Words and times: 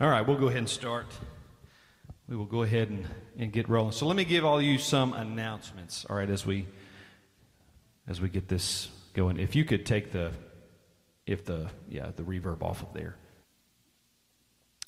All 0.00 0.08
right, 0.08 0.26
we'll 0.26 0.38
go 0.38 0.46
ahead 0.46 0.60
and 0.60 0.68
start. 0.68 1.04
We 2.26 2.34
will 2.34 2.46
go 2.46 2.62
ahead 2.62 2.88
and, 2.88 3.06
and 3.36 3.52
get 3.52 3.68
rolling. 3.68 3.92
So 3.92 4.06
let 4.06 4.16
me 4.16 4.24
give 4.24 4.46
all 4.46 4.62
you 4.62 4.78
some 4.78 5.12
announcements, 5.12 6.06
all 6.08 6.16
right, 6.16 6.30
as 6.30 6.46
we 6.46 6.66
as 8.08 8.18
we 8.18 8.30
get 8.30 8.48
this 8.48 8.88
going. 9.12 9.38
If 9.38 9.54
you 9.54 9.66
could 9.66 9.84
take 9.84 10.10
the 10.10 10.32
if 11.26 11.44
the 11.44 11.68
yeah, 11.86 12.12
the 12.16 12.22
reverb 12.22 12.62
off 12.62 12.82
of 12.82 12.94
there. 12.94 13.16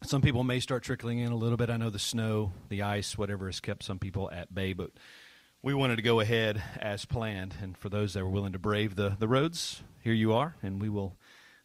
Some 0.02 0.22
people 0.22 0.44
may 0.44 0.60
start 0.60 0.82
trickling 0.82 1.18
in 1.18 1.30
a 1.30 1.36
little 1.36 1.58
bit. 1.58 1.68
I 1.68 1.76
know 1.76 1.90
the 1.90 1.98
snow, 1.98 2.52
the 2.70 2.80
ice, 2.80 3.18
whatever 3.18 3.44
has 3.44 3.60
kept 3.60 3.82
some 3.82 3.98
people 3.98 4.30
at 4.30 4.54
bay, 4.54 4.72
but 4.72 4.92
we 5.60 5.74
wanted 5.74 5.96
to 5.96 6.02
go 6.02 6.20
ahead 6.20 6.62
as 6.80 7.04
planned. 7.04 7.54
And 7.60 7.76
for 7.76 7.90
those 7.90 8.14
that 8.14 8.24
were 8.24 8.30
willing 8.30 8.54
to 8.54 8.58
brave 8.58 8.96
the, 8.96 9.14
the 9.18 9.28
roads, 9.28 9.82
here 10.02 10.14
you 10.14 10.32
are, 10.32 10.56
and 10.62 10.80
we 10.80 10.88
will 10.88 11.18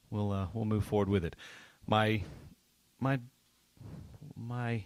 we'll 0.10 0.34
uh, 0.34 0.48
we'll 0.54 0.66
move 0.66 0.84
forward 0.84 1.08
with 1.08 1.24
it. 1.24 1.38
My 1.88 2.24
my 3.00 3.20
my 4.38 4.84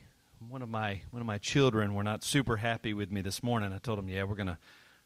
one 0.50 0.62
of 0.62 0.70
my 0.70 1.02
one 1.12 1.22
of 1.22 1.26
my 1.26 1.38
children 1.38 1.94
were 1.94 2.04
not 2.04 2.24
super 2.24 2.58
happy 2.58 2.94
with 2.94 3.12
me 3.12 3.22
this 3.22 3.44
morning. 3.44 3.74
I 3.74 3.78
told 3.78 3.98
them, 3.98 4.10
"Yeah, 4.10 4.24
we're 4.24 4.36
gonna 4.36 4.58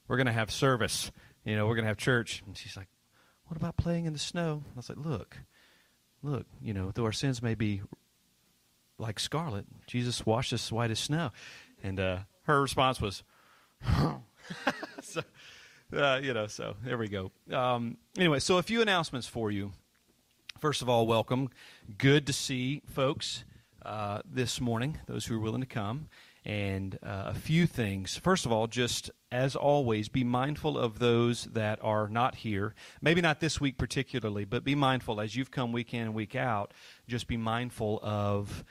we're 0.07 0.17
gonna 0.17 0.31
have 0.31 0.51
service. 0.51 1.11
You 1.43 1.55
know, 1.55 1.67
we're 1.67 1.75
gonna 1.75 1.87
have 1.87 1.97
church." 1.97 2.43
And 2.45 2.55
she's 2.57 2.77
like, 2.77 2.87
"What 3.47 3.57
about 3.57 3.77
playing 3.77 4.05
in 4.05 4.13
the 4.13 4.19
snow?" 4.19 4.63
I 4.73 4.75
was 4.75 4.89
like, 4.89 4.97
"Look, 4.97 5.37
look. 6.21 6.45
You 6.61 6.73
know, 6.73 6.91
though 6.93 7.05
our 7.05 7.11
sins 7.11 7.41
may 7.41 7.55
be 7.55 7.81
like 8.97 9.19
scarlet, 9.19 9.65
Jesus 9.87 10.25
washed 10.25 10.53
us 10.53 10.71
white 10.71 10.91
as 10.91 10.99
snow." 10.99 11.31
And 11.83 11.99
uh, 11.99 12.19
her 12.43 12.61
response 12.61 13.01
was, 13.01 13.23
so, 15.01 15.21
uh, 15.93 16.19
you 16.23 16.33
know, 16.33 16.47
so 16.47 16.75
there 16.83 16.97
we 16.97 17.07
go. 17.07 17.31
Um, 17.51 17.97
anyway, 18.17 18.39
so 18.39 18.57
a 18.57 18.63
few 18.63 18.81
announcements 18.81 19.27
for 19.27 19.51
you. 19.51 19.73
First 20.57 20.81
of 20.81 20.89
all, 20.89 21.05
welcome. 21.05 21.49
Good 21.97 22.25
to 22.27 22.33
see 22.33 22.81
folks 22.87 23.43
uh, 23.85 24.21
this 24.25 24.59
morning, 24.59 24.99
those 25.07 25.25
who 25.25 25.35
are 25.35 25.39
willing 25.39 25.61
to 25.61 25.67
come. 25.67 26.09
And 26.43 26.99
uh, 27.01 27.23
a 27.27 27.33
few 27.33 27.65
things. 27.65 28.17
First 28.17 28.45
of 28.45 28.51
all, 28.51 28.67
just 28.67 29.09
as 29.31 29.55
always, 29.55 30.09
be 30.09 30.23
mindful 30.23 30.77
of 30.77 30.99
those 30.99 31.45
that 31.45 31.79
are 31.81 32.07
not 32.07 32.35
here. 32.35 32.75
Maybe 33.01 33.19
not 33.19 33.39
this 33.39 33.59
week 33.59 33.79
particularly, 33.79 34.45
but 34.45 34.63
be 34.63 34.75
mindful 34.75 35.19
as 35.19 35.35
you've 35.35 35.49
come 35.49 35.71
week 35.71 35.91
in 35.95 36.01
and 36.01 36.13
week 36.13 36.35
out. 36.35 36.71
Just 37.07 37.27
be 37.27 37.35
mindful 37.35 37.99
of 38.03 38.63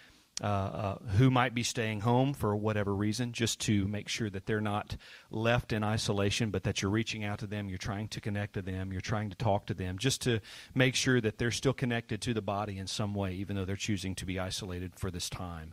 uh, 0.43 0.47
uh, 0.47 0.99
who 1.17 1.31
might 1.31 1.55
be 1.55 1.63
staying 1.63 2.01
home 2.01 2.35
for 2.35 2.57
whatever 2.57 2.95
reason, 2.95 3.33
just 3.33 3.61
to 3.61 3.87
make 3.87 4.09
sure 4.09 4.29
that 4.29 4.47
they're 4.47 4.61
not 4.61 4.97
left 5.31 5.73
in 5.73 5.85
isolation, 5.85 6.51
but 6.51 6.65
that 6.65 6.83
you're 6.83 6.91
reaching 6.91 7.25
out 7.25 7.39
to 7.39 7.47
them, 7.47 7.69
you're 7.69 7.79
trying 7.79 8.09
to 8.09 8.21
connect 8.21 8.55
to 8.55 8.63
them, 8.63 8.91
you're 8.91 9.01
trying 9.01 9.31
to 9.31 9.37
talk 9.37 9.67
to 9.67 9.75
them, 9.75 9.97
just 9.97 10.23
to 10.23 10.41
make 10.75 10.97
sure 10.97 11.21
that 11.21 11.39
they're 11.39 11.53
still 11.53 11.73
connected 11.73 12.21
to 12.21 12.35
the 12.35 12.43
body 12.43 12.79
in 12.79 12.87
some 12.89 13.15
way, 13.15 13.33
even 13.35 13.55
though 13.55 13.65
they're 13.65 13.77
choosing 13.77 14.15
to 14.17 14.27
be 14.27 14.39
isolated 14.41 14.93
for 14.97 15.11
this 15.11 15.31
time. 15.31 15.73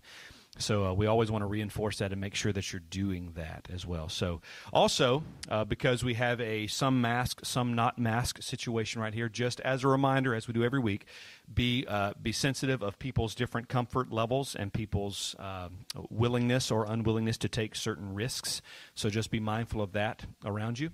So 0.58 0.86
uh, 0.86 0.94
we 0.94 1.08
always 1.08 1.32
want 1.32 1.44
to 1.44 1.46
reinforce 1.46 2.00
that 2.00 2.12
and 2.12 2.20
make 2.20 2.36
sure 2.36 2.52
that 2.52 2.74
you're 2.74 2.82
doing 2.82 3.32
that 3.36 3.70
as 3.74 3.86
well. 3.86 4.10
So 4.10 4.42
also 4.74 5.24
uh, 5.50 5.64
because 5.64 6.04
we 6.04 6.16
have 6.16 6.42
a 6.42 6.68
some 6.68 7.00
mask, 7.00 7.46
some 7.46 7.74
not 7.74 7.98
mask 7.98 8.42
situation 8.44 9.02
right 9.02 9.14
here, 9.14 9.30
just 9.30 9.62
as 9.62 9.84
a 9.84 9.88
reminder, 9.88 10.36
as 10.36 10.48
we 10.48 10.54
do 10.54 10.64
every 10.64 10.80
week, 10.80 11.06
be 11.54 11.86
uh, 11.88 12.14
be 12.22 12.34
sensitive 12.34 12.82
of 12.82 13.00
people's 13.00 13.34
different 13.34 13.70
comfort 13.70 14.12
levels 14.12 14.54
and 14.54 14.74
people's 14.74 15.36
uh, 15.40 15.70
willingness 16.10 16.70
or 16.70 16.86
unwillingness 16.86 17.38
to 17.38 17.48
take 17.48 17.74
certain 17.74 18.14
risks. 18.14 18.62
So 18.94 19.10
just 19.10 19.32
be 19.32 19.40
mindful 19.40 19.82
of 19.82 19.94
that 19.94 20.26
around 20.44 20.80
you 20.80 20.92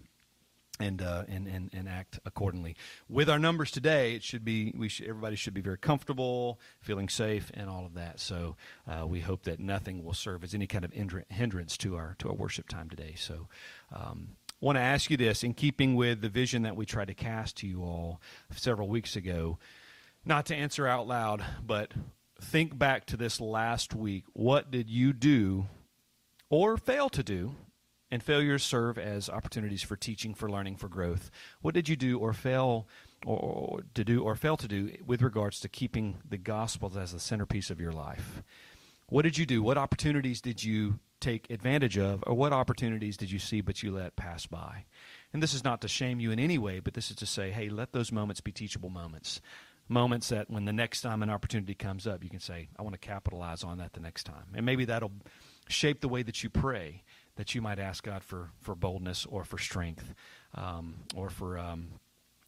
and, 0.80 1.02
uh, 1.02 1.24
and, 1.28 1.48
and, 1.48 1.70
and 1.74 1.90
act 1.90 2.20
accordingly. 2.26 2.76
With 3.10 3.30
our 3.30 3.40
numbers 3.40 3.72
today, 3.72 4.14
it 4.14 4.24
should 4.24 4.46
be 4.46 4.74
we 4.78 4.90
should, 4.90 5.08
everybody 5.08 5.36
should 5.36 5.54
be 5.54 5.62
very 5.62 5.78
comfortable, 5.78 6.60
feeling 6.80 7.10
safe, 7.10 7.52
and 7.54 7.70
all 7.70 7.86
of 7.86 7.94
that. 7.96 8.20
So 8.20 8.56
uh, 8.88 9.06
we 9.08 9.22
hope 9.22 9.44
that 9.44 9.60
nothing 9.60 10.04
will 10.04 10.14
serve 10.14 10.44
as 10.44 10.54
any 10.54 10.68
kind 10.68 10.86
of 10.86 10.94
hindrance 11.30 11.78
to 11.78 11.96
our 11.96 12.16
to 12.20 12.30
our 12.30 12.36
worship 12.36 12.70
time 12.70 12.90
today. 12.90 13.14
So. 13.16 13.48
Um, 13.94 14.30
want 14.60 14.76
to 14.76 14.82
ask 14.82 15.12
you 15.12 15.18
this 15.18 15.44
in 15.44 15.54
keeping 15.54 15.96
with 15.96 16.22
the 16.22 16.30
vision 16.30 16.64
that 16.64 16.76
we 16.76 16.84
tried 16.84 17.10
to 17.10 17.14
cast 17.14 17.58
to 17.58 17.68
you 17.68 17.84
all 17.84 18.20
several 18.50 18.88
weeks 18.88 19.16
ago 19.16 19.60
not 20.26 20.48
to 20.48 20.56
answer 20.56 20.88
out 20.88 21.06
loud 21.08 21.46
but 21.64 21.94
think 22.42 22.76
back 22.76 23.06
to 23.06 23.16
this 23.16 23.40
last 23.40 23.94
week 23.94 24.24
what 24.34 24.72
did 24.72 24.90
you 24.90 25.14
do 25.14 25.68
or 26.50 26.76
fail 26.76 27.08
to 27.08 27.22
do 27.22 27.54
and 28.10 28.24
failures 28.24 28.64
serve 28.64 28.98
as 28.98 29.30
opportunities 29.30 29.84
for 29.84 29.96
teaching, 29.96 30.34
for 30.34 30.50
learning, 30.50 30.78
for 30.78 30.88
growth. 30.88 31.30
What 31.62 31.74
did 31.74 31.90
you 31.90 31.96
do 31.96 32.20
or 32.20 32.34
fail 32.34 32.88
or, 33.26 33.82
to 33.94 34.04
do 34.04 34.24
or 34.24 34.36
fail 34.36 34.58
to 34.58 34.68
do 34.68 34.92
with 35.06 35.22
regards 35.22 35.60
to 35.62 35.70
keeping 35.70 36.18
the 36.28 36.38
gospel 36.38 36.92
as 36.98 37.14
the 37.14 37.20
centerpiece 37.20 37.70
of 37.70 37.82
your 37.82 37.92
life? 37.92 38.42
What 39.08 39.24
did 39.24 39.38
you 39.38 39.46
do? 39.46 39.64
What 39.64 39.78
opportunities 39.78 40.42
did 40.42 40.64
you 40.64 41.00
take 41.20 41.50
advantage 41.50 41.98
of, 41.98 42.24
or 42.28 42.36
what 42.36 42.54
opportunities 42.54 43.18
did 43.18 43.32
you 43.32 43.40
see 43.40 43.62
but 43.62 43.82
you 43.82 43.92
let 43.92 44.16
pass 44.16 44.46
by? 44.46 44.86
And 45.34 45.42
this 45.42 45.54
is 45.54 45.64
not 45.64 45.82
to 45.82 45.88
shame 45.88 46.20
you 46.20 46.32
in 46.32 46.40
any 46.40 46.58
way, 46.58 46.80
but 46.80 46.94
this 46.94 47.10
is 47.10 47.16
to 47.18 47.26
say, 47.26 47.52
hey, 47.52 47.70
let 47.70 47.92
those 47.92 48.12
moments 48.12 48.42
be 48.42 48.52
teachable 48.52 48.90
moments. 48.90 49.42
Moments 49.90 50.30
that 50.30 50.50
when 50.50 50.66
the 50.66 50.74
next 50.74 51.02
time 51.02 51.24
an 51.24 51.30
opportunity 51.30 51.74
comes 51.74 52.06
up, 52.06 52.24
you 52.24 52.30
can 52.30 52.42
say, 52.42 52.68
I 52.78 52.82
want 52.82 52.94
to 52.94 53.00
capitalize 53.00 53.64
on 53.64 53.78
that 53.78 53.94
the 53.94 54.02
next 54.02 54.26
time. 54.26 54.46
And 54.54 54.66
maybe 54.66 54.86
that'll 54.86 55.14
shape 55.70 56.02
the 56.02 56.10
way 56.10 56.24
that 56.24 56.44
you 56.44 56.50
pray 56.50 57.04
that 57.38 57.56
you 57.56 57.62
might 57.62 57.80
ask 57.80 58.04
God 58.04 58.24
for, 58.24 58.50
for 58.62 58.76
boldness 58.76 59.26
or 59.26 59.44
for 59.44 59.58
strength 59.58 60.14
um, 60.54 60.96
or 61.16 61.30
for 61.30 61.58
um, 61.58 61.88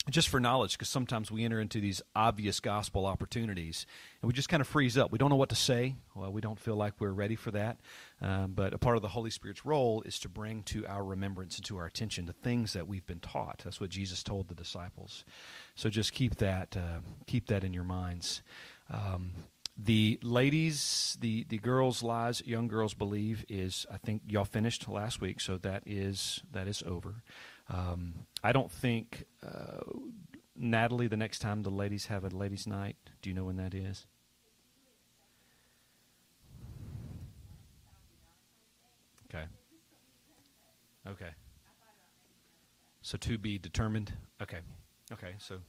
just 0.10 0.30
for 0.30 0.40
knowledge 0.40 0.74
because 0.74 0.90
sometimes 0.90 1.32
we 1.32 1.46
enter 1.46 1.60
into 1.60 1.80
these 1.80 2.02
obvious 2.16 2.60
gospel 2.60 3.06
opportunities 3.06 3.86
and 4.22 4.28
we 4.28 4.34
just 4.34 4.50
kind 4.50 4.62
of 4.62 4.68
freeze 4.68 4.98
up. 4.98 5.12
We 5.12 5.18
don't 5.18 5.30
know 5.30 5.36
what 5.36 5.50
to 5.50 5.56
say. 5.56 5.96
Well, 6.16 6.32
we 6.32 6.42
don't 6.42 6.60
feel 6.60 6.76
like 6.76 6.94
we're 7.00 7.12
ready 7.12 7.36
for 7.36 7.52
that. 7.52 7.78
Um, 8.22 8.54
but 8.56 8.74
a 8.74 8.78
part 8.78 8.96
of 8.96 9.02
the 9.02 9.10
Holy 9.10 9.30
Spirit's 9.30 9.66
role 9.66 10.02
is 10.04 10.20
to 10.20 10.30
bring 10.30 10.64
to 10.64 10.86
our 10.88 11.04
remembrance 11.04 11.58
and 11.58 11.66
to 11.66 11.78
our 11.78 11.86
attention 11.86 12.26
the 12.26 12.34
things 12.34 12.74
that 12.74 12.88
we've 12.88 13.06
been 13.06 13.20
taught. 13.20 13.62
That's 13.64 13.80
what 13.80 13.90
Jesus 13.90 14.24
told 14.24 14.48
the 14.48 14.56
disciples. 14.56 15.24
So 15.76 15.90
just 15.90 16.14
keep 16.14 16.36
that 16.36 16.76
uh, 16.76 17.00
keep 17.28 17.48
that 17.48 17.64
in 17.64 17.74
your 17.74 17.84
minds. 17.84 18.42
Um, 18.92 19.32
the 19.82 20.20
ladies, 20.22 21.18
the, 21.22 21.46
the 21.48 21.58
girls' 21.58 22.04
lies, 22.04 22.42
young 22.46 22.68
girls 22.68 22.94
believe 22.94 23.46
is 23.48 23.86
I 23.92 23.98
think 23.98 24.24
y'all 24.28 24.44
finished 24.44 24.90
last 24.90 25.22
week, 25.22 25.40
so 25.40 25.58
that 25.60 25.84
is 25.86 26.42
that 26.52 26.68
is 26.68 26.84
over. 26.86 27.24
Um, 27.70 28.26
I 28.44 28.52
don't 28.52 28.72
think 28.72 29.26
uh, 29.46 29.84
Natalie. 30.56 31.08
The 31.08 31.16
next 31.16 31.40
time 31.40 31.64
the 31.64 31.70
ladies 31.70 32.08
have 32.08 32.26
a 32.26 32.30
ladies' 32.30 32.68
night, 32.68 32.98
do 33.22 33.30
you 33.30 33.36
know 33.36 33.46
when 33.46 33.56
that 33.56 33.74
is? 33.74 34.06
Okay. 39.34 39.46
Okay. 41.08 41.32
So 43.02 43.18
to 43.18 43.38
be 43.38 43.58
determined. 43.58 44.12
Okay. 44.42 44.60
Okay. 45.14 45.36
So 45.38 45.60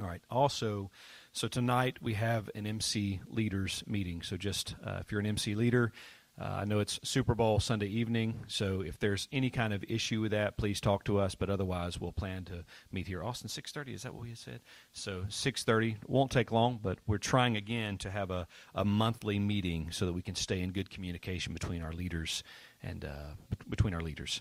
all 0.00 0.06
right. 0.06 0.22
Also, 0.30 0.90
so 1.32 1.48
tonight 1.48 1.98
we 2.02 2.14
have 2.14 2.50
an 2.54 2.66
MC 2.66 3.20
leaders 3.28 3.82
meeting. 3.86 4.22
So 4.22 4.36
just 4.36 4.74
uh, 4.84 4.98
if 5.00 5.10
you're 5.10 5.20
an 5.20 5.26
MC 5.26 5.54
leader, 5.54 5.92
uh, 6.40 6.44
I 6.44 6.64
know 6.64 6.80
it's 6.80 6.98
Super 7.02 7.34
Bowl 7.34 7.60
Sunday 7.60 7.88
evening, 7.88 8.44
so 8.48 8.80
if 8.80 8.98
there's 8.98 9.28
any 9.32 9.50
kind 9.50 9.74
of 9.74 9.84
issue 9.86 10.22
with 10.22 10.30
that, 10.32 10.56
please 10.56 10.80
talk 10.80 11.04
to 11.04 11.18
us. 11.18 11.34
But 11.34 11.50
otherwise, 11.50 12.00
we'll 12.00 12.12
plan 12.12 12.44
to 12.46 12.64
meet 12.90 13.06
here. 13.06 13.22
Austin, 13.22 13.48
six 13.48 13.70
thirty. 13.70 13.92
Is 13.92 14.02
that 14.02 14.14
what 14.14 14.22
we 14.22 14.34
said? 14.34 14.60
So 14.92 15.24
six 15.28 15.62
thirty 15.62 15.96
won't 16.06 16.30
take 16.30 16.50
long, 16.50 16.80
but 16.82 16.98
we're 17.06 17.18
trying 17.18 17.56
again 17.56 17.98
to 17.98 18.10
have 18.10 18.30
a, 18.30 18.46
a 18.74 18.84
monthly 18.84 19.38
meeting 19.38 19.90
so 19.90 20.06
that 20.06 20.14
we 20.14 20.22
can 20.22 20.34
stay 20.34 20.60
in 20.60 20.72
good 20.72 20.88
communication 20.88 21.52
between 21.52 21.82
our 21.82 21.92
leaders 21.92 22.42
and 22.82 23.04
uh, 23.04 23.34
between 23.68 23.92
our 23.92 24.00
leaders. 24.00 24.40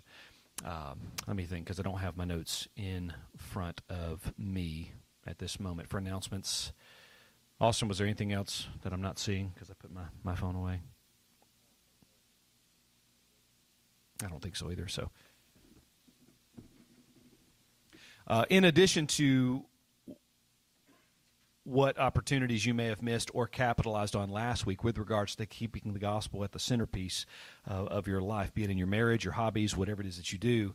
Um, 0.63 1.11
let 1.27 1.35
me 1.35 1.43
think 1.43 1.65
because 1.65 1.79
I 1.79 1.83
don't 1.83 1.99
have 1.99 2.15
my 2.15 2.25
notes 2.25 2.69
in 2.77 3.13
front 3.37 3.81
of 3.89 4.33
me 4.37 4.93
at 5.27 5.39
this 5.39 5.59
moment 5.59 5.89
for 5.89 5.97
announcements. 5.97 6.71
Austin, 7.61 7.87
was 7.87 7.99
there 7.99 8.07
anything 8.07 8.33
else 8.33 8.67
that 8.81 8.91
I'm 8.91 9.03
not 9.03 9.19
seeing 9.19 9.51
because 9.53 9.69
I 9.69 9.73
put 9.75 9.93
my, 9.93 10.01
my 10.23 10.33
phone 10.33 10.55
away? 10.55 10.81
I 14.23 14.27
don't 14.27 14.41
think 14.41 14.55
so 14.55 14.71
either. 14.71 14.87
So, 14.87 15.11
uh, 18.27 18.45
in 18.49 18.63
addition 18.63 19.05
to 19.07 19.63
what 21.63 21.99
opportunities 21.99 22.65
you 22.65 22.73
may 22.73 22.87
have 22.87 23.03
missed 23.03 23.29
or 23.35 23.45
capitalized 23.45 24.15
on 24.15 24.31
last 24.31 24.65
week 24.65 24.83
with 24.83 24.97
regards 24.97 25.35
to 25.35 25.45
keeping 25.45 25.93
the 25.93 25.99
gospel 25.99 26.43
at 26.43 26.53
the 26.53 26.59
centerpiece 26.59 27.27
uh, 27.69 27.73
of 27.73 28.07
your 28.07 28.21
life, 28.21 28.51
be 28.55 28.63
it 28.63 28.71
in 28.71 28.77
your 28.79 28.87
marriage, 28.87 29.23
your 29.23 29.33
hobbies, 29.33 29.77
whatever 29.77 30.01
it 30.01 30.07
is 30.07 30.17
that 30.17 30.33
you 30.33 30.39
do, 30.39 30.73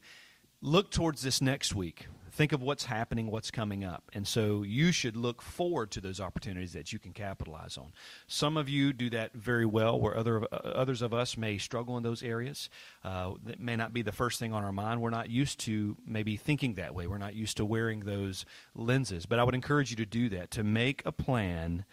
look 0.63 0.93
towards 0.93 1.23
this 1.23 1.43
next 1.43 1.75
week. 1.75 2.07
Think 2.37 2.53
of 2.53 2.61
what's 2.63 2.85
happening, 2.85 3.31
what's 3.31 3.51
coming 3.51 3.83
up. 3.83 4.11
And 4.13 4.29
so 4.29 4.63
you 4.63 4.93
should 4.93 5.17
look 5.17 5.41
forward 5.41 5.91
to 5.93 6.03
those 6.03 6.21
opportunities 6.21 6.75
that 6.75 6.93
you 6.93 6.99
can 6.99 7.13
capitalize 7.13 7.79
on. 7.79 7.95
Some 8.27 8.59
of 8.59 8.69
you 8.69 8.93
do 8.93 9.09
that 9.09 9.33
very 9.33 9.65
well, 9.65 9.99
where 9.99 10.15
other, 10.15 10.45
uh, 10.45 10.57
others 10.57 11.01
of 11.01 11.15
us 11.15 11.39
may 11.39 11.57
struggle 11.57 11.97
in 11.97 12.03
those 12.03 12.23
areas. 12.23 12.69
Uh, 13.03 13.33
that 13.45 13.59
may 13.59 13.75
not 13.75 13.95
be 13.95 14.03
the 14.03 14.13
first 14.13 14.39
thing 14.39 14.53
on 14.53 14.65
our 14.65 14.73
mind. 14.73 15.01
We're 15.01 15.09
not 15.09 15.31
used 15.31 15.61
to 15.61 15.97
maybe 16.07 16.37
thinking 16.37 16.75
that 16.75 16.95
way. 16.95 17.07
We're 17.07 17.17
not 17.17 17.35
used 17.35 17.57
to 17.57 17.65
wearing 17.65 18.01
those 18.01 18.45
lenses. 18.75 19.25
But 19.25 19.39
I 19.39 19.45
would 19.45 19.55
encourage 19.55 19.89
you 19.89 19.97
to 19.97 20.07
do 20.07 20.29
that, 20.29 20.51
to 20.51 20.63
make 20.63 21.03
a 21.07 21.13
plan 21.13 21.87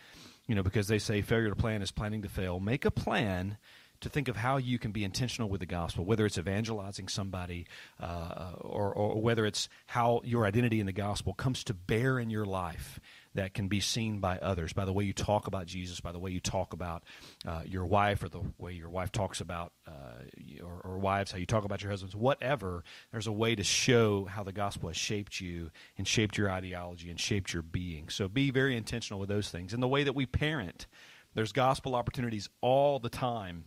you 0.45 0.55
know, 0.55 0.63
because 0.63 0.89
they 0.89 0.99
say 0.99 1.21
failure 1.21 1.47
to 1.47 1.55
plan 1.55 1.81
is 1.81 1.91
planning 1.91 2.21
to 2.21 2.27
fail. 2.27 2.59
Make 2.59 2.83
a 2.83 2.91
plan 2.91 3.57
to 4.03 4.09
think 4.09 4.27
of 4.27 4.35
how 4.35 4.57
you 4.57 4.77
can 4.77 4.91
be 4.91 5.03
intentional 5.03 5.49
with 5.49 5.59
the 5.59 5.65
gospel, 5.65 6.05
whether 6.05 6.25
it's 6.25 6.37
evangelizing 6.37 7.07
somebody 7.07 7.65
uh, 7.99 8.53
or, 8.59 8.93
or 8.93 9.21
whether 9.21 9.45
it's 9.45 9.67
how 9.87 10.21
your 10.23 10.45
identity 10.45 10.79
in 10.79 10.85
the 10.85 10.93
gospel 10.93 11.33
comes 11.33 11.63
to 11.65 11.73
bear 11.73 12.19
in 12.19 12.29
your 12.29 12.45
life 12.45 12.99
that 13.35 13.53
can 13.53 13.67
be 13.67 13.79
seen 13.79 14.19
by 14.19 14.37
others, 14.37 14.73
by 14.73 14.85
the 14.85 14.93
way 14.93 15.03
you 15.03 15.13
talk 15.13 15.47
about 15.47 15.65
Jesus, 15.65 15.99
by 15.99 16.11
the 16.11 16.19
way 16.19 16.29
you 16.29 16.39
talk 16.39 16.73
about 16.73 17.03
uh, 17.47 17.61
your 17.65 17.85
wife, 17.85 18.23
or 18.23 18.29
the 18.29 18.41
way 18.59 18.73
your 18.73 18.89
wife 18.89 19.11
talks 19.11 19.41
about, 19.41 19.73
uh, 19.87 20.61
or, 20.63 20.81
or, 20.83 20.99
wives, 20.99 21.31
how 21.31 21.39
you 21.39 21.45
talk 21.45 21.65
about 21.65 21.81
your 21.81 21.89
husbands, 21.89 22.15
whatever. 22.15 22.83
There's 23.11 23.27
a 23.27 23.31
way 23.31 23.55
to 23.55 23.63
show 23.63 24.25
how 24.25 24.43
the 24.43 24.53
gospel 24.53 24.89
has 24.89 24.97
shaped 24.97 25.41
you 25.41 25.71
and 25.97 26.07
shaped 26.07 26.37
your 26.37 26.51
ideology 26.51 27.09
and 27.09 27.19
shaped 27.19 27.53
your 27.53 27.63
being. 27.63 28.09
So 28.09 28.27
be 28.27 28.51
very 28.51 28.77
intentional 28.77 29.19
with 29.19 29.29
those 29.29 29.49
things. 29.49 29.73
In 29.73 29.79
the 29.79 29.87
way 29.87 30.03
that 30.03 30.13
we 30.13 30.27
parent, 30.27 30.85
there's 31.33 31.51
gospel 31.51 31.95
opportunities 31.95 32.49
all 32.61 32.99
the 32.99 33.09
time 33.09 33.65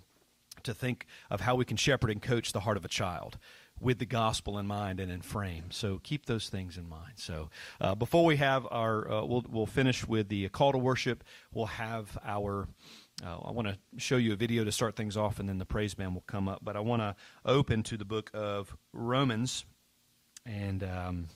to 0.66 0.74
think 0.74 1.06
of 1.30 1.40
how 1.40 1.54
we 1.54 1.64
can 1.64 1.76
shepherd 1.76 2.10
and 2.10 2.22
coach 2.22 2.52
the 2.52 2.60
heart 2.60 2.76
of 2.76 2.84
a 2.84 2.88
child 2.88 3.38
with 3.80 3.98
the 3.98 4.06
gospel 4.06 4.58
in 4.58 4.66
mind 4.66 5.00
and 5.00 5.10
in 5.10 5.20
frame. 5.20 5.64
So 5.70 6.00
keep 6.02 6.26
those 6.26 6.48
things 6.48 6.78
in 6.78 6.88
mind. 6.88 7.14
So 7.16 7.50
uh, 7.80 7.94
before 7.94 8.24
we 8.24 8.36
have 8.36 8.66
our, 8.70 9.10
uh, 9.10 9.24
we'll, 9.24 9.44
we'll 9.48 9.66
finish 9.66 10.06
with 10.06 10.28
the 10.28 10.48
call 10.48 10.72
to 10.72 10.78
worship. 10.78 11.24
We'll 11.52 11.66
have 11.66 12.16
our. 12.24 12.68
Uh, 13.24 13.38
I 13.46 13.50
want 13.50 13.68
to 13.68 13.78
show 13.96 14.16
you 14.18 14.34
a 14.34 14.36
video 14.36 14.64
to 14.64 14.72
start 14.72 14.94
things 14.94 15.16
off, 15.16 15.40
and 15.40 15.48
then 15.48 15.56
the 15.58 15.64
praise 15.64 15.94
band 15.94 16.14
will 16.14 16.24
come 16.26 16.48
up. 16.48 16.60
But 16.62 16.76
I 16.76 16.80
want 16.80 17.00
to 17.00 17.16
open 17.44 17.82
to 17.84 17.96
the 17.96 18.04
book 18.04 18.30
of 18.34 18.76
Romans, 18.92 19.64
and 20.44 20.84
um, 20.84 21.28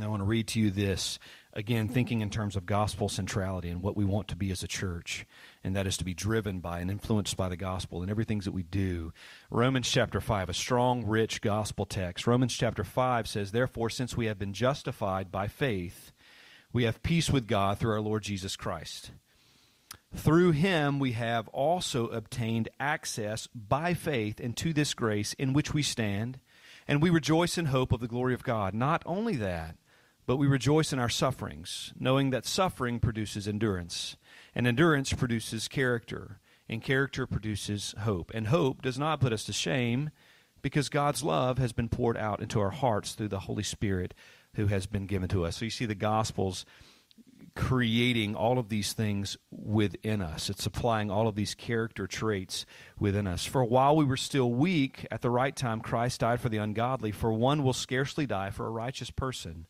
I 0.00 0.06
want 0.06 0.20
to 0.20 0.26
read 0.26 0.48
to 0.48 0.60
you 0.60 0.70
this 0.70 1.18
again, 1.54 1.88
thinking 1.88 2.20
in 2.20 2.28
terms 2.28 2.54
of 2.54 2.66
gospel 2.66 3.08
centrality 3.08 3.70
and 3.70 3.82
what 3.82 3.96
we 3.96 4.04
want 4.04 4.28
to 4.28 4.36
be 4.36 4.50
as 4.50 4.62
a 4.62 4.68
church, 4.68 5.26
and 5.66 5.74
that 5.74 5.86
is 5.86 5.96
to 5.96 6.04
be 6.04 6.14
driven 6.14 6.60
by 6.60 6.78
and 6.78 6.92
influenced 6.92 7.36
by 7.36 7.48
the 7.48 7.56
gospel 7.56 8.00
in 8.00 8.08
everything 8.08 8.38
that 8.38 8.52
we 8.52 8.62
do. 8.62 9.12
Romans 9.50 9.90
chapter 9.90 10.20
5, 10.20 10.48
a 10.48 10.54
strong, 10.54 11.04
rich 11.04 11.40
gospel 11.40 11.84
text. 11.84 12.24
Romans 12.24 12.54
chapter 12.54 12.84
5 12.84 13.26
says, 13.26 13.50
Therefore, 13.50 13.90
since 13.90 14.16
we 14.16 14.26
have 14.26 14.38
been 14.38 14.52
justified 14.52 15.32
by 15.32 15.48
faith, 15.48 16.12
we 16.72 16.84
have 16.84 17.02
peace 17.02 17.30
with 17.30 17.48
God 17.48 17.78
through 17.78 17.94
our 17.94 18.00
Lord 18.00 18.22
Jesus 18.22 18.54
Christ. 18.54 19.10
Through 20.14 20.52
him 20.52 21.00
we 21.00 21.12
have 21.12 21.48
also 21.48 22.06
obtained 22.06 22.68
access 22.78 23.48
by 23.48 23.92
faith 23.92 24.38
into 24.38 24.72
this 24.72 24.94
grace 24.94 25.32
in 25.32 25.52
which 25.52 25.74
we 25.74 25.82
stand, 25.82 26.38
and 26.86 27.02
we 27.02 27.10
rejoice 27.10 27.58
in 27.58 27.66
hope 27.66 27.90
of 27.90 27.98
the 27.98 28.06
glory 28.06 28.34
of 28.34 28.44
God. 28.44 28.72
Not 28.72 29.02
only 29.04 29.34
that, 29.34 29.76
but 30.26 30.36
we 30.36 30.46
rejoice 30.46 30.92
in 30.92 31.00
our 31.00 31.08
sufferings, 31.08 31.92
knowing 31.98 32.30
that 32.30 32.46
suffering 32.46 33.00
produces 33.00 33.48
endurance, 33.48 34.16
and 34.56 34.66
endurance 34.66 35.12
produces 35.12 35.68
character, 35.68 36.40
and 36.68 36.82
character 36.82 37.26
produces 37.26 37.94
hope. 38.00 38.32
And 38.34 38.48
hope 38.48 38.82
does 38.82 38.98
not 38.98 39.20
put 39.20 39.32
us 39.32 39.44
to 39.44 39.52
shame, 39.52 40.10
because 40.62 40.88
God's 40.88 41.22
love 41.22 41.58
has 41.58 41.72
been 41.72 41.88
poured 41.88 42.16
out 42.16 42.40
into 42.40 42.58
our 42.58 42.70
hearts 42.70 43.12
through 43.12 43.28
the 43.28 43.40
Holy 43.40 43.62
Spirit 43.62 44.14
who 44.54 44.66
has 44.66 44.86
been 44.86 45.06
given 45.06 45.28
to 45.28 45.44
us. 45.44 45.58
So 45.58 45.66
you 45.66 45.70
see 45.70 45.84
the 45.84 45.94
Gospels 45.94 46.64
creating 47.54 48.34
all 48.34 48.58
of 48.58 48.70
these 48.70 48.94
things 48.94 49.36
within 49.50 50.20
us. 50.20 50.50
It's 50.50 50.66
applying 50.66 51.10
all 51.10 51.28
of 51.28 51.34
these 51.34 51.54
character 51.54 52.06
traits 52.06 52.66
within 52.98 53.26
us. 53.26 53.44
For 53.44 53.62
while 53.62 53.94
we 53.94 54.04
were 54.04 54.16
still 54.16 54.50
weak, 54.50 55.06
at 55.10 55.20
the 55.20 55.30
right 55.30 55.54
time, 55.54 55.80
Christ 55.80 56.20
died 56.20 56.40
for 56.40 56.48
the 56.48 56.56
ungodly. 56.56 57.12
For 57.12 57.32
one 57.32 57.62
will 57.62 57.72
scarcely 57.74 58.26
die 58.26 58.50
for 58.50 58.66
a 58.66 58.70
righteous 58.70 59.10
person 59.10 59.66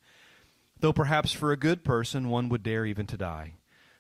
though 0.81 0.93
perhaps 0.93 1.33
for 1.33 1.53
a 1.53 1.57
good 1.57 1.85
person 1.85 2.29
one 2.29 2.49
would 2.49 2.63
dare 2.63 2.85
even 2.85 3.07
to 3.07 3.17
die. 3.17 3.55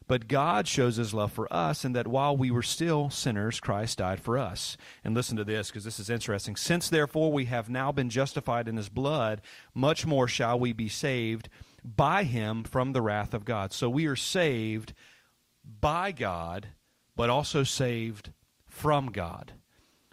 But 0.08 0.28
God 0.28 0.68
shows 0.68 0.96
his 0.96 1.12
love 1.12 1.32
for 1.32 1.52
us 1.52 1.84
in 1.84 1.92
that 1.94 2.06
while 2.06 2.36
we 2.36 2.50
were 2.50 2.62
still 2.62 3.10
sinners, 3.10 3.58
Christ 3.58 3.98
died 3.98 4.20
for 4.20 4.38
us. 4.38 4.76
And 5.02 5.14
listen 5.14 5.36
to 5.36 5.44
this, 5.44 5.68
because 5.68 5.82
this 5.82 5.98
is 5.98 6.08
interesting. 6.08 6.54
Since 6.54 6.88
therefore 6.88 7.32
we 7.32 7.46
have 7.46 7.68
now 7.68 7.90
been 7.90 8.08
justified 8.08 8.68
in 8.68 8.76
his 8.76 8.88
blood, 8.88 9.40
much 9.74 10.06
more 10.06 10.28
shall 10.28 10.60
we 10.60 10.72
be 10.72 10.88
saved 10.88 11.48
by 11.84 12.22
him 12.22 12.62
from 12.62 12.92
the 12.92 13.02
wrath 13.02 13.34
of 13.34 13.44
God. 13.44 13.72
So 13.72 13.90
we 13.90 14.06
are 14.06 14.16
saved 14.16 14.94
by 15.80 16.12
God, 16.12 16.68
but 17.16 17.28
also 17.28 17.64
saved 17.64 18.32
from 18.64 19.06
God. 19.06 19.54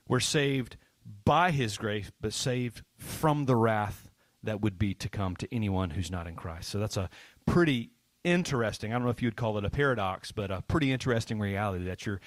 We're 0.07 0.19
saved 0.19 0.77
by 1.23 1.51
his 1.51 1.77
grace, 1.77 2.12
but 2.19 2.33
saved 2.33 2.81
from 2.97 3.45
the 3.45 3.55
wrath 3.55 4.09
that 4.41 4.62
would 4.62 4.77
be 4.77 4.93
to 4.95 5.07
come 5.07 5.35
to 5.38 5.53
anyone 5.53 5.91
who's 5.91 6.12
not 6.12 6.27
in 6.27 6.35
Christ. 6.35 6.69
So 6.69 6.79
that's 6.79 6.97
a 6.97 7.09
pretty 7.45 7.91
interesting, 8.23 8.91
I 8.91 8.95
don't 8.95 9.03
know 9.03 9.09
if 9.09 9.21
you'd 9.21 9.35
call 9.35 9.57
it 9.57 9.65
a 9.65 9.69
paradox, 9.69 10.31
but 10.31 10.51
a 10.51 10.61
pretty 10.61 10.91
interesting 10.91 11.39
reality 11.39 11.85
that 11.85 12.05
you're 12.05 12.21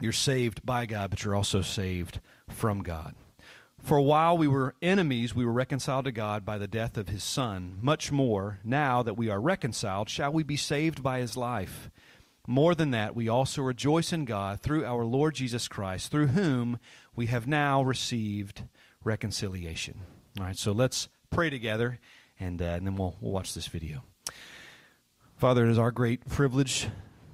you're 0.00 0.12
saved 0.12 0.66
by 0.66 0.84
God, 0.86 1.10
but 1.10 1.22
you're 1.22 1.36
also 1.36 1.62
saved 1.62 2.20
from 2.48 2.82
God. 2.82 3.14
For 3.78 4.00
while 4.00 4.36
we 4.38 4.48
were 4.48 4.74
enemies, 4.82 5.34
we 5.34 5.44
were 5.44 5.52
reconciled 5.52 6.04
to 6.04 6.12
God 6.12 6.44
by 6.44 6.58
the 6.58 6.68
death 6.68 6.96
of 6.96 7.08
his 7.08 7.22
Son. 7.22 7.78
Much 7.80 8.12
more, 8.12 8.58
now 8.64 9.02
that 9.02 9.16
we 9.16 9.28
are 9.28 9.40
reconciled, 9.40 10.08
shall 10.08 10.32
we 10.32 10.42
be 10.42 10.56
saved 10.56 11.02
by 11.02 11.18
his 11.18 11.36
life. 11.36 11.90
More 12.46 12.74
than 12.74 12.90
that, 12.90 13.14
we 13.14 13.28
also 13.28 13.62
rejoice 13.62 14.12
in 14.12 14.24
God 14.24 14.60
through 14.60 14.84
our 14.84 15.04
Lord 15.04 15.34
Jesus 15.34 15.68
Christ, 15.68 16.10
through 16.10 16.28
whom 16.28 16.78
we 17.14 17.26
have 17.26 17.46
now 17.46 17.82
received 17.82 18.64
reconciliation. 19.04 20.00
All 20.38 20.46
right, 20.46 20.56
so 20.56 20.72
let's 20.72 21.08
pray 21.30 21.50
together, 21.50 22.00
and, 22.40 22.60
uh, 22.60 22.66
and 22.66 22.86
then 22.86 22.96
we'll, 22.96 23.16
we'll 23.20 23.32
watch 23.32 23.54
this 23.54 23.66
video. 23.66 24.02
Father, 25.42 25.64
it 25.64 25.72
is 25.72 25.78
our 25.80 25.90
great 25.90 26.24
privilege 26.28 26.86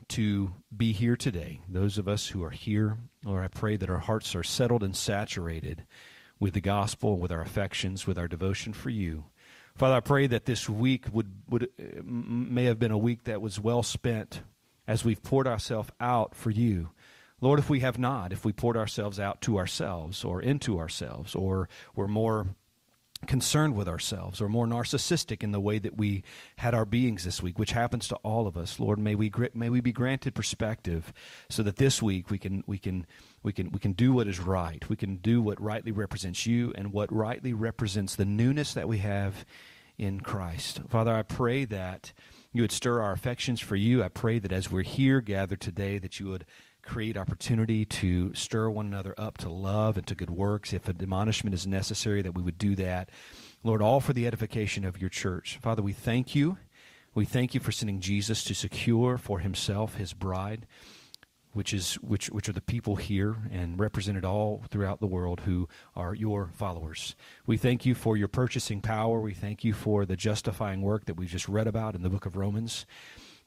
to 0.09 0.55
be 0.75 0.93
here 0.93 1.15
today. 1.15 1.61
Those 1.69 1.99
of 1.99 2.09
us 2.09 2.29
who 2.29 2.43
are 2.43 2.49
here, 2.49 2.97
Lord, 3.23 3.45
I 3.45 3.49
pray 3.49 3.77
that 3.77 3.91
our 3.91 3.99
hearts 3.99 4.35
are 4.35 4.43
settled 4.43 4.83
and 4.83 4.97
saturated 4.97 5.85
with 6.41 6.55
the 6.55 6.63
gospel, 6.63 7.19
with 7.19 7.31
our 7.31 7.43
affections, 7.43 8.07
with 8.07 8.17
our 8.17 8.27
devotion 8.27 8.73
for 8.73 8.89
you. 8.89 9.25
Father, 9.75 9.97
I 9.97 10.01
pray 10.01 10.27
that 10.27 10.47
this 10.47 10.71
week 10.71 11.05
would, 11.13 11.31
would 11.51 11.65
uh, 11.65 12.01
may 12.03 12.65
have 12.65 12.79
been 12.79 12.93
a 12.93 12.97
week 12.97 13.25
that 13.25 13.43
was 13.43 13.61
well 13.61 13.83
spent 13.83 14.41
as 14.87 15.05
we've 15.05 15.23
poured 15.23 15.47
ourselves 15.47 15.91
out 16.01 16.35
for 16.35 16.49
you. 16.49 16.89
Lord, 17.43 17.59
if 17.59 17.69
we 17.69 17.81
have 17.81 17.99
not, 17.99 18.33
if 18.33 18.43
we 18.43 18.55
poured 18.55 18.79
ourselves 18.79 19.21
out 19.21 19.43
to 19.43 19.59
ourselves 19.59 20.25
or 20.25 20.41
into 20.41 20.79
ourselves, 20.79 21.35
or 21.35 21.69
we're 21.95 22.09
more 22.09 22.47
concerned 23.27 23.75
with 23.75 23.89
ourselves 23.89 24.41
or 24.41 24.49
more 24.49 24.67
narcissistic 24.67 25.43
in 25.43 25.51
the 25.53 25.61
way 25.61 25.79
that 25.79 25.97
we 25.97 26.23
had 26.57 26.75
our 26.75 26.85
beings 26.85 27.25
this 27.25 27.43
week 27.43 27.59
which 27.59 27.73
happens 27.73 28.07
to 28.07 28.15
all 28.17 28.47
of 28.47 28.57
us 28.57 28.79
lord 28.79 28.99
may 28.99 29.15
we 29.15 29.31
may 29.55 29.69
we 29.69 29.81
be 29.81 29.93
granted 29.93 30.35
perspective 30.35 31.13
so 31.49 31.63
that 31.63 31.77
this 31.77 32.01
week 32.01 32.31
we 32.31 32.39
can 32.39 32.63
we 32.67 32.79
can 32.79 33.05
we 33.43 33.53
can 33.53 33.71
we 33.71 33.79
can 33.79 33.93
do 33.93 34.13
what 34.13 34.29
is 34.29 34.41
right. 34.41 34.89
We 34.89 34.97
can 34.97 35.17
do 35.17 35.41
what 35.41 35.61
rightly 35.61 35.93
represents 35.93 36.47
you 36.47 36.73
and 36.77 36.93
what 36.93 37.13
rightly 37.13 37.53
represents 37.53 38.15
the 38.15 38.25
newness 38.25 38.75
that 38.75 38.89
we 38.89 38.99
have 38.99 39.45
in 39.97 40.21
Christ. 40.21 40.81
Father 40.89 41.15
i 41.15 41.23
pray 41.23 41.65
that 41.65 42.13
you 42.53 42.63
would 42.63 42.73
stir 42.73 43.01
our 43.01 43.13
affections 43.13 43.61
for 43.61 43.77
you. 43.77 44.03
I 44.03 44.09
pray 44.09 44.39
that 44.39 44.53
as 44.53 44.71
we're 44.71 44.83
here 44.83 45.21
gathered 45.21 45.61
today 45.61 45.99
that 45.99 46.19
you 46.19 46.27
would 46.29 46.47
create 46.89 47.19
opportunity 47.19 47.85
to 47.85 48.35
stir 48.35 48.71
one 48.71 48.87
another 48.87 49.15
up 49.19 49.37
to 49.39 49.51
love 49.51 49.99
and 49.99 50.07
to 50.07 50.15
good 50.15 50.31
works. 50.31 50.73
If 50.73 50.89
admonishment 50.89 51.55
is 51.55 51.67
necessary, 51.67 52.23
that 52.23 52.35
we 52.35 52.43
would 52.43 52.57
do 52.57 52.75
that. 52.77 53.11
Lord, 53.63 53.83
all 53.83 54.01
for 54.01 54.15
the 54.15 54.27
edification 54.27 54.85
of 54.85 55.01
your 55.01 55.11
church. 55.11 55.59
Father, 55.61 55.83
we 55.83 55.93
thank 55.93 56.35
you. 56.35 56.57
We 57.15 57.27
thank 57.27 57.53
you 57.53 57.61
for 57.61 57.73
sending 57.73 58.01
Jesus 58.01 58.43
to 58.45 58.55
secure 58.55 59.19
for 59.19 59.41
himself 59.41 59.97
his 59.97 60.15
bride, 60.15 60.67
which 61.53 61.75
is 61.75 61.95
which 61.97 62.31
which 62.31 62.49
are 62.49 62.53
the 62.53 62.61
people 62.61 62.97
here 62.97 63.37
and 63.53 63.79
represented 63.79 64.25
all 64.25 64.63
throughout 64.71 65.01
the 65.01 65.07
world 65.07 65.41
who 65.41 65.69
are 65.95 66.15
your 66.15 66.51
followers. 66.55 67.15
We 67.47 67.59
thank 67.59 67.85
you 67.85 67.95
for 67.95 68.17
your 68.17 68.29
purchasing 68.29 68.81
power. 68.81 69.21
We 69.21 69.35
thank 69.35 69.63
you 69.63 69.75
for 69.75 70.07
the 70.07 70.17
justifying 70.17 70.81
work 70.81 71.05
that 71.05 71.15
we've 71.15 71.29
just 71.29 71.49
read 71.49 71.67
about 71.67 71.95
in 71.95 72.03
the 72.03 72.11
book 72.11 72.25
of 72.25 72.37
Romans. 72.37 72.87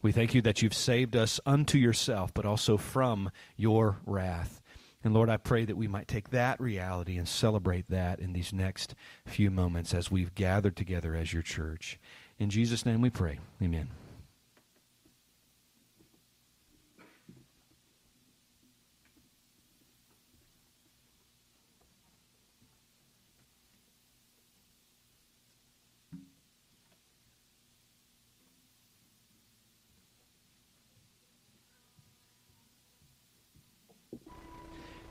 We 0.01 0.11
thank 0.11 0.33
you 0.33 0.41
that 0.41 0.61
you've 0.61 0.73
saved 0.73 1.15
us 1.15 1.39
unto 1.45 1.77
yourself, 1.77 2.33
but 2.33 2.45
also 2.45 2.77
from 2.77 3.29
your 3.55 3.97
wrath. 4.05 4.61
And 5.03 5.13
Lord, 5.13 5.29
I 5.29 5.37
pray 5.37 5.65
that 5.65 5.77
we 5.77 5.87
might 5.87 6.07
take 6.07 6.29
that 6.29 6.59
reality 6.59 7.17
and 7.17 7.27
celebrate 7.27 7.89
that 7.89 8.19
in 8.19 8.33
these 8.33 8.53
next 8.53 8.95
few 9.25 9.49
moments 9.49 9.93
as 9.93 10.11
we've 10.11 10.33
gathered 10.35 10.75
together 10.75 11.15
as 11.15 11.33
your 11.33 11.41
church. 11.41 11.99
In 12.39 12.49
Jesus' 12.49 12.85
name 12.85 13.01
we 13.01 13.09
pray. 13.09 13.39
Amen. 13.61 13.89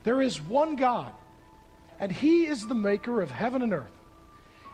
There 0.03 0.21
is 0.21 0.41
one 0.41 0.75
God, 0.75 1.11
and 1.99 2.11
He 2.11 2.45
is 2.45 2.67
the 2.67 2.75
maker 2.75 3.21
of 3.21 3.31
heaven 3.31 3.61
and 3.61 3.73
earth. 3.73 4.01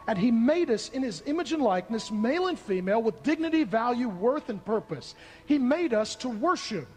And 0.07 0.17
he 0.17 0.31
made 0.31 0.71
us 0.71 0.87
in 0.89 1.03
his 1.03 1.21
image 1.25 1.51
and 1.51 1.61
likeness, 1.61 2.11
male 2.11 2.47
and 2.47 2.57
female, 2.57 3.01
with 3.01 3.23
dignity, 3.23 3.65
value, 3.65 4.07
worth, 4.07 4.47
and 4.47 4.63
purpose. 4.63 5.15
He 5.45 5.57
made 5.57 5.93
us 5.93 6.15
to 6.15 6.29
worship. 6.29 6.87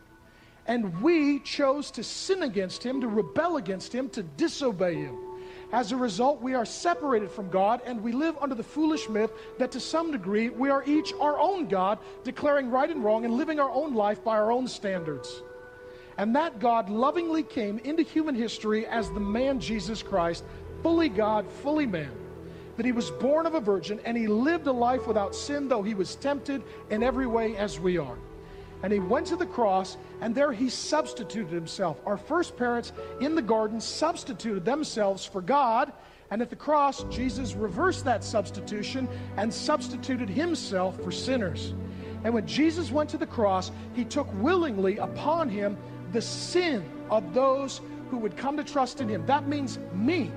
And 0.67 1.03
we 1.03 1.41
chose 1.41 1.91
to 1.93 2.05
sin 2.05 2.45
against 2.45 2.85
him, 2.85 3.01
to 3.01 3.09
rebel 3.09 3.57
against 3.57 3.93
him, 3.93 4.09
to 4.11 4.23
disobey 4.23 4.95
him. 4.95 5.19
As 5.73 5.91
a 5.91 5.97
result, 5.97 6.41
we 6.41 6.55
are 6.55 6.65
separated 6.65 7.31
from 7.31 7.51
God 7.51 7.81
and 7.85 8.03
we 8.03 8.13
live 8.13 8.37
under 8.41 8.55
the 8.55 8.63
foolish 8.63 9.09
myth 9.09 9.33
that 9.59 9.73
to 9.73 9.81
some 9.81 10.13
degree 10.13 10.49
we 10.49 10.69
are 10.69 10.85
each 10.85 11.13
our 11.21 11.39
own 11.39 11.67
God, 11.67 11.99
declaring 12.23 12.71
right 12.71 12.91
and 12.91 13.05
wrong 13.05 13.25
and 13.25 13.35
living 13.35 13.59
our 13.59 13.71
own 13.71 13.95
life 13.95 14.23
by 14.23 14.37
our 14.37 14.53
own 14.53 14.69
standards. 14.69 15.43
And 16.21 16.37
that 16.37 16.61
God 16.61 16.91
lovingly 16.91 17.43
came 17.43 17.79
into 17.79 18.03
human 18.03 18.35
history 18.35 18.87
as 18.87 19.11
the 19.11 19.21
man 19.21 19.59
Jesus 19.59 20.03
Christ, 20.03 20.45
fully 20.83 21.09
God, 21.09 21.51
fully 21.51 21.87
man. 21.87 22.13
That 22.77 22.85
he 22.85 22.93
was 22.93 23.11
born 23.11 23.47
of 23.47 23.55
a 23.55 23.61
virgin 23.61 23.99
and 24.05 24.19
he 24.19 24.27
lived 24.27 24.67
a 24.67 24.73
life 24.73 25.07
without 25.07 25.35
sin, 25.35 25.67
though 25.67 25.83
he 25.83 25.95
was 25.95 26.17
tempted 26.17 26.63
in 26.91 27.03
every 27.03 27.27
way 27.27 27.57
as 27.57 27.81
we 27.81 27.97
are 27.97 28.19
and 28.83 28.93
he 28.93 28.99
went 28.99 29.27
to 29.27 29.37
the 29.37 29.47
cross, 29.47 29.97
and 30.21 30.35
there 30.35 30.53
he 30.53 30.69
substituted 30.69 31.53
himself. 31.53 32.01
Our 32.07 32.17
first 32.17 32.57
parents 32.57 32.93
in 33.21 33.35
the 33.35 33.43
garden 33.43 33.81
substituted 33.81 34.65
themselves 34.65 35.25
for 35.25 35.43
God, 35.43 35.93
and 36.31 36.41
at 36.41 36.51
the 36.51 36.57
cross, 36.57 37.05
Jesus 37.11 37.55
reversed 37.55 38.05
that 38.05 38.25
substitution 38.25 39.09
and 39.37 39.53
substituted 39.53 40.29
himself 40.29 40.99
for 41.03 41.11
sinners. 41.11 41.75
And 42.25 42.33
when 42.33 42.47
Jesus 42.47 42.91
went 42.91 43.11
to 43.11 43.19
the 43.19 43.27
cross, 43.27 43.71
he 43.95 44.05
took 44.05 44.33
willingly 44.41 44.99
upon 44.99 45.49
him 45.49 45.77
the 46.13 46.23
sin 46.23 46.85
of 47.11 47.35
those 47.35 47.81
who 48.11 48.19
would 48.19 48.37
come 48.37 48.57
to 48.57 48.65
trust 48.65 49.01
in 49.01 49.09
him. 49.09 49.25
That 49.27 49.49
means 49.49 49.79
me. 49.95 50.31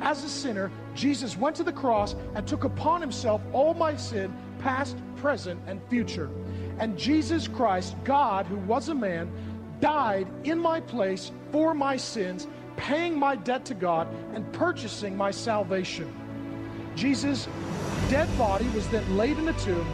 As 0.00 0.24
a 0.24 0.28
sinner, 0.28 0.70
Jesus 0.94 1.36
went 1.36 1.56
to 1.56 1.62
the 1.62 1.72
cross 1.72 2.14
and 2.34 2.46
took 2.46 2.64
upon 2.64 3.00
himself 3.00 3.40
all 3.52 3.74
my 3.74 3.96
sin, 3.96 4.34
past, 4.58 4.96
present, 5.16 5.60
and 5.66 5.80
future. 5.88 6.28
And 6.78 6.98
Jesus 6.98 7.48
Christ, 7.48 7.96
God, 8.04 8.46
who 8.46 8.56
was 8.56 8.88
a 8.88 8.94
man, 8.94 9.30
died 9.80 10.26
in 10.44 10.58
my 10.58 10.80
place 10.80 11.32
for 11.52 11.74
my 11.74 11.96
sins, 11.96 12.46
paying 12.76 13.18
my 13.18 13.36
debt 13.36 13.64
to 13.66 13.74
God 13.74 14.08
and 14.34 14.50
purchasing 14.52 15.16
my 15.16 15.30
salvation. 15.30 16.14
Jesus' 16.94 17.48
dead 18.08 18.28
body 18.36 18.68
was 18.68 18.86
then 18.88 19.16
laid 19.16 19.38
in 19.38 19.48
a 19.48 19.58
tomb, 19.60 19.86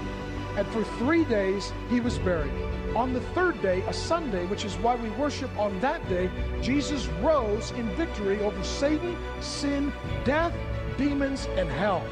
and 0.57 0.67
for 0.69 0.85
three 0.99 1.25
days 1.25 1.73
he 1.91 2.01
was 2.01 2.19
buried. 2.19 2.53
On 2.95 3.15
the 3.15 3.21
third 3.21 3.61
day, 3.63 3.81
a 3.87 3.93
Sunday, 3.93 4.45
which 4.47 4.67
is 4.67 4.77
why 4.77 4.97
we 4.97 5.09
worship 5.11 5.51
on 5.59 5.81
that 5.81 6.07
day, 6.11 6.31
Jesus 6.61 7.07
rose 7.23 7.71
in 7.71 7.89
victory 7.97 8.39
over 8.41 8.63
Satan, 8.63 9.17
sin, 9.41 9.91
death, 10.25 10.53
demons, 10.99 11.47
and 11.57 11.71
hell. 11.71 12.05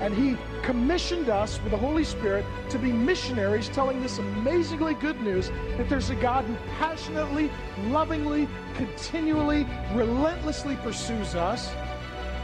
And 0.00 0.14
he 0.14 0.36
commissioned 0.62 1.30
us 1.30 1.58
with 1.62 1.72
the 1.72 1.78
Holy 1.78 2.04
Spirit 2.04 2.44
to 2.68 2.78
be 2.78 2.92
missionaries 2.92 3.68
telling 3.68 4.02
this 4.02 4.18
amazingly 4.18 4.92
good 4.94 5.20
news 5.22 5.50
that 5.78 5.88
there's 5.88 6.10
a 6.10 6.14
God 6.16 6.44
who 6.44 6.54
passionately, 6.78 7.50
lovingly, 7.86 8.46
continually, 8.74 9.66
relentlessly 9.94 10.76
pursues 10.76 11.34
us. 11.34 11.70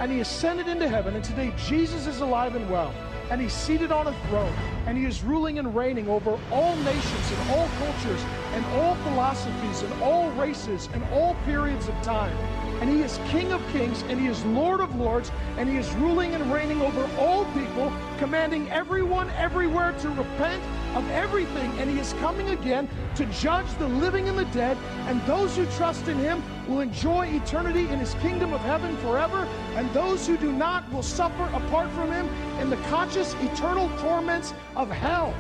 And 0.01 0.11
he 0.11 0.21
ascended 0.21 0.69
into 0.69 0.89
heaven, 0.89 1.15
and 1.15 1.25
today 1.25 1.53
Jesus 1.57 2.07
is 2.07 2.21
alive 2.21 2.57
and 2.57 2.69
well. 2.71 2.95
And 3.31 3.41
he's 3.41 3.53
seated 3.53 3.91
on 3.91 4.07
a 4.07 4.13
throne, 4.29 4.55
and 4.87 4.97
he 4.97 5.05
is 5.05 5.23
ruling 5.23 5.59
and 5.59 5.75
reigning 5.75 6.09
over 6.09 6.39
all 6.51 6.77
nations 6.77 7.33
and 7.33 7.51
all 7.51 7.69
cultures 7.79 8.23
and 8.55 8.65
all 8.81 8.95
philosophies 8.97 9.83
and 9.83 9.93
all 10.03 10.31
races 10.33 10.89
and 10.95 11.03
all 11.13 11.35
periods 11.45 11.89
of 11.89 11.95
time 12.03 12.37
and 12.81 12.91
he 12.91 13.03
is 13.03 13.19
King 13.29 13.53
of 13.53 13.67
kings, 13.73 14.03
and 14.09 14.21
he 14.21 14.27
is 14.27 14.45
Lord 14.47 14.81
of 14.81 14.95
lords, 14.97 15.31
and 15.57 15.69
he 15.69 15.77
is 15.77 15.91
ruling 15.95 16.35
and 16.35 16.53
reigning 16.53 16.83
over 16.83 17.09
all 17.19 17.45
people, 17.53 17.93
commanding 18.19 18.71
everyone 18.71 19.31
everywhere 19.31 19.93
to 20.01 20.09
repent 20.11 20.63
of 20.95 21.09
everything, 21.11 21.71
and 21.79 21.91
he 21.91 21.99
is 21.99 22.13
coming 22.15 22.51
again 22.51 22.89
to 23.15 23.27
judge 23.27 23.67
the 23.79 23.89
living 23.89 24.29
and 24.29 24.39
the 24.39 24.45
dead, 24.47 24.77
and 25.07 25.21
those 25.23 25.57
who 25.57 25.67
trust 25.77 26.09
in 26.09 26.19
him 26.19 26.43
will 26.69 26.81
enjoy 26.81 27.27
eternity 27.27 27.89
in 27.89 27.99
his 27.99 28.15
kingdom 28.15 28.53
of 28.53 28.61
heaven 28.61 28.97
forever, 28.99 29.49
and 29.75 29.93
those 29.93 30.27
who 30.27 30.37
do 30.37 30.53
not 30.53 30.91
will 30.93 31.03
suffer 31.03 31.45
apart 31.55 31.91
from 31.91 32.11
him 32.11 32.29
in 32.61 32.71
the 32.71 32.77
conscious 32.89 33.35
eternal 33.41 33.89
torments 33.99 34.53
of 34.75 34.91
hell. 34.91 35.35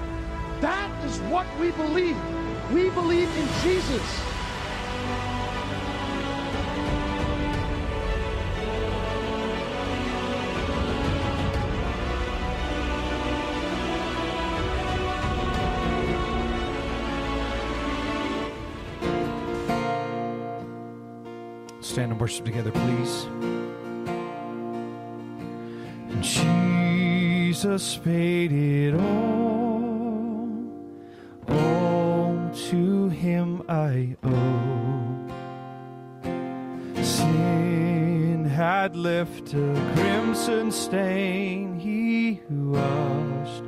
That 0.60 0.90
is 1.04 1.18
what 1.30 1.46
we 1.58 1.70
believe. 1.72 2.16
We 2.72 2.90
believe 2.90 3.28
in 3.36 3.48
Jesus. 3.62 4.35
And 22.16 22.20
worship 22.22 22.46
together, 22.46 22.70
please. 22.70 23.24
And 26.08 26.22
Jesus 26.22 27.96
paid 27.98 28.52
it 28.52 28.94
all, 28.94 30.48
all 31.48 32.50
to 32.70 33.08
him 33.10 33.62
I 33.68 34.16
owe. 34.24 35.26
Sin 37.02 38.46
had 38.46 38.96
left 38.96 39.52
a 39.52 39.92
crimson 39.94 40.72
stain, 40.72 41.78
he 41.78 42.40
who 42.48 42.70
washed 42.70 43.64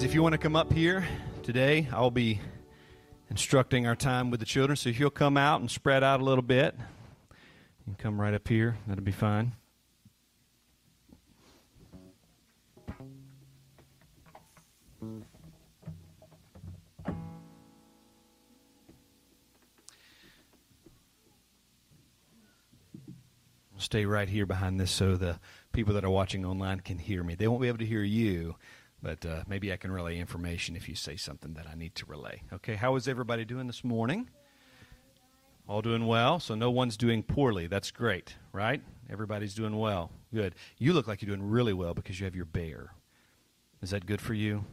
Kids, 0.00 0.08
if 0.08 0.14
you 0.14 0.22
want 0.22 0.32
to 0.32 0.38
come 0.38 0.56
up 0.56 0.72
here 0.72 1.06
today, 1.42 1.86
I'll 1.92 2.10
be 2.10 2.40
instructing 3.28 3.86
our 3.86 3.94
time 3.94 4.30
with 4.30 4.40
the 4.40 4.46
children. 4.46 4.74
So 4.74 4.88
if 4.88 4.98
you'll 4.98 5.10
come 5.10 5.36
out 5.36 5.60
and 5.60 5.70
spread 5.70 6.02
out 6.02 6.22
a 6.22 6.24
little 6.24 6.40
bit, 6.40 6.74
you 6.78 7.84
can 7.84 7.96
come 7.96 8.18
right 8.18 8.32
up 8.32 8.48
here. 8.48 8.78
That'll 8.86 9.04
be 9.04 9.12
fine. 9.12 9.52
Stay 23.76 24.06
right 24.06 24.30
here 24.30 24.46
behind 24.46 24.80
this 24.80 24.90
so 24.90 25.16
the 25.16 25.38
people 25.72 25.92
that 25.92 26.04
are 26.04 26.10
watching 26.10 26.46
online 26.46 26.80
can 26.80 26.98
hear 26.98 27.22
me. 27.22 27.34
They 27.34 27.48
won't 27.48 27.60
be 27.60 27.68
able 27.68 27.78
to 27.78 27.86
hear 27.86 28.02
you, 28.02 28.56
but 29.02 29.24
uh, 29.24 29.42
maybe 29.46 29.72
I 29.72 29.76
can 29.76 29.90
relay 29.92 30.18
information 30.18 30.76
if 30.76 30.88
you 30.88 30.94
say 30.94 31.16
something 31.16 31.54
that 31.54 31.66
I 31.70 31.74
need 31.74 31.94
to 31.96 32.06
relay. 32.06 32.42
Okay, 32.52 32.74
how 32.74 32.96
is 32.96 33.08
everybody 33.08 33.44
doing 33.44 33.66
this 33.66 33.82
morning? 33.82 34.28
All 35.68 35.82
doing 35.82 36.06
well, 36.06 36.40
so 36.40 36.54
no 36.54 36.70
one's 36.70 36.96
doing 36.96 37.22
poorly. 37.22 37.66
That's 37.66 37.90
great, 37.90 38.34
right? 38.52 38.82
Everybody's 39.08 39.54
doing 39.54 39.76
well. 39.76 40.10
Good. 40.34 40.54
You 40.78 40.92
look 40.92 41.06
like 41.06 41.22
you're 41.22 41.34
doing 41.34 41.48
really 41.48 41.72
well 41.72 41.94
because 41.94 42.18
you 42.18 42.24
have 42.24 42.34
your 42.34 42.44
bear. 42.44 42.92
Is 43.80 43.90
that 43.90 44.04
good 44.06 44.20
for 44.20 44.34
you? 44.34 44.64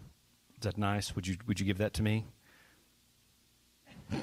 Is 0.58 0.64
that 0.64 0.78
nice? 0.78 1.16
Would 1.16 1.28
you 1.28 1.38
would 1.48 1.60
you 1.60 1.66
give 1.66 1.78
that 1.78 1.94
to 1.94 2.04
me? 2.04 2.26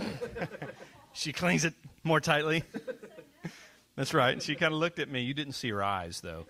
she 1.12 1.32
clings 1.32 1.64
it 1.64 1.74
more 2.02 2.20
tightly. 2.20 2.64
That's 3.96 4.12
right. 4.12 4.32
And 4.32 4.42
She 4.42 4.56
kind 4.56 4.74
of 4.74 4.80
looked 4.80 4.98
at 4.98 5.08
me. 5.08 5.20
You 5.22 5.34
didn't 5.34 5.52
see 5.52 5.70
her 5.70 5.82
eyes, 5.82 6.20
though. 6.20 6.46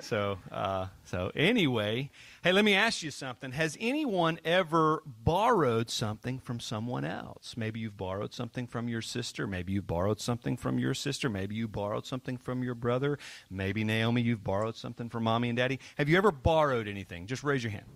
So, 0.00 0.38
uh, 0.52 0.86
so 1.04 1.32
anyway, 1.34 2.10
hey, 2.44 2.52
let 2.52 2.64
me 2.64 2.74
ask 2.74 3.02
you 3.02 3.10
something. 3.10 3.50
Has 3.50 3.76
anyone 3.80 4.38
ever 4.44 5.02
borrowed 5.06 5.90
something 5.90 6.38
from 6.38 6.60
someone 6.60 7.04
else? 7.04 7.56
Maybe 7.56 7.80
you've 7.80 7.96
borrowed 7.96 8.32
something 8.32 8.68
from 8.68 8.88
your 8.88 9.02
sister. 9.02 9.48
Maybe 9.48 9.72
you 9.72 9.82
borrowed 9.82 10.20
something 10.20 10.56
from 10.56 10.78
your 10.78 10.94
sister. 10.94 11.28
Maybe 11.28 11.56
you 11.56 11.66
borrowed 11.66 12.06
something 12.06 12.36
from 12.36 12.62
your 12.62 12.76
brother. 12.76 13.18
Maybe 13.50 13.82
Naomi, 13.82 14.22
you've 14.22 14.44
borrowed 14.44 14.76
something 14.76 15.08
from 15.08 15.24
mommy 15.24 15.48
and 15.48 15.58
daddy. 15.58 15.80
Have 15.96 16.08
you 16.08 16.16
ever 16.16 16.30
borrowed 16.30 16.86
anything? 16.86 17.26
Just 17.26 17.42
raise 17.42 17.64
your 17.64 17.72
hand. 17.72 17.86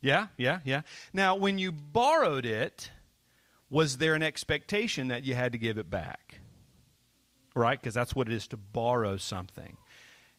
Yeah, 0.00 0.28
yeah, 0.38 0.60
yeah. 0.64 0.80
Now, 1.12 1.36
when 1.36 1.58
you 1.58 1.72
borrowed 1.72 2.46
it, 2.46 2.90
was 3.68 3.98
there 3.98 4.14
an 4.14 4.22
expectation 4.22 5.08
that 5.08 5.24
you 5.24 5.34
had 5.34 5.52
to 5.52 5.58
give 5.58 5.76
it 5.76 5.90
back? 5.90 6.39
Right? 7.54 7.80
Because 7.80 7.94
that's 7.94 8.14
what 8.14 8.28
it 8.28 8.34
is 8.34 8.46
to 8.48 8.56
borrow 8.56 9.16
something. 9.16 9.76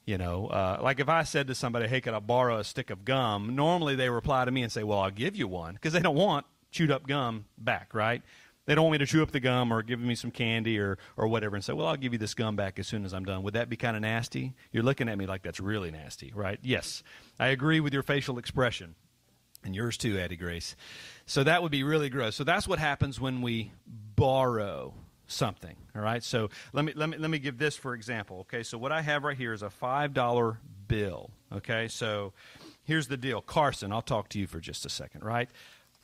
You 0.06 0.18
know, 0.18 0.48
uh, 0.48 0.80
like 0.82 1.00
if 1.00 1.10
I 1.10 1.24
said 1.24 1.48
to 1.48 1.56
somebody, 1.56 1.88
"Hey, 1.88 2.02
could 2.02 2.14
I 2.14 2.20
borrow 2.20 2.58
a 2.58 2.64
stick 2.64 2.90
of 2.90 3.06
gum?" 3.06 3.56
Normally 3.56 3.96
they 3.96 4.10
reply 4.10 4.46
to 4.46 4.52
me 4.52 4.64
and 4.64 4.72
say, 4.72 4.84
"Well, 4.84 5.00
I'll 5.00 5.12
give 5.12 5.36
you 5.36 5.48
one," 5.48 5.76
because 5.76 5.94
they 5.94 6.00
don't 6.00 6.16
want 6.16 6.46
chewed 6.72 6.90
up 6.90 7.06
gum 7.06 7.46
back, 7.58 7.94
right? 7.94 8.24
They 8.66 8.76
don't 8.76 8.86
want 8.86 8.94
me 8.94 8.98
to 9.00 9.06
chew 9.06 9.22
up 9.22 9.32
the 9.32 9.40
gum 9.40 9.72
or 9.72 9.84
give 9.84 10.00
me 10.00 10.16
some 10.16 10.32
candy 10.32 10.80
or 10.80 10.98
or 11.18 11.28
whatever, 11.28 11.56
and 11.56 11.64
say, 11.64 11.74
"Well, 11.74 11.86
I'll 11.88 11.98
give 11.98 12.14
you 12.14 12.20
this 12.20 12.34
gum 12.34 12.56
back 12.56 12.80
as 12.80 12.88
soon 12.88 13.06
as 13.06 13.14
I'm 13.14 13.26
done." 13.26 13.44
Would 13.44 13.54
that 13.54 13.70
be 13.70 13.78
kind 13.78 13.96
of 13.96 14.02
nasty? 14.02 14.54
You're 14.72 14.84
looking 14.84 15.08
at 15.08 15.18
me 15.20 15.28
like 15.28 15.44
that's 15.44 15.60
really 15.60 15.92
nasty, 15.92 16.32
right? 16.34 16.60
Yes, 16.64 17.04
I 17.40 17.48
agree 17.50 17.80
with 17.80 17.94
your 17.94 18.04
facial 18.04 18.40
expression, 18.40 18.96
and 19.64 19.76
yours 19.76 19.98
too, 19.98 20.18
Addie 20.18 20.36
Grace. 20.36 20.76
So 21.28 21.44
that 21.44 21.62
would 21.62 21.72
be 21.72 21.84
really 21.84 22.10
gross. 22.10 22.36
So 22.36 22.44
that's 22.44 22.68
what 22.68 22.80
happens 22.80 23.20
when 23.20 23.42
we 23.42 23.72
borrow 23.86 24.96
something. 25.32 25.76
All 25.96 26.02
right. 26.02 26.24
So 26.24 26.50
let 26.74 26.86
me 26.86 26.94
let 26.96 27.10
me 27.10 27.18
let 27.18 27.30
me 27.30 27.40
give 27.40 27.58
this 27.58 27.76
for 27.76 27.94
example. 27.94 28.40
Okay. 28.42 28.64
So 28.64 28.78
what 28.78 28.92
I 28.92 29.02
have 29.02 29.24
right 29.24 29.38
here 29.38 29.54
is 29.54 29.62
a 29.62 29.70
five 29.70 30.14
dollar 30.14 30.60
bill. 30.88 31.32
Okay. 31.54 31.88
So 31.88 32.34
here's 32.84 33.08
the 33.08 33.18
deal. 33.18 33.42
Carson, 33.42 33.92
I'll 33.92 34.02
talk 34.02 34.30
to 34.30 34.40
you 34.40 34.48
for 34.48 34.60
just 34.60 34.86
a 34.86 34.90
second, 34.90 35.24
right? 35.24 35.50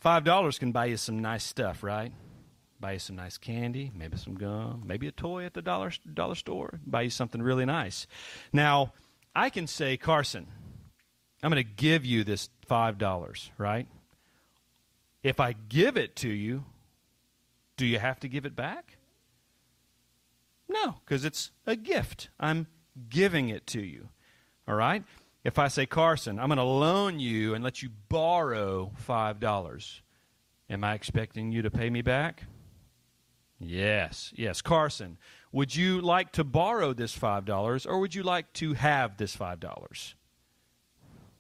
$5 0.04 0.60
can 0.60 0.72
buy 0.72 0.86
you 0.86 0.98
some 0.98 1.20
nice 1.20 1.44
stuff, 1.44 1.84
right? 1.84 2.12
Buy 2.80 2.94
you 2.94 3.00
some 3.00 3.16
nice 3.16 3.38
candy, 3.38 3.92
maybe 3.96 4.18
some 4.18 4.36
gum, 4.36 4.84
maybe 4.86 5.08
a 5.08 5.12
toy 5.12 5.46
at 5.46 5.54
the 5.54 5.62
dollar, 5.62 5.92
dollar 6.14 6.36
store, 6.36 6.80
buy 6.86 7.02
you 7.04 7.10
something 7.10 7.42
really 7.42 7.66
nice. 7.66 8.06
Now, 8.54 8.94
I 9.36 9.50
can 9.50 9.66
say, 9.66 9.98
Carson, 9.98 10.48
I'm 11.42 11.52
going 11.52 11.64
to 11.64 11.70
give 11.70 12.06
you 12.06 12.24
this 12.24 12.50
$5, 12.70 13.50
right? 13.58 13.88
If 15.24 15.40
I 15.40 15.54
give 15.54 15.98
it 15.98 16.16
to 16.18 16.30
you, 16.30 16.66
do 17.76 17.86
you 17.86 18.00
have 18.00 18.20
to 18.20 18.28
give 18.28 18.46
it 18.46 18.56
back? 18.56 18.97
No, 20.70 20.96
because 21.06 21.24
it's 21.26 21.52
a 21.66 21.76
gift. 21.76 22.30
I'm 22.40 22.68
giving 23.10 23.50
it 23.50 23.66
to 23.68 23.82
you. 23.82 24.10
All 24.68 24.76
right? 24.76 25.04
If 25.44 25.58
I 25.60 25.70
say, 25.70 25.86
Carson, 25.86 26.40
I'm 26.40 26.48
going 26.48 26.58
to 26.58 26.64
loan 26.64 27.20
you 27.20 27.54
and 27.54 27.64
let 27.64 27.82
you 27.82 27.90
borrow 28.10 28.92
$5, 29.08 30.02
am 30.70 30.84
I 30.84 30.94
expecting 30.94 31.52
you 31.52 31.62
to 31.62 31.72
pay 31.72 31.90
me 31.90 32.02
back? 32.02 32.44
Yes, 33.60 34.34
yes. 34.36 34.62
Carson, 34.62 35.18
would 35.52 35.76
you 35.76 36.02
like 36.02 36.32
to 36.34 36.44
borrow 36.44 36.94
this 36.94 37.18
$5 37.18 37.88
or 37.88 38.00
would 38.00 38.14
you 38.14 38.24
like 38.24 38.52
to 38.54 38.74
have 38.74 39.18
this 39.18 39.36
$5? 39.36 40.14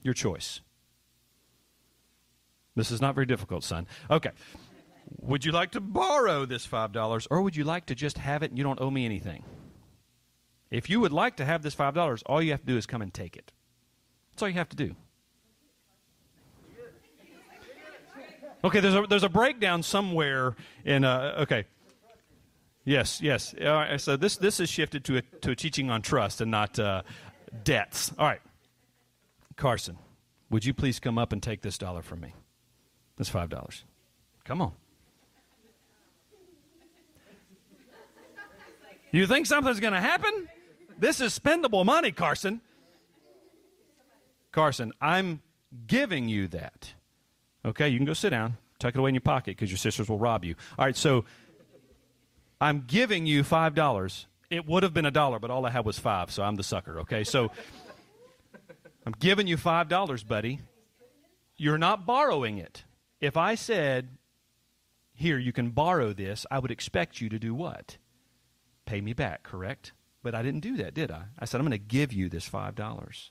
Your 0.01 0.13
choice. 0.13 0.61
This 2.75 2.91
is 2.91 3.01
not 3.01 3.15
very 3.15 3.25
difficult, 3.25 3.63
son. 3.63 3.87
Okay. 4.09 4.31
Would 5.21 5.45
you 5.45 5.51
like 5.51 5.71
to 5.71 5.81
borrow 5.81 6.45
this 6.45 6.65
$5 6.67 7.27
or 7.29 7.41
would 7.41 7.55
you 7.55 7.63
like 7.63 7.87
to 7.87 7.95
just 7.95 8.17
have 8.17 8.43
it 8.43 8.51
and 8.51 8.57
you 8.57 8.63
don't 8.63 8.79
owe 8.81 8.91
me 8.91 9.05
anything? 9.05 9.43
If 10.69 10.89
you 10.89 10.99
would 10.99 11.13
like 11.13 11.37
to 11.37 11.45
have 11.45 11.61
this 11.61 11.75
$5, 11.75 12.23
all 12.25 12.41
you 12.41 12.51
have 12.51 12.61
to 12.61 12.65
do 12.65 12.77
is 12.77 12.85
come 12.85 13.01
and 13.01 13.13
take 13.13 13.37
it. 13.37 13.51
That's 14.31 14.43
all 14.43 14.49
you 14.49 14.55
have 14.55 14.69
to 14.69 14.75
do. 14.75 14.95
Okay, 18.63 18.79
there's 18.79 18.95
a, 18.95 19.05
there's 19.07 19.23
a 19.23 19.29
breakdown 19.29 19.83
somewhere 19.83 20.55
in, 20.83 21.03
uh, 21.03 21.35
okay. 21.41 21.65
Yes, 22.83 23.21
yes. 23.21 23.53
All 23.61 23.67
right, 23.67 24.01
so 24.01 24.17
this, 24.17 24.37
this 24.37 24.59
is 24.59 24.69
shifted 24.69 25.05
to 25.05 25.17
a, 25.17 25.21
to 25.41 25.51
a 25.51 25.55
teaching 25.55 25.89
on 25.89 26.01
trust 26.01 26.41
and 26.41 26.49
not 26.49 26.79
uh, 26.79 27.03
debts. 27.63 28.11
All 28.17 28.25
right. 28.25 28.41
Carson, 29.55 29.97
would 30.49 30.65
you 30.65 30.73
please 30.73 30.99
come 30.99 31.17
up 31.17 31.33
and 31.33 31.41
take 31.41 31.61
this 31.61 31.77
dollar 31.77 32.01
from 32.01 32.21
me? 32.21 32.33
That's 33.17 33.29
$5. 33.29 33.83
Come 34.43 34.61
on. 34.61 34.73
You 39.11 39.25
think 39.27 39.45
something's 39.45 39.79
going 39.79 39.93
to 39.93 40.01
happen? 40.01 40.47
This 40.97 41.21
is 41.21 41.37
spendable 41.37 41.85
money, 41.85 42.11
Carson. 42.11 42.61
Carson, 44.51 44.91
I'm 44.99 45.41
giving 45.85 46.27
you 46.27 46.47
that. 46.49 46.93
Okay, 47.63 47.89
you 47.89 47.97
can 47.97 48.05
go 48.05 48.13
sit 48.13 48.31
down, 48.31 48.57
tuck 48.79 48.95
it 48.95 48.99
away 48.99 49.09
in 49.09 49.15
your 49.15 49.21
pocket 49.21 49.57
because 49.57 49.69
your 49.69 49.77
sisters 49.77 50.09
will 50.09 50.17
rob 50.17 50.43
you. 50.43 50.55
All 50.77 50.85
right, 50.85 50.95
so 50.95 51.25
I'm 52.59 52.83
giving 52.87 53.25
you 53.25 53.43
$5. 53.43 54.25
It 54.49 54.65
would 54.65 54.83
have 54.83 54.93
been 54.93 55.05
a 55.05 55.11
dollar, 55.11 55.39
but 55.39 55.51
all 55.51 55.65
I 55.65 55.69
had 55.69 55.85
was 55.85 55.99
five, 55.99 56.31
so 56.31 56.43
I'm 56.43 56.55
the 56.55 56.63
sucker, 56.63 57.01
okay? 57.01 57.23
So 57.23 57.51
I'm 59.05 59.13
giving 59.19 59.47
you 59.47 59.57
$5, 59.57 60.27
buddy. 60.27 60.59
You're 61.57 61.77
not 61.77 62.05
borrowing 62.05 62.57
it. 62.57 62.83
If 63.19 63.35
I 63.35 63.55
said, 63.55 64.09
here, 65.13 65.37
you 65.37 65.51
can 65.51 65.69
borrow 65.71 66.13
this, 66.13 66.45
I 66.49 66.59
would 66.59 66.71
expect 66.71 67.19
you 67.19 67.29
to 67.29 67.39
do 67.39 67.53
what? 67.53 67.97
Pay 68.87 69.01
me 69.01 69.13
back, 69.13 69.43
correct? 69.43 69.91
But 70.23 70.33
I 70.33 70.41
didn't 70.41 70.61
do 70.61 70.77
that, 70.77 70.95
did 70.95 71.11
I? 71.11 71.25
I 71.37 71.45
said, 71.45 71.61
I'm 71.61 71.67
going 71.67 71.77
to 71.79 71.85
give 71.85 72.11
you 72.11 72.29
this 72.29 72.49
$5. 72.49 73.29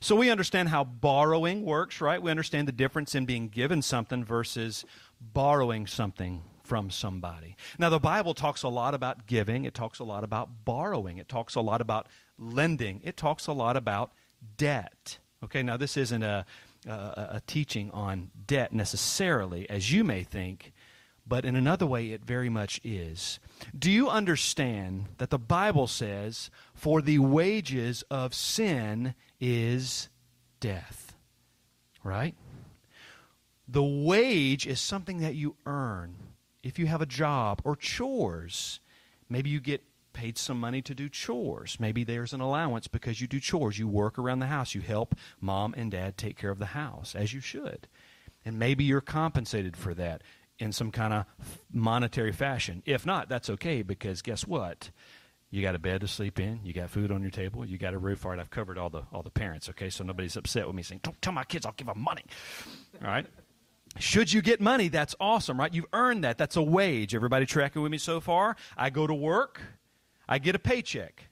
So 0.00 0.14
we 0.14 0.30
understand 0.30 0.68
how 0.68 0.84
borrowing 0.84 1.64
works, 1.64 2.00
right? 2.00 2.22
We 2.22 2.30
understand 2.30 2.68
the 2.68 2.72
difference 2.72 3.14
in 3.14 3.26
being 3.26 3.48
given 3.48 3.82
something 3.82 4.24
versus 4.24 4.84
borrowing 5.20 5.86
something 5.86 6.42
from 6.62 6.90
somebody. 6.90 7.56
Now, 7.78 7.88
the 7.88 7.98
Bible 7.98 8.34
talks 8.34 8.62
a 8.62 8.68
lot 8.68 8.94
about 8.94 9.26
giving, 9.26 9.64
it 9.64 9.74
talks 9.74 9.98
a 9.98 10.04
lot 10.04 10.24
about 10.24 10.64
borrowing, 10.64 11.18
it 11.18 11.28
talks 11.28 11.54
a 11.54 11.60
lot 11.60 11.80
about 11.80 12.06
lending, 12.38 13.00
it 13.02 13.16
talks 13.16 13.46
a 13.46 13.52
lot 13.52 13.76
about 13.76 14.12
debt. 14.56 15.18
Okay, 15.42 15.62
now 15.62 15.76
this 15.76 15.96
isn't 15.96 16.22
a, 16.22 16.44
a, 16.86 16.90
a 16.90 17.42
teaching 17.46 17.90
on 17.90 18.30
debt 18.46 18.72
necessarily, 18.72 19.68
as 19.68 19.90
you 19.90 20.04
may 20.04 20.22
think, 20.22 20.71
but 21.32 21.46
in 21.46 21.56
another 21.56 21.86
way, 21.86 22.10
it 22.10 22.26
very 22.26 22.50
much 22.50 22.78
is. 22.84 23.40
Do 23.78 23.90
you 23.90 24.10
understand 24.10 25.06
that 25.16 25.30
the 25.30 25.38
Bible 25.38 25.86
says, 25.86 26.50
for 26.74 27.00
the 27.00 27.20
wages 27.20 28.04
of 28.10 28.34
sin 28.34 29.14
is 29.40 30.10
death? 30.60 31.16
Right? 32.04 32.34
The 33.66 33.82
wage 33.82 34.66
is 34.66 34.78
something 34.78 35.20
that 35.20 35.34
you 35.34 35.56
earn. 35.64 36.16
If 36.62 36.78
you 36.78 36.84
have 36.88 37.00
a 37.00 37.06
job 37.06 37.62
or 37.64 37.76
chores, 37.76 38.80
maybe 39.30 39.48
you 39.48 39.58
get 39.58 39.84
paid 40.12 40.36
some 40.36 40.60
money 40.60 40.82
to 40.82 40.94
do 40.94 41.08
chores. 41.08 41.80
Maybe 41.80 42.04
there's 42.04 42.34
an 42.34 42.42
allowance 42.42 42.88
because 42.88 43.22
you 43.22 43.26
do 43.26 43.40
chores. 43.40 43.78
You 43.78 43.88
work 43.88 44.18
around 44.18 44.40
the 44.40 44.48
house. 44.48 44.74
You 44.74 44.82
help 44.82 45.14
mom 45.40 45.72
and 45.78 45.90
dad 45.90 46.18
take 46.18 46.36
care 46.36 46.50
of 46.50 46.58
the 46.58 46.66
house, 46.66 47.14
as 47.14 47.32
you 47.32 47.40
should. 47.40 47.88
And 48.44 48.58
maybe 48.58 48.84
you're 48.84 49.00
compensated 49.00 49.78
for 49.78 49.94
that 49.94 50.20
in 50.62 50.72
some 50.72 50.92
kind 50.92 51.12
of 51.12 51.26
monetary 51.72 52.32
fashion. 52.32 52.82
If 52.86 53.04
not, 53.04 53.28
that's 53.28 53.50
okay 53.50 53.82
because 53.82 54.22
guess 54.22 54.46
what? 54.46 54.90
You 55.50 55.60
got 55.60 55.74
a 55.74 55.78
bed 55.78 56.00
to 56.00 56.08
sleep 56.08 56.40
in. 56.40 56.60
You 56.64 56.72
got 56.72 56.88
food 56.88 57.10
on 57.10 57.20
your 57.20 57.30
table. 57.30 57.66
You 57.66 57.76
got 57.76 57.92
a 57.92 57.98
roof. 57.98 58.24
All 58.24 58.30
right, 58.30 58.40
I've 58.40 58.50
covered 58.50 58.78
all 58.78 58.88
the 58.88 59.02
all 59.12 59.22
the 59.22 59.30
parents. 59.30 59.68
Okay, 59.68 59.90
so 59.90 60.04
nobody's 60.04 60.36
upset 60.36 60.66
with 60.66 60.74
me 60.74 60.82
saying, 60.82 61.00
"Don't 61.02 61.20
tell 61.20 61.32
my 61.32 61.44
kids 61.44 61.66
I'll 61.66 61.74
give 61.76 61.88
them 61.88 62.00
money." 62.00 62.24
All 63.02 63.08
right. 63.08 63.26
Should 63.98 64.32
you 64.32 64.40
get 64.40 64.58
money, 64.58 64.88
that's 64.88 65.14
awesome, 65.20 65.60
right? 65.60 65.74
You've 65.74 65.92
earned 65.92 66.24
that. 66.24 66.38
That's 66.38 66.56
a 66.56 66.62
wage. 66.62 67.14
Everybody 67.14 67.44
tracking 67.44 67.82
with 67.82 67.92
me 67.92 67.98
so 67.98 68.20
far? 68.20 68.56
I 68.74 68.88
go 68.88 69.06
to 69.06 69.12
work. 69.12 69.60
I 70.26 70.38
get 70.38 70.54
a 70.54 70.58
paycheck. 70.58 71.28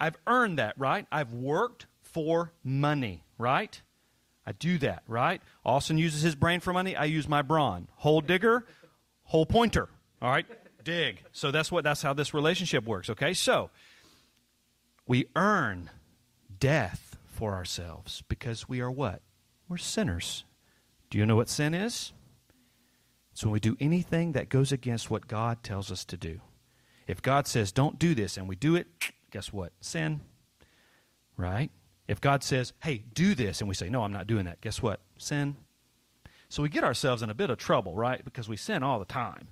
I've 0.00 0.16
earned 0.26 0.58
that, 0.58 0.74
right? 0.76 1.06
I've 1.12 1.32
worked 1.32 1.86
for 2.02 2.52
money, 2.64 3.24
right? 3.38 3.80
I 4.50 4.52
do 4.52 4.78
that, 4.78 5.04
right? 5.06 5.40
Austin 5.64 5.96
uses 5.96 6.22
his 6.22 6.34
brain 6.34 6.58
for 6.58 6.72
money. 6.72 6.96
I 6.96 7.04
use 7.04 7.28
my 7.28 7.40
brawn. 7.40 7.86
Hole 7.98 8.20
digger, 8.20 8.66
hole 9.22 9.46
pointer. 9.46 9.88
All 10.20 10.28
right? 10.28 10.44
Dig. 10.82 11.22
So 11.30 11.52
that's 11.52 11.70
what 11.70 11.84
that's 11.84 12.02
how 12.02 12.14
this 12.14 12.34
relationship 12.34 12.84
works, 12.84 13.08
okay? 13.10 13.32
So 13.32 13.70
we 15.06 15.26
earn 15.36 15.88
death 16.58 17.16
for 17.28 17.54
ourselves 17.54 18.24
because 18.26 18.68
we 18.68 18.80
are 18.80 18.90
what? 18.90 19.22
We're 19.68 19.76
sinners. 19.76 20.42
Do 21.10 21.18
you 21.18 21.26
know 21.26 21.36
what 21.36 21.48
sin 21.48 21.72
is? 21.72 22.12
It's 23.30 23.44
when 23.44 23.52
we 23.52 23.60
do 23.60 23.76
anything 23.78 24.32
that 24.32 24.48
goes 24.48 24.72
against 24.72 25.12
what 25.12 25.28
God 25.28 25.62
tells 25.62 25.92
us 25.92 26.04
to 26.06 26.16
do. 26.16 26.40
If 27.06 27.22
God 27.22 27.46
says, 27.46 27.70
don't 27.70 28.00
do 28.00 28.16
this, 28.16 28.36
and 28.36 28.48
we 28.48 28.56
do 28.56 28.74
it, 28.74 28.88
guess 29.30 29.52
what? 29.52 29.72
Sin. 29.80 30.22
Right? 31.36 31.70
If 32.10 32.20
God 32.20 32.42
says, 32.42 32.72
hey, 32.82 33.04
do 33.14 33.36
this, 33.36 33.60
and 33.60 33.68
we 33.68 33.74
say, 33.76 33.88
no, 33.88 34.02
I'm 34.02 34.12
not 34.12 34.26
doing 34.26 34.46
that, 34.46 34.60
guess 34.60 34.82
what? 34.82 34.98
Sin. 35.16 35.54
So 36.48 36.60
we 36.60 36.68
get 36.68 36.82
ourselves 36.82 37.22
in 37.22 37.30
a 37.30 37.34
bit 37.34 37.50
of 37.50 37.58
trouble, 37.58 37.94
right? 37.94 38.24
Because 38.24 38.48
we 38.48 38.56
sin 38.56 38.82
all 38.82 38.98
the 38.98 39.04
time. 39.04 39.46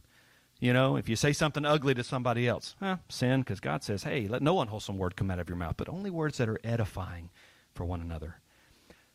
You 0.59 0.73
know, 0.73 0.97
if 0.97 1.09
you 1.09 1.15
say 1.15 1.33
something 1.33 1.65
ugly 1.65 1.95
to 1.95 2.03
somebody 2.03 2.49
else, 2.49 2.75
huh, 2.81 2.97
sin, 3.09 3.43
because 3.43 3.61
God 3.61 3.85
says, 3.85 4.03
hey, 4.03 4.27
let 4.27 4.43
no 4.43 4.61
unwholesome 4.61 4.99
word 4.99 5.15
come 5.15 5.31
out 5.31 5.39
of 5.39 5.49
your 5.49 5.55
mouth, 5.55 5.77
but 5.77 5.89
only 5.89 6.11
words 6.11 6.39
that 6.39 6.49
are 6.49 6.59
edifying 6.65 7.31
for 7.77 7.85
one 7.85 8.01
another. 8.01 8.41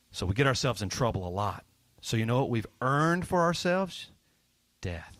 So 0.10 0.26
we 0.26 0.36
get 0.36 0.48
ourselves 0.48 0.82
in 0.82 0.88
trouble 0.88 1.28
a 1.28 1.30
lot. 1.30 1.66
So 2.00 2.16
you 2.16 2.26
know 2.26 2.40
what 2.40 2.50
we've 2.50 2.66
earned 2.80 3.28
for 3.28 3.42
ourselves? 3.42 4.10
Death. 4.80 5.18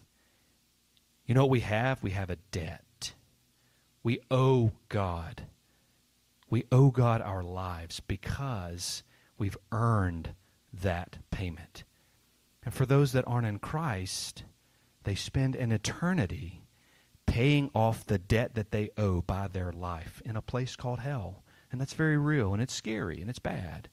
You 1.26 1.36
know 1.36 1.42
what 1.42 1.50
we 1.50 1.60
have? 1.60 2.02
We 2.02 2.12
have 2.12 2.30
a 2.30 2.38
debt. 2.54 3.16
We 4.02 4.20
owe 4.32 4.72
God 4.88 5.44
we 6.54 6.66
owe 6.72 6.92
God 6.92 7.20
our 7.20 7.42
lives 7.42 8.00
because 8.00 9.02
we've 9.40 9.58
earned 9.72 10.36
that 10.72 11.18
payment. 11.32 11.84
And 12.64 12.72
for 12.72 12.86
those 12.86 13.12
that 13.14 13.24
aren't 13.26 13.48
in 13.48 13.58
Christ, 13.58 14.44
they 15.04 15.16
spend 15.16 15.56
an 15.56 15.72
eternity 15.72 16.62
paying 17.26 17.72
off 17.74 18.06
the 18.06 18.20
debt 18.20 18.54
that 18.54 18.70
they 18.70 18.92
owe 19.00 19.24
by 19.24 19.48
their 19.48 19.72
life 19.72 20.22
in 20.24 20.36
a 20.36 20.44
place 20.44 20.76
called 20.76 21.00
hell. 21.00 21.44
And 21.72 21.82
that's 21.82 21.94
very 21.96 22.20
real, 22.20 22.54
and 22.54 22.62
it's 22.62 22.76
scary, 22.76 23.20
and 23.20 23.32
it's 23.32 23.40
bad. 23.40 23.90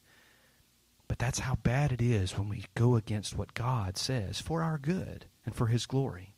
But 1.09 1.19
that's 1.19 1.39
how 1.39 1.55
bad 1.55 1.93
it 1.93 2.03
is 2.03 2.37
when 2.37 2.51
we 2.51 2.67
go 2.75 2.95
against 2.95 3.39
what 3.39 3.55
God 3.55 3.97
says 3.97 4.39
for 4.39 4.63
our 4.63 4.77
good 4.77 5.25
and 5.47 5.55
for 5.55 5.69
His 5.69 5.87
glory. 5.87 6.30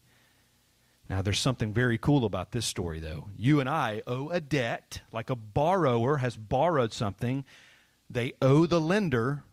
Now, 1.13 1.21
there's 1.21 1.39
something 1.39 1.75
very 1.75 1.99
cool 1.99 2.25
about 2.25 2.53
this 2.53 2.65
story, 2.65 2.99
though. 2.99 3.29
You 3.37 3.61
and 3.61 3.69
I 3.69 4.01
owe 4.07 4.31
a 4.31 4.41
debt, 4.41 5.03
like 5.13 5.29
a 5.29 5.37
borrower 5.37 6.17
has 6.17 6.39
borrowed 6.39 6.95
something. 6.95 7.45
They 8.09 8.33
owe 8.41 8.65
the 8.65 8.81
lender 8.81 9.45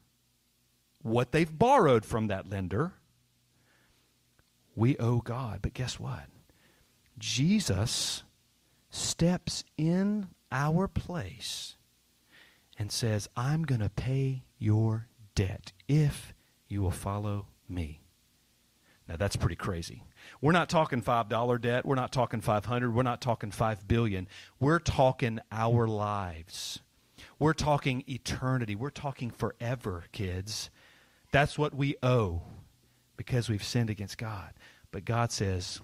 what 1.01 1.33
they've 1.33 1.59
borrowed 1.59 2.05
from 2.05 2.27
that 2.27 2.49
lender. 2.49 2.93
We 4.73 4.95
owe 4.99 5.19
God. 5.19 5.59
But 5.61 5.73
guess 5.73 5.99
what? 5.99 6.27
Jesus 7.17 8.23
steps 8.89 9.65
in 9.77 10.29
our 10.53 10.87
place 10.87 11.75
and 12.77 12.89
says, 12.89 13.27
I'm 13.35 13.63
going 13.63 13.81
to 13.81 13.89
pay 13.89 14.43
your 14.59 15.09
debt 15.35 15.73
if 15.89 16.33
you 16.69 16.81
will 16.81 16.89
follow 16.89 17.47
me. 17.67 17.99
Now 19.09 19.17
that's 19.17 19.35
pretty 19.35 19.57
crazy. 19.57 20.03
We're 20.41 20.51
not 20.51 20.69
talking 20.69 21.01
$5 21.01 21.61
debt, 21.61 21.85
we're 21.85 21.95
not 21.95 22.11
talking 22.11 22.41
500, 22.41 22.93
we're 22.93 23.03
not 23.03 23.21
talking 23.21 23.51
5 23.51 23.87
billion. 23.87 24.27
We're 24.59 24.79
talking 24.79 25.39
our 25.51 25.87
lives. 25.87 26.79
We're 27.37 27.53
talking 27.53 28.03
eternity. 28.07 28.75
We're 28.75 28.89
talking 28.89 29.31
forever, 29.31 30.05
kids. 30.11 30.69
That's 31.31 31.57
what 31.57 31.73
we 31.73 31.95
owe 32.03 32.41
because 33.17 33.49
we've 33.49 33.63
sinned 33.63 33.89
against 33.89 34.17
God. 34.17 34.53
But 34.91 35.05
God 35.05 35.31
says, 35.31 35.81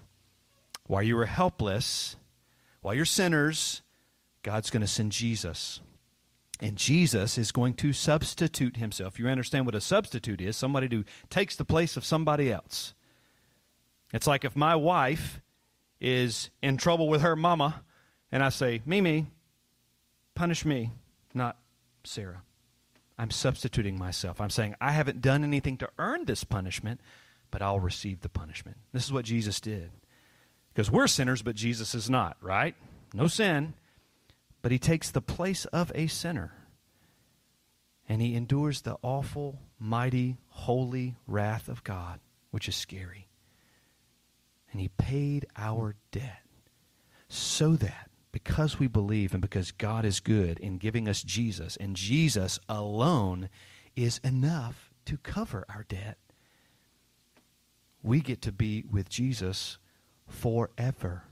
while 0.86 1.02
you 1.02 1.16
were 1.16 1.26
helpless, 1.26 2.16
while 2.80 2.94
you're 2.94 3.04
sinners, 3.04 3.82
God's 4.42 4.70
going 4.70 4.80
to 4.82 4.86
send 4.86 5.12
Jesus. 5.12 5.80
And 6.60 6.76
Jesus 6.76 7.36
is 7.36 7.52
going 7.52 7.74
to 7.74 7.92
substitute 7.92 8.76
himself. 8.76 9.18
You 9.18 9.28
understand 9.28 9.66
what 9.66 9.74
a 9.74 9.80
substitute 9.80 10.40
is? 10.40 10.56
Somebody 10.56 10.88
who 10.90 11.04
takes 11.28 11.56
the 11.56 11.64
place 11.64 11.96
of 11.96 12.04
somebody 12.04 12.50
else. 12.50 12.94
It's 14.12 14.26
like 14.26 14.44
if 14.44 14.56
my 14.56 14.76
wife 14.76 15.40
is 16.00 16.50
in 16.62 16.76
trouble 16.76 17.08
with 17.08 17.22
her 17.22 17.36
mama, 17.36 17.82
and 18.30 18.42
I 18.42 18.50
say, 18.50 18.82
Mimi, 18.84 19.26
punish 20.34 20.64
me, 20.64 20.92
not 21.34 21.56
Sarah. 22.04 22.42
I'm 23.18 23.30
substituting 23.30 23.98
myself. 23.98 24.40
I'm 24.40 24.50
saying, 24.50 24.74
I 24.80 24.92
haven't 24.92 25.22
done 25.22 25.42
anything 25.42 25.78
to 25.78 25.88
earn 25.98 26.26
this 26.26 26.44
punishment, 26.44 27.00
but 27.50 27.62
I'll 27.62 27.80
receive 27.80 28.20
the 28.20 28.28
punishment. 28.28 28.76
This 28.92 29.04
is 29.04 29.12
what 29.12 29.24
Jesus 29.24 29.60
did. 29.60 29.90
Because 30.72 30.90
we're 30.90 31.06
sinners, 31.06 31.40
but 31.40 31.56
Jesus 31.56 31.94
is 31.94 32.10
not, 32.10 32.36
right? 32.42 32.74
No 33.14 33.26
sin. 33.26 33.72
But 34.60 34.72
he 34.72 34.78
takes 34.78 35.10
the 35.10 35.22
place 35.22 35.64
of 35.66 35.90
a 35.94 36.06
sinner. 36.06 36.52
And 38.08 38.20
he 38.20 38.34
endures 38.34 38.82
the 38.82 38.96
awful, 39.02 39.58
mighty, 39.78 40.36
holy 40.48 41.16
wrath 41.26 41.68
of 41.68 41.82
God, 41.82 42.20
which 42.50 42.68
is 42.68 42.76
scary. 42.76 43.25
And 44.76 44.82
he 44.82 44.88
paid 44.88 45.46
our 45.56 45.96
debt 46.12 46.42
so 47.28 47.76
that 47.76 48.10
because 48.30 48.78
we 48.78 48.86
believe 48.86 49.32
and 49.32 49.40
because 49.40 49.70
God 49.72 50.04
is 50.04 50.20
good 50.20 50.58
in 50.58 50.76
giving 50.76 51.08
us 51.08 51.22
Jesus, 51.22 51.78
and 51.78 51.96
Jesus 51.96 52.60
alone 52.68 53.48
is 53.96 54.18
enough 54.22 54.90
to 55.06 55.16
cover 55.16 55.64
our 55.70 55.84
debt, 55.88 56.18
we 58.02 58.20
get 58.20 58.42
to 58.42 58.52
be 58.52 58.84
with 58.90 59.08
Jesus 59.08 59.78
forever. 60.28 61.22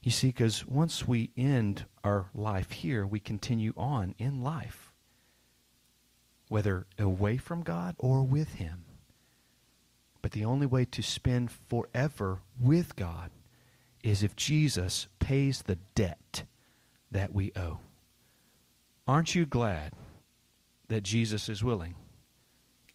You 0.00 0.12
see, 0.12 0.28
because 0.28 0.64
once 0.64 1.08
we 1.08 1.32
end 1.36 1.86
our 2.04 2.30
life 2.32 2.70
here, 2.70 3.04
we 3.04 3.18
continue 3.18 3.72
on 3.76 4.14
in 4.18 4.40
life, 4.40 4.92
whether 6.46 6.86
away 6.96 7.38
from 7.38 7.62
God 7.62 7.96
or 7.98 8.22
with 8.22 8.54
Him. 8.54 8.84
But 10.22 10.32
the 10.32 10.44
only 10.44 10.66
way 10.66 10.84
to 10.86 11.02
spend 11.02 11.50
forever 11.50 12.40
with 12.60 12.96
God 12.96 13.30
is 14.02 14.22
if 14.22 14.36
Jesus 14.36 15.08
pays 15.18 15.62
the 15.62 15.78
debt 15.94 16.44
that 17.10 17.32
we 17.32 17.52
owe. 17.56 17.80
Aren't 19.06 19.34
you 19.34 19.46
glad 19.46 19.92
that 20.88 21.02
Jesus 21.02 21.48
is 21.48 21.64
willing 21.64 21.94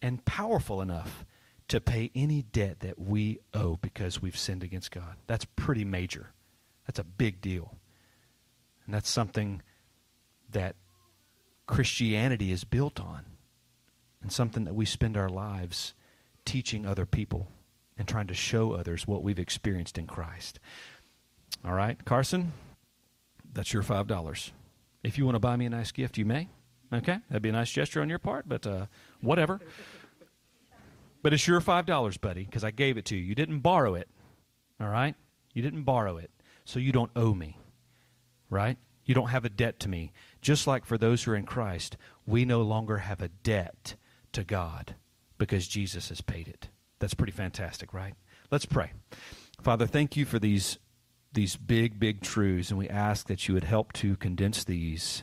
and 0.00 0.24
powerful 0.24 0.80
enough 0.80 1.24
to 1.68 1.80
pay 1.80 2.10
any 2.14 2.42
debt 2.42 2.80
that 2.80 2.98
we 2.98 3.40
owe 3.52 3.76
because 3.82 4.22
we've 4.22 4.38
sinned 4.38 4.62
against 4.62 4.90
God? 4.90 5.16
That's 5.26 5.44
pretty 5.56 5.84
major. 5.84 6.32
That's 6.86 6.98
a 6.98 7.04
big 7.04 7.40
deal. 7.40 7.74
And 8.84 8.94
that's 8.94 9.10
something 9.10 9.62
that 10.50 10.76
Christianity 11.66 12.52
is 12.52 12.62
built 12.62 13.00
on, 13.00 13.24
and 14.22 14.30
something 14.30 14.64
that 14.64 14.74
we 14.74 14.84
spend 14.86 15.16
our 15.16 15.28
lives 15.28 15.94
teaching 16.46 16.86
other 16.86 17.04
people 17.04 17.48
and 17.98 18.08
trying 18.08 18.26
to 18.28 18.34
show 18.34 18.72
others 18.72 19.06
what 19.06 19.22
we've 19.22 19.38
experienced 19.38 19.98
in 19.98 20.06
Christ. 20.06 20.58
All 21.64 21.74
right, 21.74 22.02
Carson, 22.04 22.52
that's 23.52 23.72
your 23.72 23.82
$5. 23.82 24.50
If 25.02 25.18
you 25.18 25.24
want 25.24 25.34
to 25.34 25.40
buy 25.40 25.56
me 25.56 25.66
a 25.66 25.70
nice 25.70 25.92
gift, 25.92 26.16
you 26.16 26.24
may. 26.24 26.48
Okay, 26.92 27.18
that'd 27.28 27.42
be 27.42 27.48
a 27.48 27.52
nice 27.52 27.70
gesture 27.70 28.00
on 28.00 28.08
your 28.08 28.18
part, 28.18 28.48
but 28.48 28.66
uh, 28.66 28.86
whatever. 29.20 29.60
But 31.22 31.32
it's 31.32 31.46
your 31.46 31.60
$5, 31.60 32.20
buddy, 32.20 32.44
because 32.44 32.62
I 32.62 32.70
gave 32.70 32.96
it 32.96 33.04
to 33.06 33.16
you. 33.16 33.22
You 33.22 33.34
didn't 33.34 33.60
borrow 33.60 33.94
it. 33.94 34.08
All 34.80 34.88
right? 34.88 35.16
You 35.52 35.62
didn't 35.62 35.82
borrow 35.82 36.16
it. 36.16 36.30
So 36.64 36.78
you 36.78 36.92
don't 36.92 37.10
owe 37.16 37.34
me. 37.34 37.58
Right? 38.48 38.78
You 39.04 39.14
don't 39.14 39.30
have 39.30 39.44
a 39.44 39.48
debt 39.48 39.80
to 39.80 39.88
me. 39.88 40.12
Just 40.40 40.66
like 40.66 40.84
for 40.84 40.98
those 40.98 41.24
who 41.24 41.32
are 41.32 41.36
in 41.36 41.46
Christ, 41.46 41.96
we 42.26 42.44
no 42.44 42.62
longer 42.62 42.98
have 42.98 43.20
a 43.20 43.28
debt 43.28 43.96
to 44.32 44.44
God 44.44 44.94
because 45.38 45.68
Jesus 45.68 46.08
has 46.08 46.20
paid 46.20 46.48
it. 46.48 46.68
That's 46.98 47.14
pretty 47.14 47.32
fantastic, 47.32 47.92
right? 47.92 48.14
Let's 48.50 48.66
pray. 48.66 48.92
Father, 49.60 49.86
thank 49.86 50.16
you 50.16 50.24
for 50.24 50.38
these 50.38 50.78
these 51.32 51.56
big, 51.56 52.00
big 52.00 52.22
truths, 52.22 52.70
and 52.70 52.78
we 52.78 52.88
ask 52.88 53.26
that 53.26 53.46
you 53.46 53.52
would 53.52 53.64
help 53.64 53.92
to 53.92 54.16
condense 54.16 54.64
these 54.64 55.22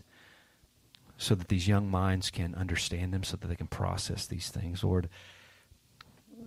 so 1.17 1.33
that 1.33 1.47
these 1.47 1.67
young 1.67 1.89
minds 1.89 2.29
can 2.29 2.53
understand 2.53 3.13
them, 3.13 3.23
so 3.23 3.35
that 3.37 3.47
they 3.47 3.55
can 3.55 3.67
process 3.67 4.27
these 4.27 4.49
things. 4.49 4.83
Lord, 4.83 5.09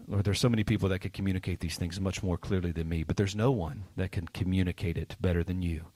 Lord, 0.07 0.25
there's 0.25 0.39
so 0.39 0.49
many 0.49 0.63
people 0.63 0.89
that 0.91 1.01
could 1.01 1.13
communicate 1.13 1.61
these 1.61 1.77
things 1.77 2.01
much 2.01 2.23
more 2.23 2.37
clearly 2.37 2.71
than 2.71 2.89
me, 2.89 3.03
but 3.03 3.17
there's 3.17 3.35
no 3.35 3.51
one 3.51 3.85
that 3.97 4.13
can 4.13 4.29
communicate 4.29 4.97
it 4.97 5.17
better 5.21 5.43
than 5.43 5.63
you. 5.63 5.87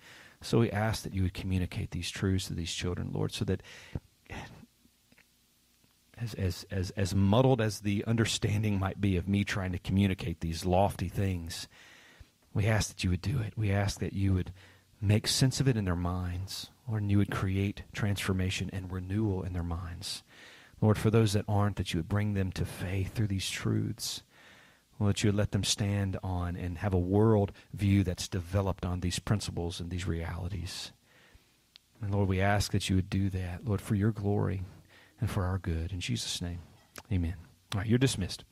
So 0.43 0.61
we 0.61 0.71
ask 0.71 1.05
that 1.05 1.15
you 1.15 1.23
would 1.23 1.35
communicate 1.35 1.91
these 1.91 2.11
truths 2.11 2.47
to 2.47 2.55
these 2.55 2.73
children, 2.73 3.11
Lord, 3.13 3.33
so 3.33 3.45
that 3.45 3.63
as, 6.21 6.35
as, 6.35 6.67
as, 6.71 6.91
as 6.91 7.15
muddled 7.15 7.61
as 7.61 7.81
the 7.81 8.05
understanding 8.07 8.79
might 8.79 9.01
be 9.01 9.17
of 9.17 9.29
me 9.29 9.45
trying 9.45 9.73
to 9.73 9.79
communicate 9.79 10.41
these 10.41 10.65
lofty 10.65 11.09
things, 11.09 11.69
we 12.53 12.67
ask 12.67 12.89
that 12.89 13.05
you 13.05 13.11
would 13.11 13.23
do 13.23 13.39
it. 13.41 13.55
We 13.57 13.71
ask 13.71 14.01
that 14.01 14.13
you 14.13 14.35
would 14.35 14.53
make 15.01 15.27
sense 15.27 15.61
of 15.61 15.69
it 15.69 15.77
in 15.77 15.85
their 15.85 15.97
minds, 15.97 16.71
Lord, 16.89 17.03
and 17.03 17.11
you 17.11 17.19
would 17.19 17.31
create 17.31 17.85
transformation 17.93 18.71
and 18.73 18.93
renewal 18.93 19.43
in 19.43 19.53
their 19.53 19.63
minds. 19.63 20.23
Lord, 20.81 20.99
for 20.99 21.11
those 21.11 21.33
that 21.33 21.45
aren't, 21.49 21.77
that 21.77 21.93
you 21.93 21.99
would 21.99 22.09
bring 22.09 22.35
them 22.35 22.53
to 22.53 22.65
faith 22.65 23.15
through 23.15 23.29
these 23.29 23.49
truths. 23.49 24.23
Lord, 24.99 25.15
that 25.15 25.23
you 25.23 25.29
would 25.29 25.37
let 25.37 25.53
them 25.53 25.65
stand 25.65 26.19
on 26.23 26.57
and 26.57 26.79
have 26.79 26.93
a 26.93 26.99
world 26.99 27.53
view 27.73 28.05
that's 28.05 28.29
developed 28.29 28.85
on 28.85 29.01
these 29.01 29.19
principles 29.19 29.81
and 29.81 29.91
these 29.91 30.07
realities. 30.07 30.93
And 32.03 32.13
Lord, 32.15 32.29
we 32.29 32.41
ask 32.41 32.73
that 32.73 32.89
you 32.89 32.97
would 32.97 33.11
do 33.11 33.31
that, 33.31 33.65
Lord, 33.65 33.81
for 33.81 33.95
your 33.95 34.11
glory 34.11 34.63
and 35.21 35.31
for 35.31 35.45
our 35.45 35.59
good. 35.59 35.93
In 35.93 36.01
Jesus' 36.01 36.41
name, 36.41 36.61
amen. 37.13 37.35
All 37.75 37.81
right, 37.81 37.89
you're 37.89 37.99
dismissed. 37.99 38.45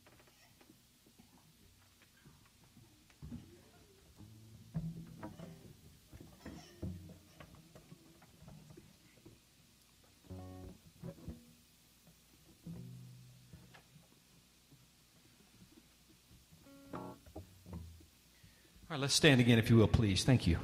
All 18.91 18.95
right, 18.95 19.01
let's 19.01 19.15
stand 19.15 19.41
again, 19.41 19.59
if 19.59 19.69
you 19.69 19.77
will, 19.77 19.89
please. 19.89 20.25
Thank 20.25 20.47
you. 20.47 20.59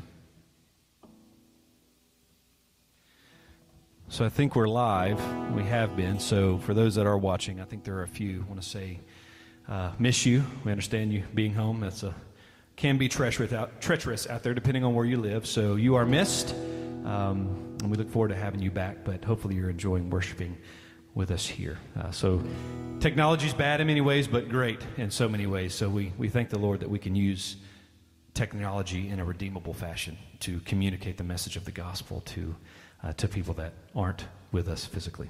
So 4.14 4.24
I 4.24 4.28
think 4.28 4.54
we're 4.54 4.68
live. 4.68 5.20
We 5.54 5.64
have 5.64 5.96
been. 5.96 6.20
So 6.20 6.58
for 6.58 6.72
those 6.72 6.94
that 6.94 7.04
are 7.04 7.18
watching, 7.18 7.60
I 7.60 7.64
think 7.64 7.82
there 7.82 7.96
are 7.96 8.04
a 8.04 8.08
few. 8.08 8.42
I 8.42 8.48
want 8.48 8.62
to 8.62 8.68
say, 8.68 9.00
uh, 9.68 9.90
miss 9.98 10.24
you. 10.24 10.44
We 10.62 10.70
understand 10.70 11.12
you 11.12 11.24
being 11.34 11.52
home. 11.52 11.80
That's 11.80 12.04
a 12.04 12.14
can 12.76 12.96
be 12.96 13.08
treacherous 13.08 13.52
out, 13.52 13.80
treacherous 13.80 14.28
out 14.28 14.44
there, 14.44 14.54
depending 14.54 14.84
on 14.84 14.94
where 14.94 15.04
you 15.04 15.16
live. 15.16 15.46
So 15.46 15.74
you 15.74 15.96
are 15.96 16.06
missed, 16.06 16.54
um, 17.04 17.76
and 17.80 17.90
we 17.90 17.96
look 17.96 18.08
forward 18.08 18.28
to 18.28 18.36
having 18.36 18.62
you 18.62 18.70
back. 18.70 18.98
But 19.02 19.24
hopefully, 19.24 19.56
you're 19.56 19.68
enjoying 19.68 20.08
worshiping 20.10 20.56
with 21.16 21.32
us 21.32 21.44
here. 21.44 21.80
Uh, 21.98 22.12
so 22.12 22.40
technology's 23.00 23.52
bad 23.52 23.80
in 23.80 23.88
many 23.88 24.00
ways, 24.00 24.28
but 24.28 24.48
great 24.48 24.80
in 24.96 25.10
so 25.10 25.28
many 25.28 25.48
ways. 25.48 25.74
So 25.74 25.88
we 25.88 26.12
we 26.16 26.28
thank 26.28 26.50
the 26.50 26.58
Lord 26.60 26.78
that 26.78 26.88
we 26.88 27.00
can 27.00 27.16
use 27.16 27.56
technology 28.32 29.08
in 29.08 29.18
a 29.18 29.24
redeemable 29.24 29.74
fashion 29.74 30.16
to 30.38 30.60
communicate 30.60 31.16
the 31.16 31.24
message 31.24 31.56
of 31.56 31.64
the 31.64 31.72
gospel 31.72 32.20
to 32.26 32.54
Uh, 33.04 33.12
to 33.12 33.28
people 33.28 33.52
that 33.52 33.72
aren't 33.94 34.24
with 34.50 34.66
us 34.66 34.86
physically. 34.86 35.28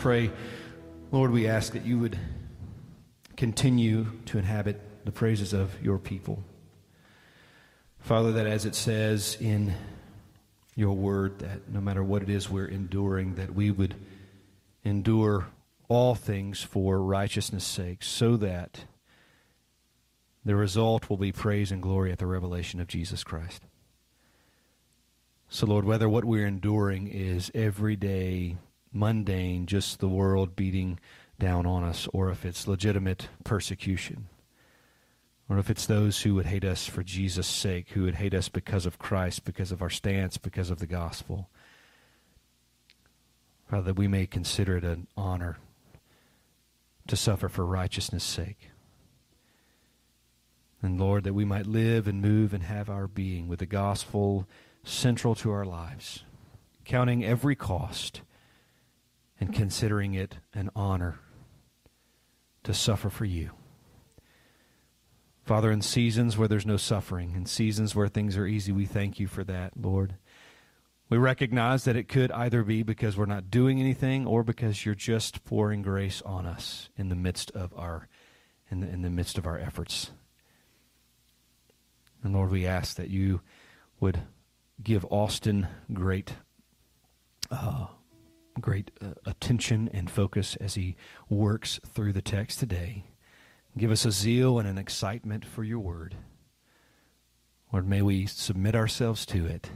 Pray. 0.00 0.30
Lord, 1.12 1.30
we 1.30 1.46
ask 1.46 1.74
that 1.74 1.84
you 1.84 1.98
would 1.98 2.18
continue 3.36 4.06
to 4.24 4.38
inhabit 4.38 4.80
the 5.04 5.12
praises 5.12 5.52
of 5.52 5.76
your 5.82 5.98
people. 5.98 6.42
Father, 7.98 8.32
that 8.32 8.46
as 8.46 8.64
it 8.64 8.74
says 8.74 9.36
in 9.38 9.74
your 10.74 10.94
word, 10.94 11.40
that 11.40 11.68
no 11.68 11.82
matter 11.82 12.02
what 12.02 12.22
it 12.22 12.30
is 12.30 12.48
we're 12.48 12.64
enduring, 12.64 13.34
that 13.34 13.54
we 13.54 13.70
would 13.70 13.94
endure 14.84 15.48
all 15.90 16.14
things 16.14 16.62
for 16.62 17.02
righteousness' 17.02 17.64
sake, 17.64 18.02
so 18.02 18.38
that 18.38 18.86
the 20.46 20.56
result 20.56 21.10
will 21.10 21.18
be 21.18 21.30
praise 21.30 21.70
and 21.70 21.82
glory 21.82 22.10
at 22.10 22.18
the 22.18 22.26
revelation 22.26 22.80
of 22.80 22.88
Jesus 22.88 23.22
Christ. 23.22 23.64
So, 25.50 25.66
Lord, 25.66 25.84
whether 25.84 26.08
what 26.08 26.24
we're 26.24 26.46
enduring 26.46 27.08
is 27.08 27.50
everyday, 27.54 28.56
mundane, 28.92 29.66
just 29.66 30.00
the 30.00 30.08
world 30.08 30.56
beating 30.56 30.98
down 31.38 31.66
on 31.66 31.84
us, 31.84 32.08
or 32.12 32.30
if 32.30 32.44
it's 32.44 32.68
legitimate 32.68 33.28
persecution, 33.44 34.28
or 35.48 35.58
if 35.58 35.70
it's 35.70 35.86
those 35.86 36.22
who 36.22 36.34
would 36.34 36.46
hate 36.46 36.64
us 36.64 36.86
for 36.86 37.02
Jesus' 37.02 37.46
sake, 37.46 37.90
who 37.90 38.04
would 38.04 38.16
hate 38.16 38.34
us 38.34 38.48
because 38.48 38.86
of 38.86 38.98
Christ, 38.98 39.44
because 39.44 39.72
of 39.72 39.82
our 39.82 39.90
stance, 39.90 40.36
because 40.36 40.70
of 40.70 40.78
the 40.78 40.86
gospel, 40.86 41.48
Father, 43.68 43.84
that 43.84 43.98
we 43.98 44.08
may 44.08 44.26
consider 44.26 44.76
it 44.76 44.84
an 44.84 45.06
honor 45.16 45.58
to 47.06 47.16
suffer 47.16 47.48
for 47.48 47.64
righteousness' 47.64 48.24
sake. 48.24 48.70
And 50.82 50.98
Lord, 50.98 51.24
that 51.24 51.34
we 51.34 51.44
might 51.44 51.66
live 51.66 52.08
and 52.08 52.22
move 52.22 52.52
and 52.54 52.64
have 52.64 52.88
our 52.88 53.06
being 53.06 53.48
with 53.48 53.58
the 53.58 53.66
gospel 53.66 54.48
central 54.82 55.34
to 55.36 55.50
our 55.50 55.64
lives, 55.64 56.24
counting 56.84 57.24
every 57.24 57.54
cost 57.54 58.22
and 59.40 59.54
considering 59.54 60.14
it 60.14 60.36
an 60.54 60.70
honor 60.76 61.18
to 62.62 62.74
suffer 62.74 63.08
for 63.08 63.24
you. 63.24 63.50
Father, 65.42 65.72
in 65.72 65.80
seasons 65.80 66.36
where 66.36 66.46
there's 66.46 66.66
no 66.66 66.76
suffering, 66.76 67.32
in 67.34 67.46
seasons 67.46 67.94
where 67.94 68.06
things 68.06 68.36
are 68.36 68.46
easy, 68.46 68.70
we 68.70 68.86
thank 68.86 69.18
you 69.18 69.26
for 69.26 69.42
that, 69.44 69.72
Lord. 69.76 70.14
We 71.08 71.18
recognize 71.18 71.84
that 71.84 71.96
it 71.96 72.06
could 72.06 72.30
either 72.30 72.62
be 72.62 72.84
because 72.84 73.16
we're 73.16 73.26
not 73.26 73.50
doing 73.50 73.80
anything 73.80 74.26
or 74.26 74.44
because 74.44 74.86
you're 74.86 74.94
just 74.94 75.44
pouring 75.44 75.82
grace 75.82 76.22
on 76.22 76.46
us 76.46 76.88
in 76.96 77.08
the 77.08 77.16
midst 77.16 77.50
of 77.50 77.74
our 77.76 78.06
in 78.70 78.80
the, 78.80 78.88
in 78.88 79.02
the 79.02 79.10
midst 79.10 79.36
of 79.36 79.46
our 79.46 79.58
efforts. 79.58 80.12
And 82.22 82.32
Lord, 82.32 82.50
we 82.50 82.64
ask 82.64 82.96
that 82.96 83.10
you 83.10 83.40
would 83.98 84.20
give 84.80 85.04
Austin 85.06 85.66
great 85.92 86.34
uh, 87.50 87.86
great 88.60 88.90
uh, 89.00 89.14
attention 89.26 89.88
and 89.92 90.10
focus 90.10 90.56
as 90.56 90.74
he 90.74 90.96
works 91.28 91.80
through 91.86 92.12
the 92.12 92.22
text 92.22 92.58
today. 92.58 93.04
Give 93.76 93.90
us 93.90 94.04
a 94.04 94.10
zeal 94.10 94.58
and 94.58 94.68
an 94.68 94.78
excitement 94.78 95.44
for 95.44 95.64
your 95.64 95.78
word. 95.78 96.16
Lord, 97.72 97.88
may 97.88 98.02
we 98.02 98.26
submit 98.26 98.74
ourselves 98.74 99.24
to 99.26 99.46
it. 99.46 99.70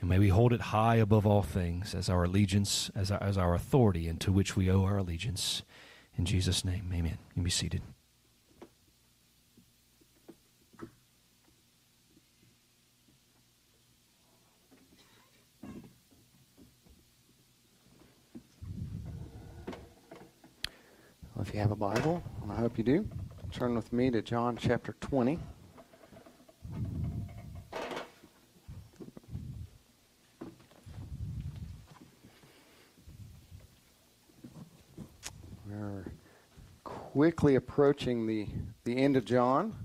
And 0.00 0.08
may 0.08 0.18
we 0.18 0.28
hold 0.28 0.52
it 0.52 0.60
high 0.60 0.96
above 0.96 1.26
all 1.26 1.42
things 1.42 1.94
as 1.94 2.08
our 2.08 2.24
allegiance, 2.24 2.90
as 2.94 3.10
our, 3.10 3.22
as 3.22 3.36
our 3.36 3.54
authority, 3.54 4.06
and 4.06 4.20
to 4.20 4.30
which 4.30 4.56
we 4.56 4.70
owe 4.70 4.84
our 4.84 4.98
allegiance. 4.98 5.62
In 6.16 6.24
Jesus' 6.24 6.64
name, 6.64 6.90
amen. 6.94 7.18
You 7.34 7.42
be 7.42 7.50
seated. 7.50 7.82
Well, 21.38 21.46
if 21.46 21.54
you 21.54 21.60
have 21.60 21.70
a 21.70 21.76
Bible, 21.76 22.20
and 22.42 22.50
I 22.50 22.56
hope 22.56 22.78
you 22.78 22.82
do, 22.82 23.08
turn 23.52 23.76
with 23.76 23.92
me 23.92 24.10
to 24.10 24.20
John 24.20 24.56
chapter 24.56 24.96
20. 25.00 25.38
We're 35.70 36.06
quickly 36.82 37.54
approaching 37.54 38.26
the, 38.26 38.48
the 38.82 38.96
end 38.96 39.16
of 39.16 39.24
John. 39.24 39.76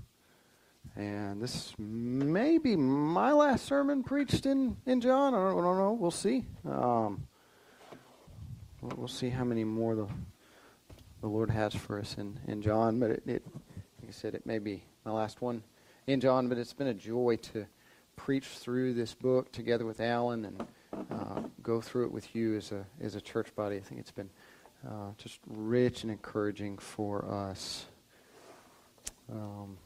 And 0.96 1.40
this 1.40 1.72
may 1.78 2.58
be 2.58 2.74
my 2.74 3.30
last 3.30 3.64
sermon 3.64 4.02
preached 4.02 4.44
in, 4.44 4.76
in 4.86 5.00
John. 5.00 5.34
I 5.34 5.36
don't, 5.36 5.60
I 5.60 5.62
don't 5.62 5.78
know. 5.78 5.92
We'll 5.92 6.10
see. 6.10 6.46
Um, 6.68 7.28
we'll 8.80 8.96
we'll 8.96 9.06
see 9.06 9.28
how 9.28 9.44
many 9.44 9.62
more 9.62 9.94
the, 9.94 10.08
the 11.24 11.30
Lord 11.30 11.48
has 11.48 11.74
for 11.74 11.98
us 11.98 12.16
in, 12.18 12.38
in 12.46 12.60
John. 12.60 13.00
But 13.00 13.10
it, 13.10 13.22
it, 13.24 13.42
like 14.02 14.10
I 14.10 14.12
said, 14.12 14.34
it 14.34 14.44
may 14.44 14.58
be 14.58 14.82
my 15.06 15.10
last 15.10 15.40
one 15.40 15.62
in 16.06 16.20
John, 16.20 16.50
but 16.50 16.58
it's 16.58 16.74
been 16.74 16.88
a 16.88 16.92
joy 16.92 17.38
to 17.54 17.64
preach 18.14 18.44
through 18.44 18.92
this 18.92 19.14
book 19.14 19.50
together 19.50 19.86
with 19.86 20.00
Alan 20.00 20.44
and 20.44 20.66
uh, 21.10 21.40
go 21.62 21.80
through 21.80 22.04
it 22.04 22.12
with 22.12 22.36
you 22.36 22.58
as 22.58 22.72
a, 22.72 22.84
as 23.00 23.14
a 23.14 23.22
church 23.22 23.56
body. 23.56 23.76
I 23.76 23.80
think 23.80 24.02
it's 24.02 24.10
been 24.10 24.28
uh, 24.86 25.12
just 25.16 25.38
rich 25.46 26.02
and 26.02 26.12
encouraging 26.12 26.76
for 26.76 27.24
us. 27.24 27.86
Um, 29.32 29.78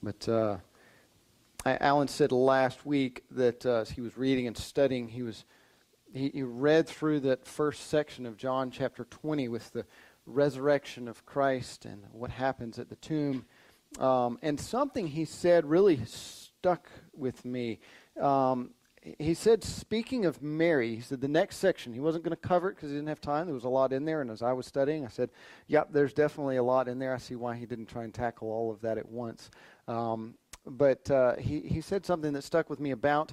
but 0.00 0.28
uh, 0.28 0.58
Alan 1.66 2.06
said 2.06 2.30
last 2.30 2.86
week 2.86 3.24
that 3.32 3.66
uh, 3.66 3.80
as 3.80 3.90
he 3.90 4.00
was 4.00 4.16
reading 4.16 4.46
and 4.46 4.56
studying, 4.56 5.08
he 5.08 5.24
was 5.24 5.44
he, 6.12 6.30
he 6.30 6.42
read 6.42 6.88
through 6.88 7.20
that 7.20 7.46
first 7.46 7.88
section 7.88 8.26
of 8.26 8.36
John 8.36 8.70
chapter 8.70 9.04
20 9.04 9.48
with 9.48 9.72
the 9.72 9.84
resurrection 10.26 11.08
of 11.08 11.24
Christ 11.26 11.84
and 11.84 12.04
what 12.12 12.30
happens 12.30 12.78
at 12.78 12.88
the 12.88 12.96
tomb. 12.96 13.44
Um, 13.98 14.38
and 14.42 14.58
something 14.58 15.08
he 15.08 15.24
said 15.24 15.66
really 15.66 16.00
stuck 16.06 16.88
with 17.14 17.44
me. 17.44 17.80
Um, 18.20 18.70
he 19.18 19.34
said, 19.34 19.64
speaking 19.64 20.26
of 20.26 20.42
Mary, 20.42 20.94
he 20.94 21.00
said 21.00 21.20
the 21.20 21.28
next 21.28 21.56
section, 21.56 21.92
he 21.92 21.98
wasn't 21.98 22.22
going 22.22 22.36
to 22.36 22.48
cover 22.48 22.70
it 22.70 22.76
because 22.76 22.90
he 22.90 22.96
didn't 22.96 23.08
have 23.08 23.20
time. 23.20 23.46
There 23.46 23.54
was 23.54 23.64
a 23.64 23.68
lot 23.68 23.92
in 23.92 24.04
there. 24.04 24.20
And 24.20 24.30
as 24.30 24.42
I 24.42 24.52
was 24.52 24.66
studying, 24.66 25.04
I 25.04 25.08
said, 25.08 25.30
yep, 25.66 25.88
there's 25.90 26.12
definitely 26.12 26.56
a 26.56 26.62
lot 26.62 26.86
in 26.86 27.00
there. 27.00 27.12
I 27.12 27.18
see 27.18 27.34
why 27.34 27.56
he 27.56 27.66
didn't 27.66 27.86
try 27.86 28.04
and 28.04 28.14
tackle 28.14 28.48
all 28.48 28.70
of 28.70 28.80
that 28.82 28.98
at 28.98 29.08
once. 29.08 29.50
Um, 29.88 30.34
but 30.64 31.10
uh, 31.10 31.34
he, 31.36 31.60
he 31.60 31.80
said 31.80 32.06
something 32.06 32.32
that 32.32 32.44
stuck 32.44 32.70
with 32.70 32.78
me 32.78 32.92
about 32.92 33.32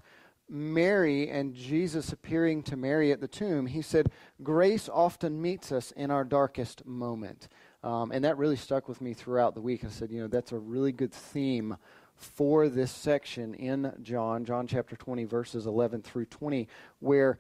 Mary 0.50 1.30
and 1.30 1.54
Jesus 1.54 2.12
appearing 2.12 2.64
to 2.64 2.76
Mary 2.76 3.12
at 3.12 3.22
the 3.22 3.28
tomb. 3.28 3.68
He 3.68 3.82
said, 3.82 4.12
Grace 4.42 4.90
often 4.90 5.42
meets 5.42 5.72
us 5.72 5.92
in 5.92 6.12
our 6.12 6.24
darkest 6.24 6.86
moment. 6.86 7.48
Um, 7.84 8.12
and 8.12 8.26
that 8.26 8.38
really 8.38 8.56
stuck 8.56 8.90
with 8.90 9.00
me 9.00 9.14
throughout 9.14 9.56
the 9.56 9.62
week. 9.62 9.86
I 9.86 9.90
said, 9.90 10.12
you 10.12 10.22
know, 10.22 10.28
that's 10.28 10.52
a 10.52 10.58
really 10.58 10.92
good 10.92 11.14
theme 11.14 11.78
for 12.16 12.68
this 12.68 12.92
section 12.92 13.54
in 13.54 13.94
John, 14.02 14.44
John 14.44 14.68
chapter 14.68 14.96
20, 14.96 15.24
verses 15.24 15.66
11 15.66 16.02
through 16.02 16.26
20, 16.26 16.68
where 17.00 17.40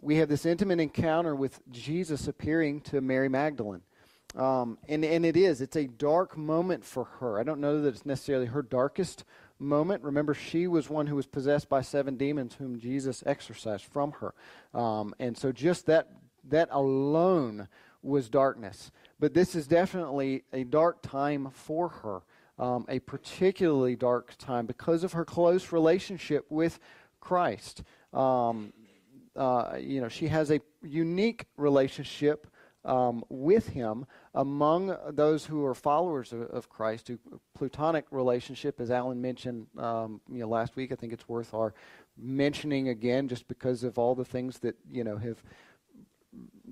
we 0.00 0.16
have 0.16 0.28
this 0.28 0.46
intimate 0.46 0.80
encounter 0.80 1.34
with 1.34 1.60
Jesus 1.70 2.28
appearing 2.28 2.80
to 2.82 3.00
Mary 3.00 3.28
Magdalene. 3.28 3.82
Um, 4.36 4.78
and, 4.88 5.04
and 5.04 5.26
it 5.26 5.36
is, 5.36 5.60
it's 5.60 5.76
a 5.76 5.88
dark 5.88 6.36
moment 6.36 6.84
for 6.84 7.04
her. 7.04 7.40
I 7.40 7.42
don't 7.42 7.60
know 7.60 7.82
that 7.82 7.88
it's 7.88 8.06
necessarily 8.06 8.46
her 8.46 8.62
darkest 8.62 9.24
moment. 9.60 10.02
Remember, 10.02 10.34
she 10.34 10.66
was 10.66 10.90
one 10.90 11.06
who 11.06 11.16
was 11.16 11.26
possessed 11.26 11.68
by 11.68 11.82
seven 11.82 12.16
demons 12.16 12.54
whom 12.54 12.78
Jesus 12.78 13.22
exorcised 13.26 13.84
from 13.84 14.12
her. 14.12 14.34
Um, 14.74 15.14
and 15.18 15.36
so 15.36 15.52
just 15.52 15.86
that, 15.86 16.08
that 16.48 16.68
alone 16.72 17.68
was 18.02 18.28
darkness. 18.28 18.90
But 19.18 19.34
this 19.34 19.54
is 19.54 19.66
definitely 19.66 20.44
a 20.52 20.64
dark 20.64 21.02
time 21.02 21.50
for 21.52 21.88
her, 21.88 22.22
um, 22.58 22.86
a 22.88 22.98
particularly 23.00 23.96
dark 23.96 24.34
time 24.38 24.66
because 24.66 25.04
of 25.04 25.12
her 25.12 25.24
close 25.24 25.72
relationship 25.72 26.46
with 26.48 26.78
Christ. 27.20 27.82
Um, 28.12 28.72
uh, 29.36 29.76
you 29.78 30.00
know, 30.00 30.08
she 30.08 30.28
has 30.28 30.50
a 30.50 30.60
unique 30.82 31.44
relationship 31.56 32.46
um, 32.84 33.24
with 33.28 33.68
him 33.68 34.06
among 34.34 34.96
those 35.10 35.46
who 35.46 35.64
are 35.64 35.74
followers 35.74 36.32
of, 36.32 36.42
of 36.42 36.68
Christ. 36.68 37.08
Who, 37.08 37.18
Platonic 37.54 38.06
relationship, 38.10 38.80
as 38.80 38.90
Alan 38.90 39.20
mentioned, 39.20 39.66
um, 39.78 40.20
you 40.30 40.40
know, 40.40 40.48
last 40.48 40.76
week. 40.76 40.92
I 40.92 40.94
think 40.94 41.12
it's 41.12 41.28
worth 41.28 41.52
our 41.54 41.74
mentioning 42.16 42.88
again, 42.88 43.28
just 43.28 43.48
because 43.48 43.84
of 43.84 43.98
all 43.98 44.14
the 44.14 44.24
things 44.24 44.58
that 44.60 44.76
you 44.90 45.04
know 45.04 45.16
have 45.18 45.42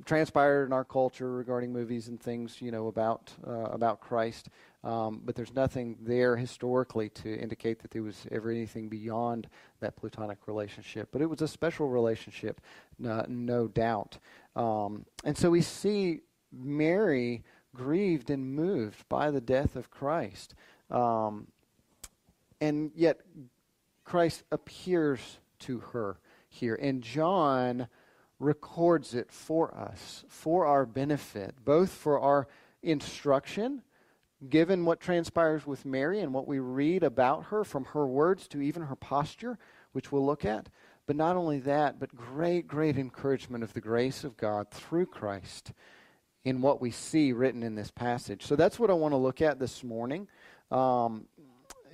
transpired 0.05 0.67
in 0.67 0.73
our 0.73 0.85
culture 0.85 1.31
regarding 1.33 1.73
movies 1.73 2.09
and 2.09 2.21
things, 2.21 2.61
you 2.61 2.71
know, 2.71 2.87
about 2.87 3.33
uh, 3.47 3.65
about 3.65 4.01
Christ. 4.01 4.49
Um, 4.85 5.23
but 5.25 5.35
there's 5.35 5.53
nothing 5.55 5.97
there 6.01 6.37
historically 6.37 7.09
to 7.11 7.35
indicate 7.37 7.81
that 7.81 7.91
there 7.91 8.03
was 8.03 8.27
ever 8.31 8.51
anything 8.51 8.89
beyond 8.89 9.49
that 9.81 9.97
platonic 9.97 10.47
relationship. 10.47 11.09
But 11.11 11.21
it 11.21 11.27
was 11.27 11.43
a 11.43 11.49
special 11.49 11.89
relationship, 11.89 12.61
no, 12.99 13.25
no 13.29 13.67
doubt. 13.67 14.19
Um, 14.55 15.05
and 15.25 15.37
so 15.37 15.51
we 15.51 15.63
see 15.63 16.21
Mary 16.53 17.43
grieved 17.75 18.31
and 18.31 18.55
moved 18.55 19.09
by 19.09 19.31
the 19.31 19.41
death 19.41 19.75
of 19.77 19.91
Christ. 19.91 20.55
Um, 20.91 21.49
and 22.61 22.93
yet, 22.95 23.21
Christ 24.05 24.43
appears 24.51 25.39
to 25.61 25.79
her 25.79 26.19
here. 26.49 26.79
And 26.81 27.03
John 27.03 27.89
records 28.39 29.15
it 29.15 29.31
for 29.31 29.75
us, 29.75 30.25
for 30.29 30.67
our 30.67 30.87
benefit, 30.87 31.57
both 31.65 31.91
for 31.91 32.19
our 32.19 32.49
instruction, 32.83 33.83
given 34.49 34.85
what 34.85 35.01
transpires 35.01 35.67
with 35.67 35.85
Mary 35.85 36.21
and 36.21 36.33
what 36.33 36.47
we 36.47 36.59
read 36.59 37.03
about 37.03 37.47
her, 37.47 37.65
from 37.65 37.85
her 37.87 38.07
words 38.07 38.47
to 38.49 38.61
even 38.61 38.83
her 38.83 38.97
posture, 38.97 39.59
which 39.93 40.13
we'll 40.13 40.25
look 40.25 40.45
at. 40.45 40.69
But 41.07 41.17
not 41.17 41.37
only 41.37 41.59
that, 41.61 41.99
but 41.99 42.15
great, 42.15 42.69
great 42.69 42.99
encouragement 42.99 43.65
of 43.65 43.73
the 43.73 43.81
grace 43.81 44.25
of 44.25 44.37
God 44.37 44.71
through 44.71 45.07
Christ 45.07 45.73
in 46.45 46.61
what 46.61 46.81
we 46.81 46.91
see 46.91 47.33
written 47.33 47.63
in 47.63 47.75
this 47.75 47.91
passage. 47.91 48.45
So 48.45 48.57
that's 48.57 48.79
what 48.79 48.91
I 48.91 48.95
want 48.95 49.13
to 49.13 49.19
look 49.19 49.43
at 49.43 49.59
this 49.59 49.83
morning. 49.83 50.29
Um, 50.71 51.27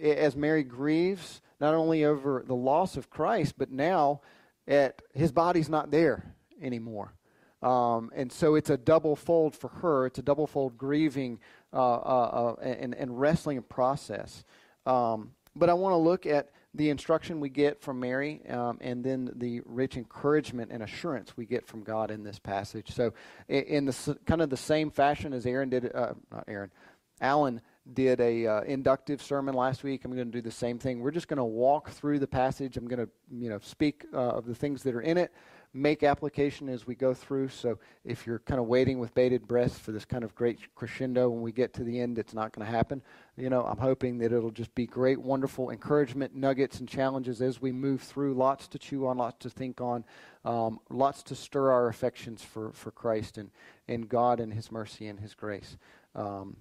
as 0.03 0.37
Mary 0.37 0.65
grieves 0.65 1.41
not 1.61 1.75
only 1.75 2.05
over 2.05 2.43
the 2.47 2.55
loss 2.55 2.97
of 2.97 3.09
Christ, 3.09 3.55
but 3.57 3.71
now 3.71 4.21
at 4.67 5.01
his 5.13 5.33
body's 5.33 5.69
not 5.69 5.91
there 5.91 6.35
anymore. 6.61 7.15
Um, 7.63 8.11
and 8.15 8.31
so 8.31 8.57
it's 8.57 8.69
a 8.69 8.77
double 8.77 9.17
fold 9.17 9.57
for 9.57 9.69
her. 9.69 10.07
It's 10.07 10.19
a 10.19 10.23
double 10.23 10.47
fold 10.47 10.77
grieving 10.77 11.41
and, 11.75 12.95
and 12.95 13.21
wrestling 13.21 13.61
process. 13.63 14.45
Um, 14.87 15.33
but 15.57 15.71
I 15.71 15.75
want 15.75 15.93
to 15.93 15.99
look 15.99 16.27
at 16.27 16.51
the 16.75 16.91
instruction 16.91 17.39
we 17.39 17.49
get 17.49 17.81
from 17.81 18.01
Mary 18.01 18.43
um, 18.49 18.79
and 18.81 19.05
then 19.05 19.31
the 19.37 19.61
rich 19.65 19.97
encouragement 19.97 20.73
and 20.73 20.83
assurance 20.83 21.37
we 21.37 21.47
get 21.47 21.67
from 21.67 21.85
God 21.85 22.11
in 22.11 22.25
this 22.25 22.39
passage. 22.39 22.91
So, 22.91 23.13
in, 23.49 23.63
in 23.63 23.85
the 23.85 24.19
kind 24.27 24.43
of 24.43 24.51
the 24.51 24.57
same 24.57 24.91
fashion 24.91 25.33
as 25.33 25.47
Aaron 25.47 25.69
did, 25.69 25.95
uh, 25.95 26.15
not 26.33 26.45
Aaron, 26.49 26.73
Alan 27.21 27.61
did 27.93 28.21
a 28.21 28.47
uh, 28.47 28.61
inductive 28.63 29.23
sermon 29.23 29.55
last 29.55 29.85
week. 29.85 30.05
I'm 30.05 30.13
going 30.13 30.27
to 30.27 30.33
do 30.33 30.43
the 30.43 30.51
same 30.51 30.79
thing. 30.79 31.01
We're 31.01 31.13
just 31.13 31.29
going 31.29 31.39
to 31.39 31.45
walk 31.45 31.91
through 31.91 32.19
the 32.19 32.27
passage. 32.27 32.77
I'm 32.77 32.89
going 32.89 33.07
to, 33.07 33.11
you 33.31 33.51
know, 33.51 33.61
speak 33.63 34.07
uh, 34.13 34.17
of 34.17 34.47
the 34.47 34.55
things 34.55 34.83
that 34.83 34.95
are 34.95 35.03
in 35.03 35.17
it 35.17 35.31
make 35.75 36.05
application 36.05 36.69
as 36.69 36.87
we 36.87 36.95
go 36.95 37.13
through. 37.13 37.49
So 37.49 37.79
if 38.05 38.27
you're 38.27 38.39
kind 38.39 38.61
of 38.61 38.67
waiting 38.67 39.01
with 39.01 39.13
bated 39.13 39.49
breath 39.49 39.77
for 39.77 39.91
this 39.91 40.05
kind 40.05 40.23
of 40.23 40.35
great 40.37 40.59
crescendo 40.77 41.29
when 41.29 41.43
we 41.43 41.51
get 41.51 41.75
to 41.75 41.85
the 41.85 42.01
end, 42.01 42.17
it's 42.19 42.33
not 42.33 42.53
going 42.53 42.65
to 42.65 42.73
happen. 42.73 43.03
You 43.37 43.51
know, 43.51 43.65
I'm 43.65 43.79
hoping 43.79 44.19
that 44.19 44.33
it'll 44.33 44.53
just 44.53 44.75
be 44.77 44.87
great, 44.87 45.21
wonderful 45.21 45.71
encouragement, 45.71 46.35
nuggets, 46.35 46.79
and 46.79 46.89
challenges 46.89 47.43
as 47.43 47.61
we 47.61 47.73
move 47.73 48.01
through. 48.01 48.35
Lots 48.35 48.69
to 48.69 48.79
chew 48.79 49.07
on, 49.09 49.19
lots 49.19 49.39
to 49.41 49.51
think 49.51 49.81
on, 49.81 50.05
um, 50.45 50.79
lots 50.89 51.25
to 51.25 51.35
stir 51.35 51.73
our 51.73 51.89
affections 51.89 52.43
for, 52.43 52.71
for 52.73 52.93
Christ 52.93 53.37
and, 53.37 53.51
and 53.89 54.09
God 54.09 54.39
and 54.39 54.55
His 54.55 54.71
mercy 54.71 55.09
and 55.09 55.19
His 55.19 55.35
grace. 55.35 55.77
Um, 56.15 56.57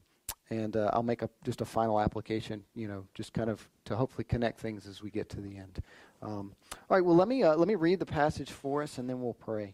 and 0.50 0.76
uh, 0.76 0.90
I'll 0.94 1.04
make 1.04 1.22
a, 1.22 1.30
just 1.44 1.62
a 1.62 1.66
final 1.66 2.00
application, 2.00 2.64
you 2.76 2.88
know, 2.88 3.06
just 3.14 3.34
kind 3.34 3.50
of 3.50 3.68
to 3.86 3.96
hopefully 3.96 4.24
connect 4.24 4.60
things 4.60 4.88
as 4.88 5.02
we 5.02 5.10
get 5.10 5.30
to 5.30 5.42
the 5.42 5.58
end. 5.58 5.82
Um, 6.24 6.56
all 6.72 6.96
right, 6.96 7.04
well, 7.04 7.18
let 7.18 7.28
me, 7.28 7.44
uh, 7.44 7.56
let 7.56 7.68
me 7.68 7.76
read 7.76 8.00
the 8.00 8.06
passage 8.06 8.50
for 8.50 8.82
us 8.82 8.98
and 8.98 9.10
then 9.10 9.22
we'll 9.22 9.34
pray. 9.34 9.74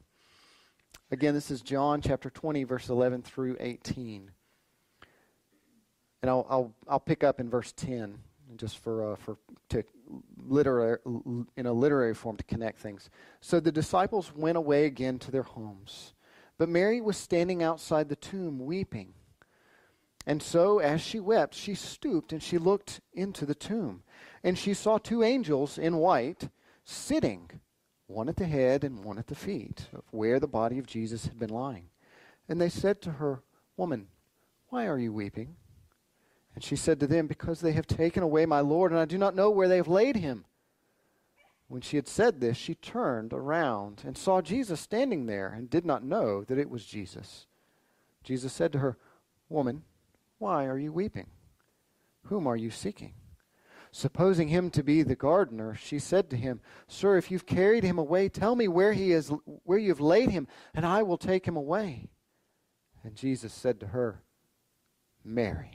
Again, 1.11 1.35
this 1.35 1.51
is 1.51 1.61
John 1.61 2.01
chapter 2.01 2.31
20, 2.31 2.63
verse 2.63 2.89
11 2.89 3.21
through 3.21 3.57
18. 3.59 4.31
And 6.21 6.29
I'll, 6.29 6.47
I'll, 6.49 6.73
I'll 6.87 6.99
pick 6.99 7.23
up 7.23 7.39
in 7.39 7.51
verse 7.51 7.71
10 7.73 8.17
just 8.55 8.79
for, 8.79 9.13
uh, 9.13 9.15
for 9.15 9.37
to 9.69 9.83
literary, 10.43 10.97
in 11.55 11.67
a 11.67 11.71
literary 11.71 12.15
form 12.15 12.35
to 12.37 12.43
connect 12.43 12.79
things. 12.79 13.11
So 13.41 13.59
the 13.59 13.71
disciples 13.71 14.33
went 14.35 14.57
away 14.57 14.85
again 14.85 15.19
to 15.19 15.31
their 15.31 15.43
homes. 15.43 16.13
But 16.57 16.67
Mary 16.67 16.99
was 16.99 17.15
standing 17.15 17.61
outside 17.61 18.09
the 18.09 18.15
tomb 18.15 18.65
weeping. 18.65 19.13
And 20.25 20.41
so, 20.43 20.79
as 20.79 20.99
she 20.99 21.19
wept, 21.19 21.55
she 21.55 21.75
stooped 21.75 22.33
and 22.33 22.43
she 22.43 22.57
looked 22.57 23.01
into 23.13 23.45
the 23.45 23.55
tomb 23.55 24.03
and 24.43 24.57
she 24.57 24.73
saw 24.73 24.97
two 24.97 25.23
angels 25.23 25.77
in 25.77 25.97
white 25.97 26.49
sitting, 26.85 27.49
one 28.07 28.29
at 28.29 28.37
the 28.37 28.45
head 28.45 28.83
and 28.83 29.03
one 29.03 29.17
at 29.17 29.27
the 29.27 29.35
feet, 29.35 29.87
of 29.93 30.03
where 30.11 30.39
the 30.39 30.47
body 30.47 30.79
of 30.79 30.87
Jesus 30.87 31.25
had 31.25 31.39
been 31.39 31.49
lying. 31.49 31.89
And 32.47 32.59
they 32.59 32.69
said 32.69 33.01
to 33.01 33.11
her, 33.11 33.43
Woman, 33.77 34.07
why 34.69 34.87
are 34.87 34.99
you 34.99 35.13
weeping? 35.13 35.55
And 36.55 36.63
she 36.63 36.75
said 36.75 36.99
to 36.99 37.07
them, 37.07 37.27
Because 37.27 37.61
they 37.61 37.73
have 37.73 37.87
taken 37.87 38.23
away 38.23 38.45
my 38.45 38.59
Lord, 38.59 38.91
and 38.91 38.99
I 38.99 39.05
do 39.05 39.17
not 39.17 39.35
know 39.35 39.49
where 39.49 39.67
they 39.67 39.77
have 39.77 39.87
laid 39.87 40.15
him. 40.15 40.45
When 41.67 41.81
she 41.81 41.97
had 41.97 42.07
said 42.07 42.39
this, 42.39 42.57
she 42.57 42.73
turned 42.73 43.31
around 43.31 44.01
and 44.05 44.17
saw 44.17 44.41
Jesus 44.41 44.79
standing 44.79 45.27
there, 45.27 45.53
and 45.55 45.69
did 45.69 45.85
not 45.85 46.03
know 46.03 46.43
that 46.45 46.57
it 46.57 46.69
was 46.69 46.85
Jesus. 46.85 47.45
Jesus 48.23 48.51
said 48.51 48.71
to 48.73 48.79
her, 48.79 48.97
Woman, 49.49 49.83
why 50.39 50.65
are 50.65 50.79
you 50.79 50.91
weeping? 50.91 51.27
Whom 52.23 52.47
are 52.47 52.57
you 52.57 52.71
seeking? 52.71 53.13
Supposing 53.91 54.49
him 54.49 54.69
to 54.71 54.83
be 54.83 55.01
the 55.01 55.15
gardener, 55.15 55.73
she 55.75 55.97
said 55.97 56.29
to 56.29 56.37
him, 56.37 56.61
Sir, 56.87 57.17
if 57.17 57.31
you've 57.31 57.45
carried 57.45 57.83
him 57.83 57.97
away, 57.97 58.29
tell 58.29 58.55
me 58.55 58.67
where 58.67 58.93
he 58.93 59.11
is 59.11 59.31
where 59.63 59.79
you 59.79 59.89
have 59.89 59.99
laid 59.99 60.29
him, 60.29 60.47
and 60.75 60.85
I 60.85 61.01
will 61.01 61.17
take 61.17 61.47
him 61.47 61.57
away. 61.57 62.09
And 63.03 63.15
Jesus 63.15 63.53
said 63.53 63.79
to 63.79 63.87
her, 63.87 64.21
Mary. 65.23 65.71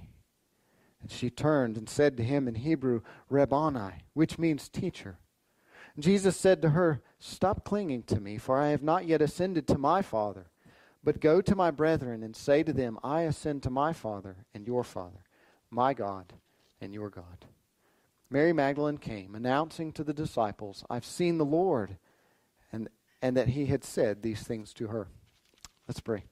And 1.02 1.10
she 1.10 1.28
turned 1.28 1.76
and 1.76 1.88
said 1.88 2.16
to 2.16 2.22
him 2.22 2.46
in 2.46 2.54
Hebrew, 2.54 3.02
Rabboni, 3.28 4.04
which 4.14 4.38
means 4.38 4.68
teacher. 4.68 5.18
And 5.94 6.04
Jesus 6.04 6.36
said 6.36 6.62
to 6.62 6.70
her, 6.70 7.02
Stop 7.18 7.64
clinging 7.64 8.04
to 8.04 8.20
me, 8.20 8.38
for 8.38 8.58
I 8.58 8.68
have 8.68 8.82
not 8.82 9.06
yet 9.06 9.22
ascended 9.22 9.66
to 9.68 9.78
my 9.78 10.02
Father. 10.02 10.46
But 11.02 11.20
go 11.20 11.42
to 11.42 11.54
my 11.54 11.70
brethren 11.70 12.22
and 12.22 12.34
say 12.34 12.62
to 12.62 12.72
them, 12.72 12.98
I 13.04 13.22
ascend 13.22 13.62
to 13.64 13.70
my 13.70 13.92
Father 13.92 14.36
and 14.54 14.66
your 14.66 14.82
Father, 14.82 15.24
my 15.70 15.92
God 15.92 16.32
and 16.80 16.94
your 16.94 17.10
God. 17.10 17.44
Mary 18.30 18.52
Magdalene 18.52 18.98
came, 18.98 19.34
announcing 19.34 19.92
to 19.92 20.04
the 20.04 20.14
disciples, 20.14 20.84
I've 20.90 21.04
seen 21.04 21.38
the 21.38 21.44
Lord, 21.44 21.98
and, 22.72 22.88
and 23.22 23.36
that 23.36 23.48
he 23.48 23.66
had 23.66 23.84
said 23.84 24.22
these 24.22 24.42
things 24.42 24.72
to 24.74 24.88
her. 24.88 25.08
Let's 25.86 26.00
pray. 26.00 26.24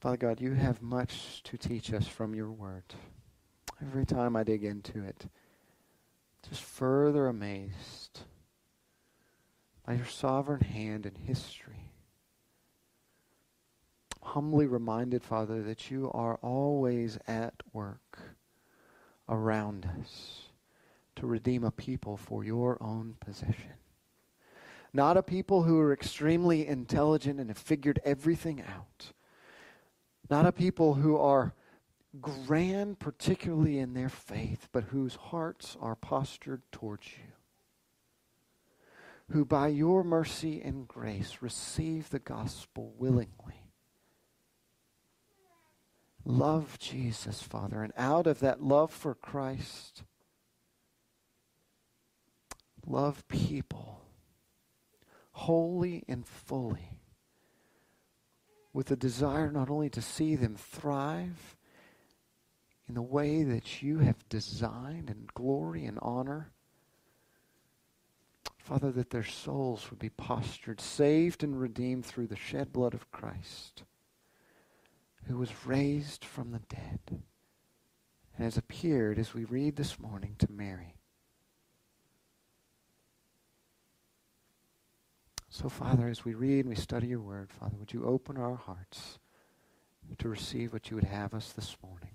Father 0.00 0.16
God, 0.16 0.40
you 0.40 0.54
have 0.54 0.82
much 0.82 1.42
to 1.44 1.56
teach 1.56 1.92
us 1.92 2.06
from 2.06 2.34
your 2.34 2.50
word. 2.50 2.84
Every 3.82 4.06
time 4.06 4.36
I 4.36 4.44
dig 4.44 4.64
into 4.64 5.02
it, 5.02 5.26
just 6.48 6.62
further 6.62 7.26
amazed 7.26 8.20
by 9.84 9.94
your 9.94 10.06
sovereign 10.06 10.62
hand 10.62 11.06
in 11.06 11.14
history. 11.14 11.92
Humbly 14.22 14.66
reminded, 14.66 15.22
Father, 15.22 15.62
that 15.62 15.90
you 15.90 16.10
are 16.12 16.36
always 16.42 17.18
at 17.28 17.54
work 17.72 18.35
around 19.28 19.88
us 20.00 20.42
to 21.16 21.26
redeem 21.26 21.64
a 21.64 21.70
people 21.70 22.16
for 22.16 22.44
your 22.44 22.78
own 22.82 23.16
possession. 23.20 23.74
Not 24.92 25.16
a 25.16 25.22
people 25.22 25.64
who 25.64 25.78
are 25.78 25.92
extremely 25.92 26.66
intelligent 26.66 27.40
and 27.40 27.50
have 27.50 27.58
figured 27.58 28.00
everything 28.04 28.62
out. 28.62 29.12
Not 30.30 30.46
a 30.46 30.52
people 30.52 30.94
who 30.94 31.16
are 31.16 31.54
grand, 32.20 32.98
particularly 32.98 33.78
in 33.78 33.94
their 33.94 34.08
faith, 34.08 34.68
but 34.72 34.84
whose 34.84 35.16
hearts 35.16 35.76
are 35.80 35.96
postured 35.96 36.62
towards 36.72 37.08
you. 37.08 37.32
Who 39.32 39.44
by 39.44 39.68
your 39.68 40.04
mercy 40.04 40.62
and 40.62 40.86
grace 40.86 41.38
receive 41.40 42.10
the 42.10 42.18
gospel 42.18 42.94
willingly. 42.96 43.55
Love 46.28 46.76
Jesus, 46.80 47.40
Father, 47.40 47.84
and 47.84 47.92
out 47.96 48.26
of 48.26 48.40
that 48.40 48.60
love 48.60 48.90
for 48.90 49.14
Christ, 49.14 50.02
love 52.84 53.26
people 53.28 54.00
wholly 55.30 56.02
and 56.08 56.26
fully 56.26 56.98
with 58.72 58.90
a 58.90 58.96
desire 58.96 59.52
not 59.52 59.70
only 59.70 59.88
to 59.88 60.02
see 60.02 60.34
them 60.34 60.56
thrive 60.56 61.56
in 62.88 62.94
the 62.94 63.02
way 63.02 63.44
that 63.44 63.80
you 63.80 64.00
have 64.00 64.28
designed 64.28 65.08
and 65.08 65.32
glory 65.32 65.84
and 65.84 65.98
honor, 66.02 66.50
Father, 68.58 68.90
that 68.90 69.10
their 69.10 69.22
souls 69.22 69.90
would 69.90 70.00
be 70.00 70.10
postured, 70.10 70.80
saved 70.80 71.44
and 71.44 71.60
redeemed 71.60 72.04
through 72.04 72.26
the 72.26 72.34
shed 72.34 72.72
blood 72.72 72.94
of 72.94 73.12
Christ, 73.12 73.84
who 75.28 75.36
was 75.38 75.66
raised 75.66 76.24
from 76.24 76.52
the 76.52 76.60
dead 76.60 77.00
and 77.08 78.44
has 78.44 78.56
appeared, 78.56 79.18
as 79.18 79.34
we 79.34 79.44
read 79.44 79.76
this 79.76 79.98
morning, 79.98 80.36
to 80.38 80.50
Mary. 80.50 80.94
So, 85.48 85.68
Father, 85.68 86.08
as 86.08 86.24
we 86.24 86.34
read 86.34 86.66
and 86.66 86.68
we 86.68 86.74
study 86.74 87.08
your 87.08 87.20
word, 87.20 87.50
Father, 87.50 87.76
would 87.78 87.92
you 87.92 88.04
open 88.04 88.36
our 88.36 88.56
hearts 88.56 89.18
to 90.18 90.28
receive 90.28 90.72
what 90.72 90.90
you 90.90 90.96
would 90.96 91.04
have 91.04 91.32
us 91.32 91.52
this 91.52 91.76
morning? 91.82 92.10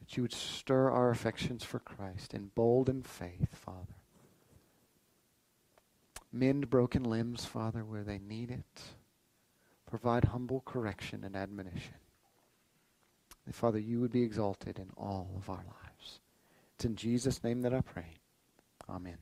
That 0.00 0.16
you 0.16 0.24
would 0.24 0.32
stir 0.32 0.90
our 0.90 1.10
affections 1.10 1.62
for 1.62 1.78
Christ 1.78 2.34
in 2.34 2.50
bold 2.54 2.88
and 2.88 3.06
faith, 3.06 3.54
Father. 3.54 3.94
Mend 6.32 6.68
broken 6.68 7.04
limbs, 7.04 7.44
Father, 7.44 7.84
where 7.84 8.02
they 8.02 8.18
need 8.18 8.50
it. 8.50 8.82
Provide 9.94 10.24
humble 10.24 10.60
correction 10.66 11.22
and 11.22 11.36
admonition. 11.36 11.94
That, 13.46 13.54
Father, 13.54 13.78
you 13.78 14.00
would 14.00 14.10
be 14.10 14.24
exalted 14.24 14.80
in 14.80 14.90
all 14.96 15.30
of 15.36 15.48
our 15.48 15.64
lives. 15.64 16.18
It's 16.74 16.84
in 16.84 16.96
Jesus' 16.96 17.44
name 17.44 17.62
that 17.62 17.72
I 17.72 17.80
pray. 17.80 18.16
Amen. 18.88 19.18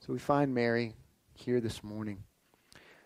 So 0.00 0.14
we 0.14 0.18
find 0.18 0.54
Mary 0.54 0.94
here 1.34 1.60
this 1.60 1.84
morning. 1.84 2.24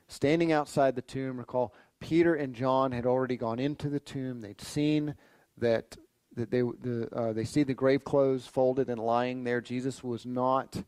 Standing 0.07 0.53
outside 0.53 0.95
the 0.95 1.03
tomb, 1.03 1.37
recall 1.37 1.75
Peter 1.99 2.37
and 2.37 2.55
John 2.55 2.93
had 2.93 3.05
already 3.05 3.37
gone 3.37 3.59
into 3.59 3.89
the 3.89 3.99
tomb. 3.99 4.43
They'd 4.43 4.61
seen 4.61 5.17
that, 5.59 5.97
that 6.37 6.53
they, 6.53 6.61
the, 6.61 7.09
uh, 7.13 7.33
they 7.33 7.45
see 7.45 7.65
the 7.65 7.75
grave 7.75 8.05
clothes 8.05 8.47
folded 8.47 8.89
and 8.89 9.01
lying 9.01 9.43
there. 9.43 9.61
Jesus 9.61 10.05
was 10.05 10.25
not, 10.25 10.85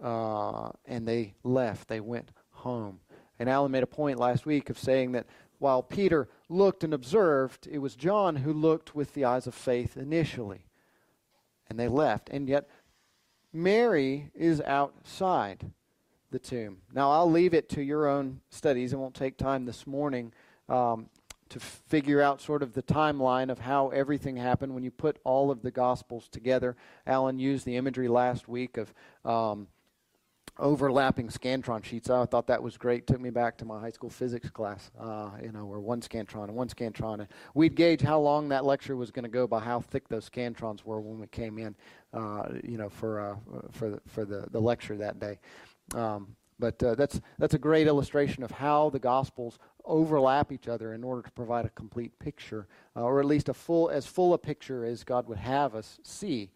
uh, 0.00 0.70
and 0.86 1.08
they 1.08 1.34
left. 1.42 1.88
They 1.88 1.98
went 1.98 2.30
home. 2.50 3.00
And 3.38 3.48
Alan 3.48 3.70
made 3.70 3.82
a 3.82 3.88
point 3.88 4.18
last 4.18 4.46
week 4.46 4.70
of 4.70 4.78
saying 4.78 5.12
that 5.12 5.26
while 5.58 5.82
Peter 5.82 6.28
looked 6.48 6.84
and 6.84 6.94
observed, 6.94 7.68
it 7.70 7.78
was 7.78 7.96
John 7.96 8.36
who 8.36 8.52
looked 8.52 8.94
with 8.94 9.14
the 9.14 9.24
eyes 9.24 9.46
of 9.46 9.54
faith 9.54 9.96
initially. 9.96 10.66
And 11.68 11.78
they 11.78 11.88
left. 11.88 12.28
And 12.30 12.48
yet, 12.48 12.68
Mary 13.52 14.30
is 14.34 14.60
outside 14.62 15.70
the 16.30 16.38
tomb. 16.38 16.78
Now, 16.92 17.10
I'll 17.10 17.30
leave 17.30 17.54
it 17.54 17.68
to 17.70 17.82
your 17.82 18.06
own 18.06 18.40
studies. 18.50 18.92
It 18.92 18.96
won't 18.96 19.14
take 19.14 19.36
time 19.36 19.64
this 19.64 19.86
morning 19.86 20.32
um, 20.68 21.08
to 21.48 21.60
figure 21.60 22.20
out 22.20 22.40
sort 22.40 22.62
of 22.62 22.74
the 22.74 22.82
timeline 22.82 23.50
of 23.50 23.58
how 23.58 23.88
everything 23.88 24.36
happened 24.36 24.74
when 24.74 24.84
you 24.84 24.90
put 24.90 25.18
all 25.24 25.50
of 25.50 25.62
the 25.62 25.70
Gospels 25.70 26.28
together. 26.28 26.76
Alan 27.06 27.38
used 27.38 27.64
the 27.64 27.76
imagery 27.76 28.08
last 28.08 28.48
week 28.48 28.76
of. 28.76 28.92
Um, 29.24 29.68
overlapping 30.58 31.28
scantron 31.28 31.84
sheets. 31.84 32.10
I 32.10 32.24
thought 32.26 32.46
that 32.48 32.62
was 32.62 32.76
great. 32.76 33.06
Took 33.06 33.20
me 33.20 33.30
back 33.30 33.56
to 33.58 33.64
my 33.64 33.80
high 33.80 33.90
school 33.90 34.10
physics 34.10 34.50
class, 34.50 34.90
uh, 34.98 35.30
you 35.42 35.52
know, 35.52 35.64
where 35.66 35.80
one 35.80 36.00
scantron 36.00 36.44
and 36.44 36.54
one 36.54 36.68
scantron. 36.68 37.20
And 37.20 37.28
we'd 37.54 37.74
gauge 37.74 38.00
how 38.00 38.18
long 38.18 38.48
that 38.48 38.64
lecture 38.64 38.96
was 38.96 39.10
going 39.10 39.24
to 39.24 39.28
go 39.30 39.46
by 39.46 39.60
how 39.60 39.80
thick 39.80 40.08
those 40.08 40.28
scantrons 40.28 40.84
were 40.84 41.00
when 41.00 41.20
we 41.20 41.26
came 41.28 41.58
in, 41.58 41.74
uh, 42.12 42.48
you 42.64 42.76
know, 42.76 42.88
for, 42.88 43.20
uh, 43.20 43.36
for, 43.70 43.90
the, 43.90 44.00
for 44.06 44.24
the, 44.24 44.46
the 44.50 44.60
lecture 44.60 44.96
that 44.96 45.20
day. 45.20 45.38
Um, 45.94 46.36
but 46.58 46.82
uh, 46.82 46.96
that's, 46.96 47.20
that's 47.38 47.54
a 47.54 47.58
great 47.58 47.86
illustration 47.86 48.42
of 48.42 48.50
how 48.50 48.90
the 48.90 48.98
Gospels 48.98 49.58
overlap 49.84 50.50
each 50.50 50.66
other 50.66 50.92
in 50.92 51.04
order 51.04 51.22
to 51.22 51.30
provide 51.30 51.64
a 51.64 51.70
complete 51.70 52.18
picture, 52.18 52.66
uh, 52.96 53.02
or 53.02 53.20
at 53.20 53.26
least 53.26 53.48
a 53.48 53.54
full, 53.54 53.90
as 53.90 54.06
full 54.06 54.34
a 54.34 54.38
picture 54.38 54.84
as 54.84 55.04
God 55.04 55.28
would 55.28 55.38
have 55.38 55.76
us 55.76 56.00
see 56.02 56.50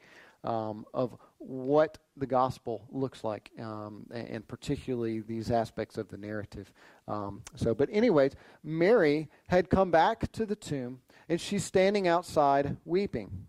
um, 0.44 0.84
of 0.92 1.16
what 1.46 1.98
the 2.16 2.26
gospel 2.26 2.86
looks 2.90 3.24
like, 3.24 3.50
um, 3.58 4.06
and, 4.12 4.46
particularly 4.46 5.20
these 5.20 5.50
aspects 5.50 5.98
of 5.98 6.08
the 6.08 6.16
narrative. 6.16 6.72
Um, 7.08 7.42
so, 7.56 7.74
but 7.74 7.88
anyways, 7.92 8.32
Mary 8.62 9.28
had 9.48 9.70
come 9.70 9.90
back 9.90 10.30
to 10.32 10.46
the 10.46 10.56
tomb, 10.56 11.00
and 11.28 11.40
she's 11.40 11.64
standing 11.64 12.06
outside 12.06 12.76
weeping. 12.84 13.46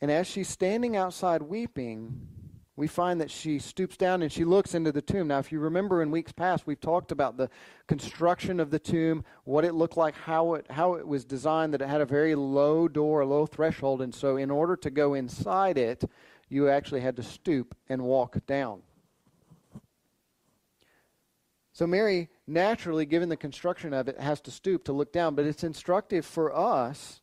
And 0.00 0.10
as 0.10 0.26
she's 0.26 0.48
standing 0.48 0.96
outside 0.96 1.42
weeping, 1.42 2.28
we 2.76 2.86
find 2.86 3.20
that 3.20 3.30
she 3.30 3.58
stoops 3.58 3.98
down 3.98 4.22
and 4.22 4.32
she 4.32 4.44
looks 4.44 4.74
into 4.74 4.90
the 4.90 5.02
tomb. 5.02 5.28
Now, 5.28 5.38
if 5.38 5.52
you 5.52 5.60
remember 5.60 6.02
in 6.02 6.10
weeks 6.10 6.32
past, 6.32 6.66
we've 6.66 6.80
talked 6.80 7.12
about 7.12 7.36
the 7.36 7.50
construction 7.86 8.58
of 8.58 8.70
the 8.70 8.78
tomb, 8.78 9.22
what 9.44 9.66
it 9.66 9.74
looked 9.74 9.98
like, 9.98 10.14
how 10.14 10.54
it, 10.54 10.66
how 10.70 10.94
it 10.94 11.06
was 11.06 11.26
designed, 11.26 11.74
that 11.74 11.82
it 11.82 11.88
had 11.88 12.00
a 12.00 12.06
very 12.06 12.34
low 12.34 12.88
door, 12.88 13.20
a 13.20 13.26
low 13.26 13.44
threshold. 13.44 14.00
And 14.00 14.14
so, 14.14 14.36
in 14.36 14.50
order 14.50 14.76
to 14.76 14.90
go 14.90 15.12
inside 15.12 15.76
it, 15.76 16.04
you 16.50 16.68
actually 16.68 17.00
had 17.00 17.16
to 17.16 17.22
stoop 17.22 17.74
and 17.88 18.02
walk 18.02 18.36
down. 18.46 18.82
So, 21.72 21.86
Mary, 21.86 22.28
naturally, 22.46 23.06
given 23.06 23.30
the 23.30 23.36
construction 23.38 23.94
of 23.94 24.08
it, 24.08 24.20
has 24.20 24.40
to 24.42 24.50
stoop 24.50 24.84
to 24.84 24.92
look 24.92 25.12
down. 25.12 25.34
But 25.34 25.46
it's 25.46 25.64
instructive 25.64 26.26
for 26.26 26.54
us 26.54 27.22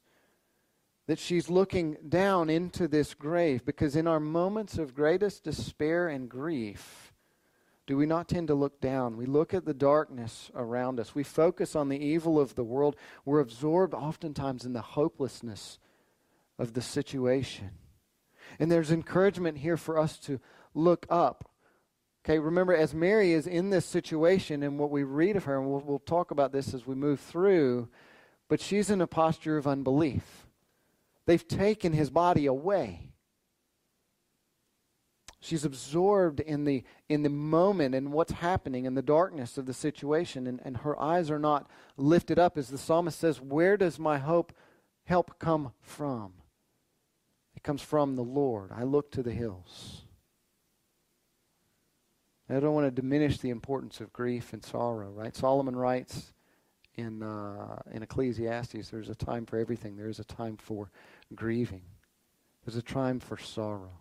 that 1.05 1.19
she's 1.19 1.49
looking 1.49 1.97
down 2.09 2.49
into 2.49 2.87
this 2.87 3.13
grave 3.13 3.63
because 3.65 3.95
in 3.95 4.07
our 4.07 4.19
moments 4.19 4.77
of 4.77 4.95
greatest 4.95 5.43
despair 5.43 6.07
and 6.07 6.27
grief, 6.27 7.13
do 7.85 7.95
we 7.95 8.05
not 8.05 8.27
tend 8.27 8.47
to 8.47 8.55
look 8.55 8.81
down? 8.81 9.15
We 9.15 9.25
look 9.25 9.53
at 9.53 9.65
the 9.65 9.73
darkness 9.73 10.49
around 10.55 10.99
us. 10.99 11.13
We 11.13 11.23
focus 11.23 11.75
on 11.75 11.87
the 11.87 12.03
evil 12.03 12.39
of 12.39 12.55
the 12.55 12.63
world. 12.63 12.95
We're 13.25 13.39
absorbed 13.39 13.93
oftentimes 13.93 14.65
in 14.65 14.73
the 14.73 14.81
hopelessness 14.81 15.79
of 16.57 16.73
the 16.73 16.81
situation. 16.81 17.71
And 18.59 18.71
there's 18.71 18.91
encouragement 18.91 19.59
here 19.59 19.77
for 19.77 19.97
us 19.97 20.17
to 20.19 20.39
look 20.73 21.05
up. 21.09 21.49
Okay, 22.25 22.39
remember, 22.39 22.75
as 22.75 22.93
Mary 22.93 23.31
is 23.31 23.47
in 23.47 23.69
this 23.69 23.85
situation, 23.85 24.61
and 24.61 24.77
what 24.77 24.91
we 24.91 25.03
read 25.03 25.37
of 25.37 25.45
her, 25.45 25.57
and 25.57 25.69
we'll, 25.69 25.79
we'll 25.79 25.99
talk 25.99 26.31
about 26.31 26.51
this 26.51 26.73
as 26.73 26.85
we 26.85 26.93
move 26.93 27.19
through, 27.19 27.87
but 28.49 28.59
she's 28.59 28.89
in 28.89 28.99
a 28.99 29.07
posture 29.07 29.57
of 29.57 29.65
unbelief. 29.65 30.45
They've 31.25 31.47
taken 31.47 31.93
his 31.93 32.09
body 32.09 32.45
away. 32.45 33.11
She's 35.39 35.63
absorbed 35.63 36.39
in 36.39 36.65
the, 36.65 36.83
in 37.07 37.23
the 37.23 37.29
moment 37.29 37.95
and 37.95 38.11
what's 38.11 38.33
happening 38.33 38.85
in 38.85 38.95
the 38.95 39.01
darkness 39.01 39.57
of 39.57 39.65
the 39.65 39.73
situation, 39.73 40.47
and, 40.47 40.59
and 40.65 40.77
her 40.77 40.99
eyes 40.99 41.29
are 41.29 41.39
not 41.39 41.69
lifted 41.95 42.39
up. 42.39 42.57
As 42.57 42.69
the 42.69 42.77
psalmist 42.77 43.19
says, 43.19 43.39
Where 43.39 43.77
does 43.77 43.99
my 43.99 44.17
hope 44.17 44.51
help 45.05 45.37
come 45.39 45.71
from? 45.79 46.33
Comes 47.67 47.81
from 47.81 48.15
the 48.15 48.23
Lord. 48.23 48.71
I 48.73 48.83
look 48.83 49.11
to 49.11 49.21
the 49.21 49.33
hills. 49.33 50.03
I 52.49 52.61
don't 52.61 52.73
want 52.73 52.87
to 52.87 52.91
diminish 52.91 53.39
the 53.39 53.49
importance 53.49 53.99
of 53.99 54.13
grief 54.13 54.53
and 54.53 54.63
sorrow, 54.63 55.09
right? 55.09 55.35
Solomon 55.35 55.75
writes 55.75 56.31
in, 56.95 57.21
uh, 57.21 57.81
in 57.91 58.03
Ecclesiastes 58.03 58.89
there's 58.89 59.09
a 59.09 59.15
time 59.15 59.45
for 59.45 59.59
everything, 59.59 59.97
there 59.97 60.07
is 60.07 60.19
a 60.19 60.23
time 60.23 60.55
for 60.55 60.91
grieving. 61.35 61.81
There's 62.65 62.77
a 62.77 62.81
time 62.81 63.19
for 63.19 63.37
sorrow. 63.37 63.99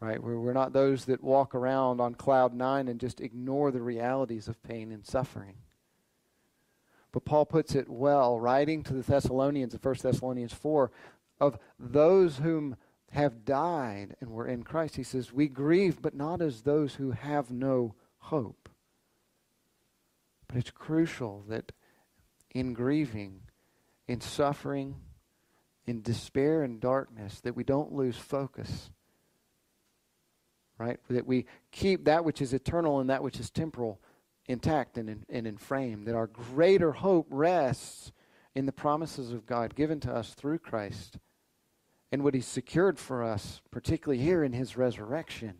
Right? 0.00 0.20
We're, 0.20 0.40
we're 0.40 0.52
not 0.52 0.72
those 0.72 1.04
that 1.04 1.22
walk 1.22 1.54
around 1.54 2.00
on 2.00 2.16
cloud 2.16 2.52
nine 2.52 2.88
and 2.88 2.98
just 2.98 3.20
ignore 3.20 3.70
the 3.70 3.80
realities 3.80 4.48
of 4.48 4.60
pain 4.64 4.90
and 4.90 5.06
suffering. 5.06 5.54
But 7.12 7.24
Paul 7.24 7.46
puts 7.46 7.74
it 7.74 7.88
well, 7.88 8.38
writing 8.38 8.82
to 8.82 8.92
the 8.92 9.02
Thessalonians 9.02 9.72
in 9.72 9.80
1 9.80 9.94
Thessalonians 10.02 10.52
4, 10.52 10.90
of 11.40 11.58
those 11.78 12.38
whom 12.38 12.76
have 13.10 13.44
died 13.44 14.16
and 14.20 14.30
were 14.30 14.46
in 14.46 14.62
Christ. 14.62 14.96
He 14.96 15.02
says, 15.02 15.32
We 15.32 15.48
grieve, 15.48 16.02
but 16.02 16.14
not 16.14 16.42
as 16.42 16.62
those 16.62 16.94
who 16.94 17.12
have 17.12 17.50
no 17.50 17.94
hope. 18.18 18.68
But 20.46 20.58
it's 20.58 20.70
crucial 20.70 21.44
that 21.48 21.72
in 22.50 22.74
grieving, 22.74 23.42
in 24.06 24.20
suffering, 24.20 24.96
in 25.86 26.02
despair 26.02 26.62
and 26.62 26.80
darkness 26.80 27.40
that 27.40 27.56
we 27.56 27.64
don't 27.64 27.92
lose 27.92 28.16
focus. 28.16 28.90
Right? 30.78 31.00
That 31.08 31.26
we 31.26 31.46
keep 31.72 32.04
that 32.04 32.24
which 32.24 32.40
is 32.40 32.52
eternal 32.52 33.00
and 33.00 33.10
that 33.10 33.22
which 33.22 33.40
is 33.40 33.50
temporal 33.50 34.00
intact 34.46 34.96
and 34.96 35.10
in, 35.10 35.26
and 35.28 35.46
in 35.46 35.56
frame. 35.56 36.04
That 36.04 36.14
our 36.14 36.26
greater 36.26 36.92
hope 36.92 37.26
rests 37.30 38.12
in 38.54 38.66
the 38.66 38.72
promises 38.72 39.32
of 39.32 39.46
God 39.46 39.74
given 39.74 40.00
to 40.00 40.14
us 40.14 40.34
through 40.34 40.58
Christ 40.58 41.18
and 42.10 42.24
what 42.24 42.34
He's 42.34 42.46
secured 42.46 42.98
for 42.98 43.22
us, 43.22 43.60
particularly 43.70 44.22
here 44.22 44.42
in 44.42 44.52
His 44.52 44.76
resurrection, 44.76 45.54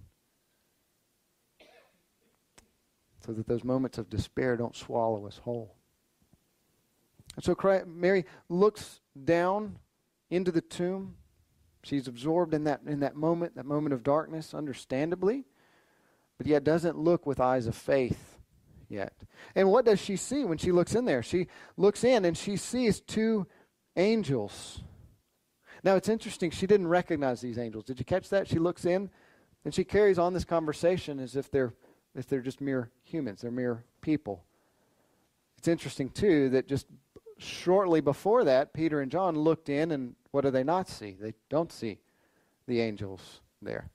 so 3.24 3.32
that 3.32 3.46
those 3.46 3.64
moments 3.64 3.98
of 3.98 4.08
despair 4.08 4.56
don't 4.56 4.76
swallow 4.76 5.26
us 5.26 5.38
whole. 5.38 5.74
And 7.36 7.44
so 7.44 7.54
Christ, 7.54 7.86
Mary 7.86 8.24
looks 8.48 9.00
down 9.24 9.78
into 10.30 10.50
the 10.50 10.60
tomb. 10.60 11.16
She's 11.82 12.08
absorbed 12.08 12.54
in 12.54 12.64
that, 12.64 12.80
in 12.86 13.00
that 13.00 13.14
moment, 13.14 13.56
that 13.56 13.66
moment 13.66 13.92
of 13.92 14.02
darkness, 14.02 14.54
understandably, 14.54 15.44
but 16.36 16.46
yet 16.46 16.64
doesn't 16.64 16.98
look 16.98 17.26
with 17.26 17.40
eyes 17.40 17.66
of 17.66 17.74
faith 17.74 18.38
yet. 18.88 19.12
And 19.54 19.70
what 19.70 19.84
does 19.84 20.00
she 20.00 20.16
see 20.16 20.44
when 20.44 20.58
she 20.58 20.72
looks 20.72 20.94
in 20.94 21.04
there? 21.04 21.22
She 21.22 21.48
looks 21.76 22.04
in 22.04 22.24
and 22.24 22.36
she 22.36 22.56
sees 22.56 23.00
two 23.00 23.46
angels. 23.96 24.82
Now 25.84 25.96
it's 25.96 26.08
interesting, 26.08 26.50
she 26.50 26.66
didn't 26.66 26.88
recognize 26.88 27.40
these 27.40 27.58
angels. 27.58 27.84
Did 27.84 27.98
you 27.98 28.04
catch 28.04 28.28
that? 28.30 28.48
She 28.48 28.58
looks 28.58 28.84
in 28.84 29.10
and 29.64 29.74
she 29.74 29.84
carries 29.84 30.18
on 30.18 30.32
this 30.32 30.44
conversation 30.44 31.20
as 31.20 31.36
if 31.36 31.50
they're 31.50 31.74
if 32.14 32.26
they're 32.26 32.40
just 32.40 32.60
mere 32.60 32.90
humans, 33.04 33.42
they're 33.42 33.50
mere 33.50 33.84
people. 34.00 34.42
It's 35.56 35.68
interesting 35.68 36.08
too 36.10 36.48
that 36.50 36.66
just 36.66 36.86
shortly 37.38 38.00
before 38.00 38.44
that, 38.44 38.72
Peter 38.72 39.00
and 39.00 39.10
John 39.10 39.38
looked 39.38 39.68
in 39.68 39.92
and 39.92 40.14
what 40.32 40.42
do 40.42 40.50
they 40.50 40.64
not 40.64 40.88
see? 40.88 41.16
They 41.20 41.34
don't 41.48 41.70
see 41.70 42.00
the 42.66 42.80
angels 42.80 43.40
there. 43.62 43.88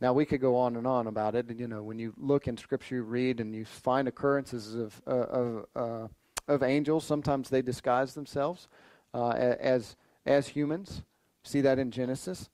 Now 0.00 0.12
we 0.12 0.24
could 0.24 0.40
go 0.40 0.56
on 0.56 0.76
and 0.76 0.86
on 0.86 1.06
about 1.06 1.34
it. 1.34 1.50
You 1.58 1.68
know, 1.68 1.82
when 1.82 1.98
you 1.98 2.14
look 2.16 2.48
in 2.48 2.56
Scripture, 2.56 2.96
you 2.96 3.02
read 3.02 3.40
and 3.40 3.54
you 3.54 3.64
find 3.64 4.08
occurrences 4.08 4.74
of 4.74 5.02
uh, 5.06 5.10
of 5.10 5.66
uh, 5.76 6.08
of 6.48 6.62
angels. 6.62 7.04
Sometimes 7.04 7.50
they 7.50 7.62
disguise 7.62 8.14
themselves 8.14 8.68
uh, 9.12 9.30
as 9.30 9.96
as 10.26 10.48
humans. 10.48 11.02
See 11.42 11.60
that 11.62 11.78
in 11.78 11.90
Genesis 11.90 12.48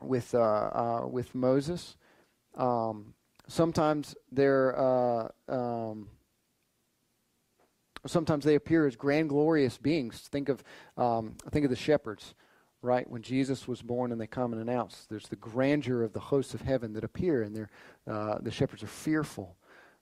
with 0.00 0.34
uh, 0.34 0.38
uh, 0.38 1.06
with 1.06 1.34
Moses. 1.34 1.96
Um, 2.56 3.14
sometimes 3.48 4.14
they're 4.30 4.78
uh, 4.78 5.28
um, 5.48 6.08
sometimes 8.06 8.44
they 8.44 8.54
appear 8.54 8.86
as 8.86 8.96
grand, 8.96 9.28
glorious 9.28 9.76
beings. 9.78 10.20
Think 10.30 10.48
of 10.48 10.62
um, 10.96 11.34
think 11.50 11.64
of 11.64 11.70
the 11.70 11.76
shepherds 11.76 12.34
right? 12.84 13.08
When 13.10 13.22
Jesus 13.22 13.66
was 13.66 13.80
born 13.80 14.12
and 14.12 14.20
they 14.20 14.26
come 14.26 14.52
and 14.52 14.60
announce, 14.60 15.06
there's 15.08 15.26
the 15.28 15.36
grandeur 15.36 16.02
of 16.02 16.12
the 16.12 16.20
hosts 16.20 16.52
of 16.52 16.60
heaven 16.60 16.92
that 16.92 17.02
appear, 17.02 17.42
and 17.42 17.56
they're, 17.56 17.70
uh, 18.06 18.38
the 18.40 18.50
shepherds 18.50 18.82
are 18.82 18.88
fearful. 18.88 19.56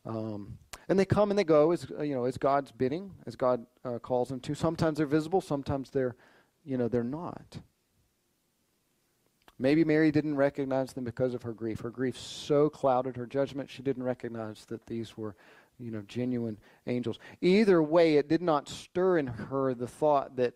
Um, 0.05 0.59
and 0.89 0.99
they 0.99 1.05
come 1.05 1.31
and 1.31 1.39
they 1.39 1.45
go 1.45 1.71
as 1.71 1.87
you 2.01 2.15
know 2.15 2.25
as 2.25 2.37
God's 2.37 2.73
bidding, 2.73 3.13
as 3.25 3.37
God 3.37 3.65
uh, 3.85 4.01
calls 4.01 4.29
them 4.29 4.41
to. 4.41 4.55
Sometimes 4.55 4.99
they're 4.99 5.07
visible, 5.07 5.41
sometimes 5.41 5.91
they're, 5.91 6.17
you 6.65 6.77
know, 6.77 6.89
they're 6.89 7.05
not. 7.05 7.59
Maybe 9.59 9.85
Mary 9.85 10.11
didn't 10.11 10.37
recognize 10.37 10.93
them 10.93 11.05
because 11.05 11.35
of 11.35 11.43
her 11.43 11.53
grief. 11.53 11.81
Her 11.81 11.91
grief 11.91 12.19
so 12.19 12.69
clouded 12.69 13.17
her 13.17 13.27
judgment, 13.27 13.71
she 13.71 13.83
didn't 13.83 14.03
recognize 14.03 14.65
that 14.67 14.87
these 14.87 15.17
were, 15.17 15.37
you 15.79 15.91
know, 15.91 16.03
genuine 16.09 16.59
angels. 16.87 17.19
Either 17.41 17.83
way, 17.83 18.17
it 18.17 18.29
did 18.29 18.43
not 18.43 18.69
stir 18.69 19.19
in 19.19 19.27
her 19.27 19.75
the 19.75 19.87
thought 19.87 20.37
that 20.37 20.55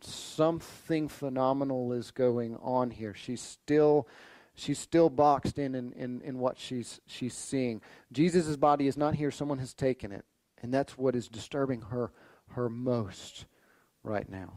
something 0.00 1.08
phenomenal 1.08 1.92
is 1.92 2.10
going 2.10 2.56
on 2.56 2.90
here. 2.90 3.14
She's 3.14 3.42
still 3.42 4.08
she's 4.54 4.78
still 4.78 5.08
boxed 5.08 5.58
in 5.58 5.74
in, 5.74 5.92
in, 5.92 6.20
in 6.22 6.38
what 6.38 6.58
she's 6.58 7.00
she's 7.06 7.34
seeing. 7.34 7.80
Jesus' 8.12 8.56
body 8.56 8.86
is 8.86 8.96
not 8.96 9.14
here, 9.14 9.30
someone 9.30 9.58
has 9.58 9.74
taken 9.74 10.12
it. 10.12 10.24
And 10.60 10.74
that's 10.74 10.98
what 10.98 11.14
is 11.14 11.28
disturbing 11.28 11.82
her 11.82 12.12
her 12.50 12.68
most 12.68 13.46
right 14.02 14.28
now. 14.28 14.54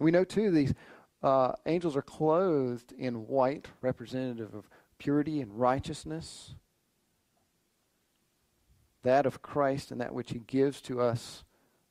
We 0.00 0.10
know 0.10 0.24
too 0.24 0.50
these 0.50 0.74
uh, 1.22 1.52
angels 1.66 1.96
are 1.96 2.02
clothed 2.02 2.92
in 2.92 3.26
white, 3.28 3.68
representative 3.82 4.54
of 4.54 4.68
purity 4.98 5.40
and 5.40 5.58
righteousness. 5.58 6.54
That 9.02 9.26
of 9.26 9.42
Christ 9.42 9.90
and 9.90 10.00
that 10.00 10.14
which 10.14 10.32
he 10.32 10.40
gives 10.40 10.80
to 10.82 11.00
us 11.00 11.44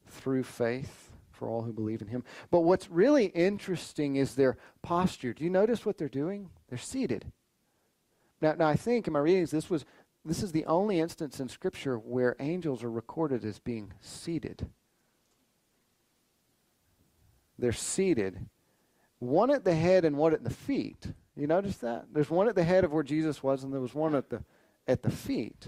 through 0.08 0.44
faith 0.44 1.12
for 1.32 1.48
all 1.48 1.62
who 1.62 1.72
believe 1.72 2.02
in 2.02 2.08
him. 2.08 2.24
But 2.52 2.62
what's 2.62 2.90
really 2.90 3.28
interesting 3.28 4.16
is 4.16 4.36
their 4.36 4.58
posture. 4.82 5.34
Do 5.34 5.44
you 5.44 5.50
notice 5.50 5.86
what 5.86 5.98
they're 5.98 6.10
doing? 6.10 6.50
They're 6.68 6.78
seated. 6.78 7.32
Now, 8.42 8.54
now 8.54 8.68
I 8.68 8.76
think 8.76 9.08
in 9.08 9.14
my 9.14 9.20
readings, 9.20 9.52
this 9.52 9.70
was 9.70 9.86
this 10.26 10.44
is 10.44 10.52
the 10.52 10.66
only 10.66 11.00
instance 11.00 11.40
in 11.40 11.48
Scripture 11.48 11.98
where 11.98 12.36
angels 12.40 12.84
are 12.84 12.92
recorded 12.92 13.46
as 13.46 13.58
being 13.60 13.94
seated. 14.02 14.68
They're 17.60 17.72
seated, 17.72 18.48
one 19.20 19.52
at 19.52 19.64
the 19.64 19.76
head 19.76 20.06
and 20.06 20.18
one 20.18 20.34
at 20.34 20.44
the 20.44 20.50
feet. 20.50 21.08
You 21.36 21.48
notice 21.48 21.78
that? 21.78 22.06
There's 22.12 22.30
one 22.30 22.48
at 22.48 22.56
the 22.56 22.64
head 22.64 22.84
of 22.84 22.92
where 22.92 23.04
Jesus 23.04 23.44
was, 23.44 23.64
and 23.64 23.74
there 23.74 23.82
was 23.82 23.94
one 23.94 24.16
at 24.16 24.30
the 24.30 24.44
at 24.88 25.04
the 25.04 25.12
feet 25.12 25.68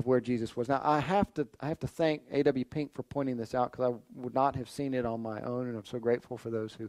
of 0.00 0.06
where 0.06 0.20
Jesus 0.20 0.56
was. 0.56 0.68
Now, 0.68 0.80
I 0.82 0.98
have 0.98 1.32
to, 1.34 1.46
I 1.60 1.68
have 1.68 1.78
to 1.80 1.86
thank 1.86 2.22
A.W. 2.32 2.64
Pink 2.64 2.94
for 2.94 3.02
pointing 3.02 3.36
this 3.36 3.54
out 3.54 3.70
because 3.70 3.92
I 3.92 4.18
would 4.18 4.34
not 4.34 4.56
have 4.56 4.68
seen 4.68 4.94
it 4.94 5.04
on 5.04 5.20
my 5.20 5.42
own, 5.42 5.68
and 5.68 5.76
I'm 5.76 5.84
so 5.84 5.98
grateful 5.98 6.38
for 6.38 6.48
those 6.48 6.72
who 6.72 6.88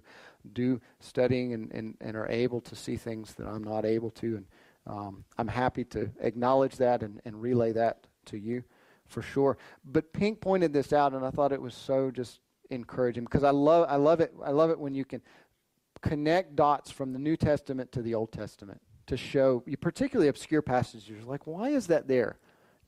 do 0.53 0.79
studying 1.01 1.53
and, 1.53 1.71
and, 1.73 1.97
and 1.99 2.15
are 2.15 2.29
able 2.29 2.61
to 2.61 2.75
see 2.75 2.95
things 2.95 3.33
that 3.33 3.47
I'm 3.47 3.63
not 3.63 3.85
able 3.85 4.11
to. 4.11 4.37
And 4.37 4.45
um, 4.87 5.25
I'm 5.37 5.49
happy 5.49 5.83
to 5.85 6.09
acknowledge 6.21 6.77
that 6.77 7.03
and, 7.03 7.21
and 7.25 7.41
relay 7.41 7.73
that 7.73 8.07
to 8.27 8.37
you 8.37 8.63
for 9.07 9.21
sure. 9.21 9.57
But 9.83 10.13
Pink 10.13 10.39
pointed 10.39 10.71
this 10.71 10.93
out, 10.93 11.13
and 11.13 11.25
I 11.25 11.31
thought 11.31 11.51
it 11.51 11.61
was 11.61 11.75
so 11.75 12.11
just 12.11 12.39
encouraging 12.71 13.23
because 13.23 13.43
I 13.43 13.51
love, 13.51 13.85
I 13.89 13.97
love 13.97 14.19
it. 14.21 14.33
I 14.43 14.51
love 14.51 14.69
it 14.69 14.79
when 14.79 14.93
you 14.93 15.05
can 15.05 15.21
connect 16.01 16.55
dots 16.55 16.89
from 16.89 17.13
the 17.13 17.19
New 17.19 17.37
Testament 17.37 17.91
to 17.91 18.01
the 18.01 18.15
Old 18.15 18.31
Testament 18.31 18.81
to 19.07 19.17
show, 19.17 19.63
you 19.65 19.77
particularly 19.77 20.29
obscure 20.29 20.61
passages. 20.61 21.25
Like, 21.25 21.45
why 21.45 21.69
is 21.69 21.87
that 21.87 22.07
there? 22.07 22.37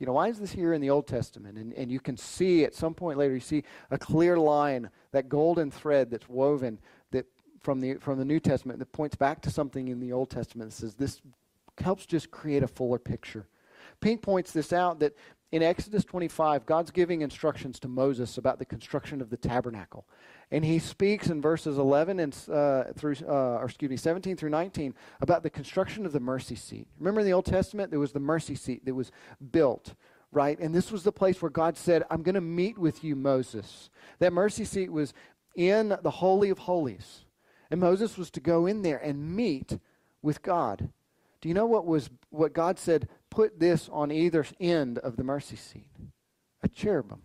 you 0.04 0.08
know, 0.08 0.14
why 0.14 0.28
is 0.28 0.38
this 0.38 0.52
here 0.52 0.74
in 0.74 0.82
the 0.82 0.90
Old 0.90 1.08
Testament? 1.08 1.58
And, 1.58 1.72
and 1.74 1.90
you 1.90 2.02
can 2.02 2.18
see 2.18 2.66
at 2.66 2.74
some 2.74 2.94
point 2.94 3.18
later, 3.18 3.34
you 3.34 3.40
see 3.40 3.64
a 3.90 3.98
clear 3.98 4.38
line, 4.38 4.90
that 5.12 5.30
golden 5.30 5.72
thread 5.72 6.12
that's 6.12 6.28
woven 6.28 6.80
that 7.12 7.26
from 7.62 7.80
the, 7.80 7.96
from 7.96 8.18
the 8.18 8.26
New 8.26 8.42
Testament 8.42 8.80
that 8.80 8.92
points 8.92 9.16
back 9.16 9.42
to 9.44 9.50
something 9.50 9.88
in 9.88 10.02
the 10.02 10.12
Old 10.12 10.30
Testament 10.30 10.72
that 10.72 10.76
says 10.76 10.96
this 10.96 11.22
helps 11.78 12.06
just 12.06 12.32
create 12.32 12.64
a 12.64 12.68
fuller 12.68 13.00
picture. 13.00 13.48
Pink 14.02 14.22
points 14.22 14.52
this 14.52 14.74
out 14.74 15.00
that 15.00 15.16
in 15.54 15.62
Exodus 15.62 16.04
25, 16.04 16.66
God's 16.66 16.90
giving 16.90 17.22
instructions 17.22 17.80
to 17.82 17.88
Moses 17.88 18.40
about 18.40 18.58
the 18.58 18.66
construction 18.66 19.22
of 19.22 19.30
the 19.30 19.38
tabernacle. 19.38 20.08
And 20.50 20.66
he 20.66 20.80
speaks 20.80 21.28
in 21.28 21.44
verses 21.44 21.78
11 21.78 22.20
and 22.20 22.36
uh, 22.52 22.86
through, 22.96 23.18
uh, 23.22 23.60
or 23.60 23.66
excuse 23.66 23.92
me, 23.92 23.96
17 23.96 24.36
through 24.36 24.50
19 24.50 24.96
about 25.22 25.44
the 25.44 25.52
construction 25.52 26.08
of 26.08 26.12
the 26.12 26.20
mercy 26.20 26.56
seat. 26.56 26.88
Remember 26.98 27.20
in 27.20 27.28
the 27.28 27.34
Old 27.34 27.46
Testament, 27.46 27.92
there 27.92 28.00
was 28.00 28.14
the 28.14 28.20
mercy 28.20 28.56
seat 28.56 28.84
that 28.86 28.96
was 28.96 29.12
built, 29.52 29.94
right? 30.32 30.58
And 30.58 30.74
this 30.74 30.92
was 30.92 31.04
the 31.04 31.12
place 31.12 31.40
where 31.40 31.52
God 31.52 31.78
said, 31.78 32.02
I'm 32.10 32.24
going 32.24 32.34
to 32.34 32.42
meet 32.42 32.80
with 32.80 33.04
you, 33.04 33.16
Moses. 33.16 33.92
That 34.18 34.34
mercy 34.34 34.66
seat 34.66 34.92
was 34.92 35.14
in 35.56 35.96
the 36.02 36.10
Holy 36.10 36.50
of 36.50 36.58
Holies. 36.58 37.26
And 37.70 37.80
Moses 37.80 38.18
was 38.18 38.32
to 38.32 38.40
go 38.40 38.66
in 38.66 38.82
there 38.82 38.98
and 38.98 39.36
meet 39.36 39.78
with 40.24 40.42
God. 40.42 40.90
Do 41.44 41.50
you 41.50 41.54
know 41.54 41.66
what 41.66 41.86
was 41.86 42.10
what 42.30 42.54
God 42.54 42.80
said? 42.80 43.10
Put 43.34 43.60
this 43.60 43.90
on 43.92 44.12
either 44.12 44.46
end 44.60 45.00
of 45.00 45.16
the 45.16 45.24
mercy 45.24 45.56
seat. 45.56 45.90
A 46.62 46.68
cherubim. 46.68 47.24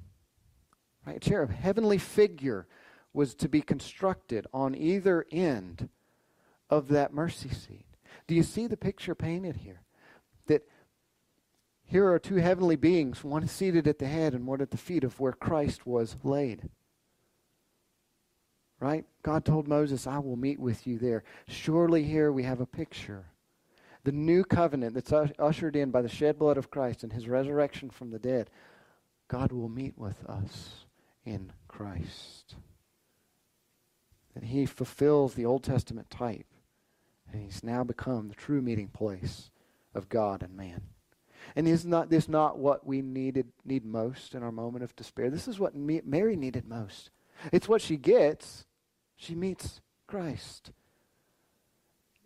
Right? 1.06 1.16
A 1.16 1.20
cherub, 1.20 1.50
heavenly 1.50 1.98
figure 1.98 2.66
was 3.12 3.34
to 3.34 3.46
be 3.46 3.60
constructed 3.60 4.46
on 4.54 4.74
either 4.74 5.26
end 5.30 5.90
of 6.70 6.88
that 6.88 7.12
mercy 7.12 7.50
seat. 7.50 7.84
Do 8.26 8.34
you 8.34 8.42
see 8.42 8.66
the 8.66 8.76
picture 8.78 9.14
painted 9.14 9.56
here? 9.56 9.82
That 10.46 10.66
here 11.84 12.10
are 12.10 12.18
two 12.18 12.36
heavenly 12.36 12.76
beings, 12.76 13.22
one 13.22 13.46
seated 13.46 13.86
at 13.86 13.98
the 13.98 14.08
head 14.08 14.32
and 14.32 14.46
one 14.46 14.62
at 14.62 14.70
the 14.70 14.78
feet 14.78 15.04
of 15.04 15.20
where 15.20 15.32
Christ 15.32 15.86
was 15.86 16.16
laid. 16.24 16.70
Right? 18.80 19.04
God 19.22 19.44
told 19.44 19.68
Moses, 19.68 20.06
I 20.06 20.20
will 20.20 20.36
meet 20.36 20.58
with 20.58 20.86
you 20.86 20.98
there. 20.98 21.22
Surely 21.48 22.04
here 22.04 22.32
we 22.32 22.44
have 22.44 22.62
a 22.62 22.66
picture. 22.66 23.26
The 24.04 24.12
new 24.12 24.44
covenant 24.44 24.94
that's 24.94 25.12
ushered 25.38 25.76
in 25.76 25.90
by 25.90 26.02
the 26.02 26.08
shed 26.08 26.38
blood 26.38 26.56
of 26.56 26.70
Christ 26.70 27.02
and 27.02 27.12
his 27.12 27.28
resurrection 27.28 27.90
from 27.90 28.10
the 28.10 28.18
dead. 28.18 28.50
God 29.28 29.52
will 29.52 29.68
meet 29.68 29.98
with 29.98 30.24
us 30.26 30.86
in 31.24 31.52
Christ 31.66 32.54
that 34.38 34.46
he 34.46 34.66
fulfills 34.66 35.34
the 35.34 35.44
Old 35.44 35.64
Testament 35.64 36.10
type. 36.10 36.46
And 37.30 37.42
he's 37.42 37.64
now 37.64 37.82
become 37.82 38.28
the 38.28 38.34
true 38.34 38.62
meeting 38.62 38.88
place 38.88 39.50
of 39.94 40.08
God 40.08 40.42
and 40.42 40.56
man. 40.56 40.82
And 41.56 41.66
is 41.66 41.84
not 41.84 42.08
this 42.08 42.28
not 42.28 42.58
what 42.58 42.86
we 42.86 43.02
needed 43.02 43.48
need 43.64 43.84
most 43.84 44.34
in 44.34 44.42
our 44.42 44.52
moment 44.52 44.84
of 44.84 44.94
despair? 44.94 45.28
This 45.28 45.48
is 45.48 45.58
what 45.58 45.74
Mary 45.74 46.36
needed 46.36 46.68
most. 46.68 47.10
It's 47.52 47.68
what 47.68 47.82
she 47.82 47.96
gets. 47.96 48.64
She 49.16 49.34
meets 49.34 49.80
Christ. 50.06 50.70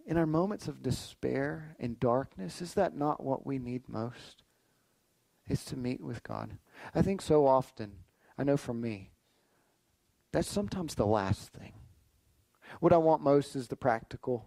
In 0.06 0.16
our 0.16 0.26
moments 0.26 0.68
of 0.68 0.82
despair 0.82 1.76
and 1.78 1.98
darkness, 2.00 2.60
is 2.60 2.74
that 2.74 2.96
not 2.96 3.22
what 3.22 3.46
we 3.46 3.58
need 3.58 3.88
most? 3.88 4.42
It's 5.48 5.64
to 5.66 5.76
meet 5.76 6.00
with 6.00 6.22
God. 6.22 6.58
I 6.94 7.02
think 7.02 7.22
so 7.22 7.46
often, 7.46 7.92
I 8.36 8.44
know 8.44 8.56
for 8.56 8.74
me, 8.74 9.12
that's 10.32 10.48
sometimes 10.48 10.94
the 10.94 11.06
last 11.06 11.52
thing. 11.52 11.74
What 12.80 12.92
I 12.92 12.96
want 12.96 13.22
most 13.22 13.54
is 13.54 13.68
the 13.68 13.76
practical. 13.76 14.46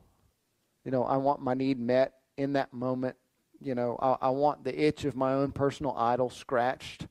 You 0.83 0.91
know, 0.91 1.03
I 1.03 1.17
want 1.17 1.41
my 1.41 1.53
need 1.53 1.79
met 1.79 2.13
in 2.37 2.53
that 2.53 2.73
moment. 2.73 3.15
You 3.61 3.75
know, 3.75 3.97
I, 4.01 4.27
I 4.27 4.29
want 4.29 4.63
the 4.63 4.83
itch 4.83 5.05
of 5.05 5.15
my 5.15 5.33
own 5.33 5.51
personal 5.51 5.95
idol 5.95 6.29
scratched. 6.29 7.07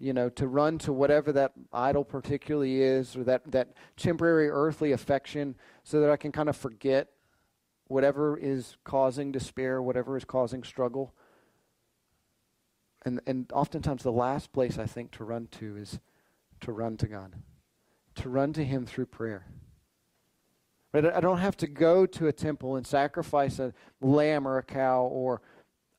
You 0.00 0.14
know, 0.14 0.30
to 0.30 0.48
run 0.48 0.78
to 0.78 0.92
whatever 0.92 1.30
that 1.32 1.52
idol 1.72 2.04
particularly 2.04 2.80
is, 2.80 3.14
or 3.16 3.24
that, 3.24 3.52
that 3.52 3.74
temporary 3.96 4.48
earthly 4.48 4.92
affection, 4.92 5.54
so 5.84 6.00
that 6.00 6.10
I 6.10 6.16
can 6.16 6.32
kind 6.32 6.48
of 6.48 6.56
forget 6.56 7.08
whatever 7.86 8.38
is 8.38 8.76
causing 8.82 9.30
despair, 9.30 9.82
whatever 9.82 10.16
is 10.16 10.24
causing 10.24 10.64
struggle. 10.64 11.12
And, 13.04 13.20
and 13.26 13.50
oftentimes, 13.52 14.02
the 14.02 14.10
last 14.10 14.52
place 14.52 14.78
I 14.78 14.86
think 14.86 15.10
to 15.12 15.24
run 15.24 15.48
to 15.52 15.76
is 15.76 16.00
to 16.60 16.72
run 16.72 16.96
to 16.96 17.06
God, 17.06 17.34
to 18.16 18.28
run 18.30 18.54
to 18.54 18.64
Him 18.64 18.86
through 18.86 19.06
prayer. 19.06 19.46
But 20.92 21.14
I 21.14 21.20
don't 21.20 21.38
have 21.38 21.56
to 21.58 21.66
go 21.66 22.06
to 22.06 22.26
a 22.26 22.32
temple 22.32 22.76
and 22.76 22.86
sacrifice 22.86 23.58
a 23.58 23.72
lamb 24.00 24.48
or 24.48 24.58
a 24.58 24.62
cow, 24.62 25.02
or 25.02 25.42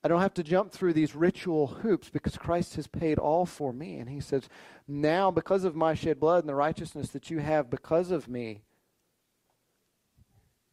I 0.04 0.08
don't 0.08 0.22
have 0.22 0.34
to 0.36 0.44
jump 0.44 0.72
through 0.72 0.94
these 0.94 1.16
ritual 1.16 1.68
hoops 1.68 2.10
because 2.10 2.38
Christ 2.38 2.76
has 2.76 2.88
paid 2.88 3.20
all 3.20 3.46
for 3.46 3.72
me. 3.72 3.98
And 3.98 4.10
He 4.10 4.20
says, 4.20 4.50
Now, 4.88 5.30
because 5.30 5.64
of 5.64 5.76
my 5.76 5.94
shed 5.94 6.20
blood 6.20 6.44
and 6.44 6.50
the 6.50 6.56
righteousness 6.56 7.10
that 7.10 7.30
you 7.30 7.40
have 7.40 7.70
because 7.70 8.10
of 8.10 8.28
me, 8.28 8.62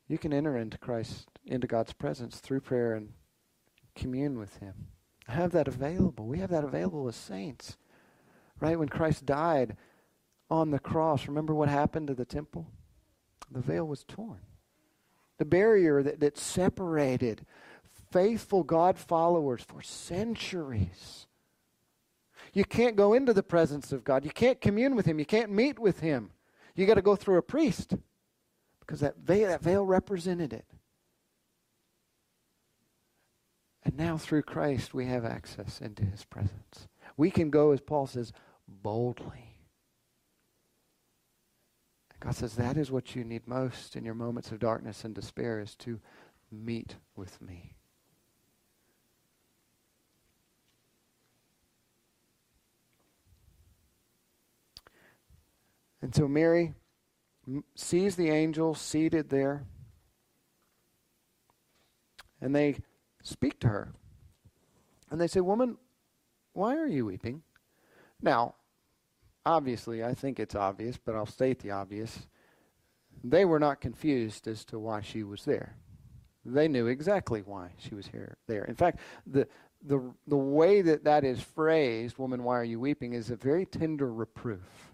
you 0.08 0.16
can 0.16 0.32
enter 0.32 0.56
into 0.56 0.78
Christ, 0.78 1.28
into 1.44 1.66
God's 1.66 1.92
presence 1.92 2.38
through 2.38 2.62
prayer 2.62 2.94
and 2.94 3.12
commune 3.94 4.38
with 4.38 4.56
Him. 4.58 4.88
I 5.28 5.32
have 5.32 5.52
that 5.52 5.68
available. 5.68 6.26
We 6.26 6.38
have 6.38 6.50
that 6.50 6.64
available 6.64 7.06
as 7.06 7.16
saints. 7.16 7.76
Right? 8.60 8.78
When 8.78 8.88
Christ 8.88 9.26
died 9.26 9.76
on 10.50 10.70
the 10.70 10.78
cross, 10.78 11.28
remember 11.28 11.54
what 11.54 11.68
happened 11.68 12.08
to 12.08 12.14
the 12.14 12.24
temple? 12.24 12.66
The 13.50 13.60
veil 13.60 13.84
was 13.84 14.04
torn. 14.04 14.40
The 15.36 15.44
barrier 15.44 16.02
that, 16.02 16.20
that 16.20 16.38
separated 16.38 17.44
faithful 18.10 18.62
God 18.62 18.98
followers 18.98 19.62
for 19.62 19.82
centuries. 19.82 21.26
You 22.52 22.64
can't 22.64 22.96
go 22.96 23.12
into 23.12 23.32
the 23.32 23.42
presence 23.42 23.92
of 23.92 24.04
God. 24.04 24.24
You 24.24 24.30
can't 24.30 24.60
commune 24.60 24.96
with 24.96 25.06
Him. 25.06 25.18
You 25.18 25.26
can't 25.26 25.50
meet 25.50 25.78
with 25.78 26.00
Him. 26.00 26.30
You 26.74 26.86
got 26.86 26.94
to 26.94 27.02
go 27.02 27.16
through 27.16 27.38
a 27.38 27.42
priest 27.42 27.94
because 28.80 29.00
that 29.00 29.18
veil, 29.18 29.48
that 29.48 29.62
veil 29.62 29.84
represented 29.84 30.52
it. 30.52 30.66
And 33.84 33.96
now 33.96 34.16
through 34.16 34.42
Christ, 34.42 34.94
we 34.94 35.06
have 35.06 35.24
access 35.24 35.80
into 35.80 36.04
His 36.04 36.24
presence. 36.24 36.88
We 37.16 37.30
can 37.30 37.50
go, 37.50 37.72
as 37.72 37.80
Paul 37.80 38.06
says, 38.06 38.32
boldly. 38.66 39.48
God 42.20 42.34
says 42.34 42.56
that 42.56 42.76
is 42.76 42.90
what 42.90 43.14
you 43.14 43.24
need 43.24 43.46
most 43.46 43.94
in 43.94 44.04
your 44.04 44.14
moments 44.14 44.50
of 44.50 44.58
darkness 44.58 45.04
and 45.04 45.14
despair 45.14 45.60
is 45.60 45.76
to 45.76 46.00
meet 46.50 46.96
with 47.14 47.40
me. 47.40 47.77
And 56.00 56.14
so 56.14 56.28
Mary 56.28 56.74
sees 57.74 58.16
the 58.16 58.30
angel 58.30 58.74
seated 58.74 59.30
there, 59.30 59.64
and 62.40 62.54
they 62.54 62.76
speak 63.22 63.58
to 63.60 63.68
her. 63.68 63.92
And 65.10 65.20
they 65.20 65.26
say, 65.26 65.40
Woman, 65.40 65.78
why 66.52 66.76
are 66.76 66.86
you 66.86 67.06
weeping? 67.06 67.42
Now, 68.20 68.54
obviously, 69.46 70.04
I 70.04 70.14
think 70.14 70.38
it's 70.38 70.54
obvious, 70.54 70.98
but 70.98 71.14
I'll 71.14 71.26
state 71.26 71.60
the 71.60 71.70
obvious. 71.70 72.26
They 73.24 73.44
were 73.44 73.58
not 73.58 73.80
confused 73.80 74.46
as 74.46 74.64
to 74.66 74.78
why 74.78 75.00
she 75.00 75.22
was 75.22 75.44
there. 75.44 75.76
They 76.44 76.68
knew 76.68 76.86
exactly 76.86 77.42
why 77.42 77.72
she 77.78 77.94
was 77.94 78.06
here 78.08 78.36
there. 78.46 78.64
In 78.64 78.74
fact, 78.74 79.00
the 79.26 79.48
the 79.84 80.12
the 80.26 80.36
way 80.36 80.82
that 80.82 81.04
that 81.04 81.24
is 81.24 81.40
phrased, 81.40 82.18
"Woman, 82.18 82.42
why 82.42 82.58
are 82.58 82.64
you 82.64 82.80
weeping?" 82.80 83.12
is 83.12 83.30
a 83.30 83.36
very 83.36 83.66
tender 83.66 84.12
reproof, 84.12 84.87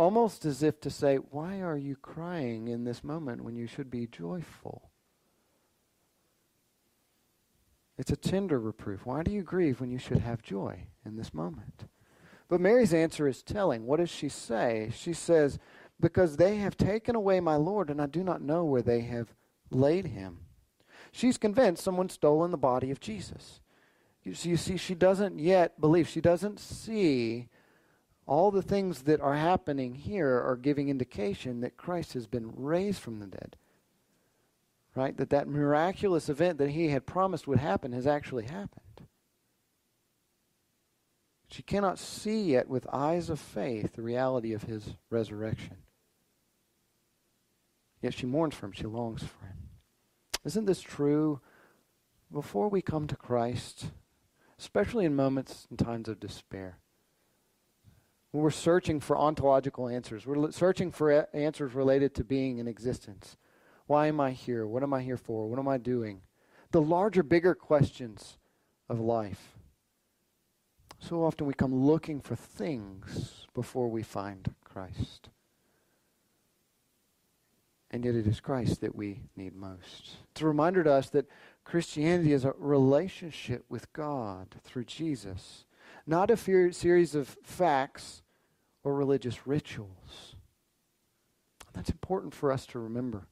almost 0.00 0.46
as 0.46 0.62
if 0.62 0.80
to 0.80 0.90
say, 0.90 1.16
"Why 1.16 1.60
are 1.60 1.76
you 1.76 1.94
crying 1.94 2.68
in 2.68 2.84
this 2.84 3.04
moment 3.04 3.44
when 3.44 3.54
you 3.54 3.66
should 3.66 3.90
be 3.90 4.06
joyful?" 4.06 4.90
It's 7.98 8.10
a 8.10 8.16
tender 8.16 8.58
reproof. 8.58 9.04
Why 9.04 9.22
do 9.22 9.30
you 9.30 9.42
grieve 9.42 9.78
when 9.78 9.90
you 9.90 9.98
should 9.98 10.20
have 10.20 10.40
joy 10.40 10.86
in 11.04 11.16
this 11.16 11.34
moment? 11.34 11.84
But 12.48 12.62
Mary's 12.62 12.94
answer 12.94 13.28
is 13.28 13.42
telling. 13.42 13.84
What 13.84 13.98
does 13.98 14.08
she 14.08 14.30
say? 14.30 14.90
She 14.94 15.12
says, 15.12 15.58
Because 16.00 16.36
they 16.36 16.56
have 16.56 16.78
taken 16.78 17.14
away 17.14 17.40
my 17.40 17.56
Lord, 17.56 17.90
and 17.90 18.00
I 18.00 18.06
do 18.06 18.24
not 18.24 18.40
know 18.40 18.64
where 18.64 18.80
they 18.80 19.02
have 19.02 19.34
laid 19.70 20.06
him. 20.06 20.46
She's 21.12 21.36
convinced 21.36 21.84
someone's 21.84 22.14
stolen 22.14 22.52
the 22.52 22.56
body 22.56 22.90
of 22.90 23.00
Jesus. 23.00 23.60
You 24.24 24.32
see, 24.32 24.48
you 24.48 24.56
see, 24.56 24.78
she 24.78 24.94
doesn't 24.94 25.38
yet 25.38 25.78
believe. 25.78 26.08
She 26.08 26.22
doesn't 26.22 26.58
see 26.58 27.50
all 28.30 28.52
the 28.52 28.62
things 28.62 29.02
that 29.02 29.20
are 29.20 29.34
happening 29.34 29.92
here 29.96 30.40
are 30.40 30.54
giving 30.54 30.88
indication 30.88 31.62
that 31.62 31.76
Christ 31.76 32.12
has 32.12 32.28
been 32.28 32.52
raised 32.54 33.00
from 33.00 33.18
the 33.18 33.26
dead. 33.26 33.56
Right? 34.94 35.16
That 35.16 35.30
that 35.30 35.48
miraculous 35.48 36.28
event 36.28 36.58
that 36.58 36.70
he 36.70 36.90
had 36.90 37.06
promised 37.06 37.48
would 37.48 37.58
happen 37.58 37.90
has 37.90 38.06
actually 38.06 38.44
happened. 38.44 39.08
She 41.48 41.64
cannot 41.64 41.98
see 41.98 42.52
yet 42.52 42.68
with 42.68 42.86
eyes 42.92 43.30
of 43.30 43.40
faith 43.40 43.94
the 43.94 44.02
reality 44.02 44.52
of 44.52 44.62
his 44.62 44.94
resurrection. 45.10 45.78
Yet 48.00 48.14
she 48.14 48.26
mourns 48.26 48.54
for 48.54 48.66
him, 48.66 48.72
she 48.72 48.86
longs 48.86 49.24
for 49.24 49.44
him. 49.44 49.56
Isn't 50.44 50.66
this 50.66 50.80
true 50.80 51.40
before 52.32 52.68
we 52.68 52.80
come 52.80 53.08
to 53.08 53.16
Christ, 53.16 53.86
especially 54.56 55.04
in 55.04 55.16
moments 55.16 55.66
and 55.68 55.76
times 55.76 56.08
of 56.08 56.20
despair? 56.20 56.78
When 58.30 58.42
we're 58.42 58.50
searching 58.50 59.00
for 59.00 59.18
ontological 59.18 59.88
answers, 59.88 60.26
we're 60.26 60.52
searching 60.52 60.92
for 60.92 61.26
answers 61.34 61.74
related 61.74 62.14
to 62.14 62.24
being 62.24 62.58
in 62.58 62.68
existence. 62.68 63.36
Why 63.86 64.06
am 64.06 64.20
I 64.20 64.30
here? 64.30 64.66
What 64.66 64.84
am 64.84 64.94
I 64.94 65.02
here 65.02 65.16
for? 65.16 65.48
What 65.48 65.58
am 65.58 65.66
I 65.66 65.78
doing? 65.78 66.22
The 66.70 66.80
larger, 66.80 67.24
bigger 67.24 67.54
questions 67.56 68.38
of 68.88 69.00
life. 69.00 69.58
So 71.00 71.24
often 71.24 71.46
we 71.46 71.54
come 71.54 71.74
looking 71.74 72.20
for 72.20 72.36
things 72.36 73.46
before 73.54 73.88
we 73.88 74.02
find 74.02 74.54
Christ. 74.62 75.30
And 77.90 78.04
yet 78.04 78.14
it 78.14 78.26
is 78.26 78.38
Christ 78.38 78.80
that 78.82 78.94
we 78.94 79.22
need 79.34 79.56
most. 79.56 80.18
It's 80.30 80.42
a 80.42 80.46
reminder 80.46 80.84
to 80.84 80.92
us 80.92 81.10
that 81.10 81.28
Christianity 81.64 82.32
is 82.32 82.44
a 82.44 82.54
relationship 82.56 83.64
with 83.68 83.92
God 83.92 84.54
through 84.62 84.84
Jesus, 84.84 85.64
not 86.10 86.30
a 86.30 86.36
fer- 86.36 86.72
series 86.72 87.14
of 87.14 87.36
facts 87.42 88.22
or 88.84 88.94
religious 88.94 89.46
rituals. 89.46 90.36
That's 91.72 91.90
important 91.90 92.34
for 92.34 92.52
us 92.52 92.66
to 92.66 92.78
remember. 92.78 93.28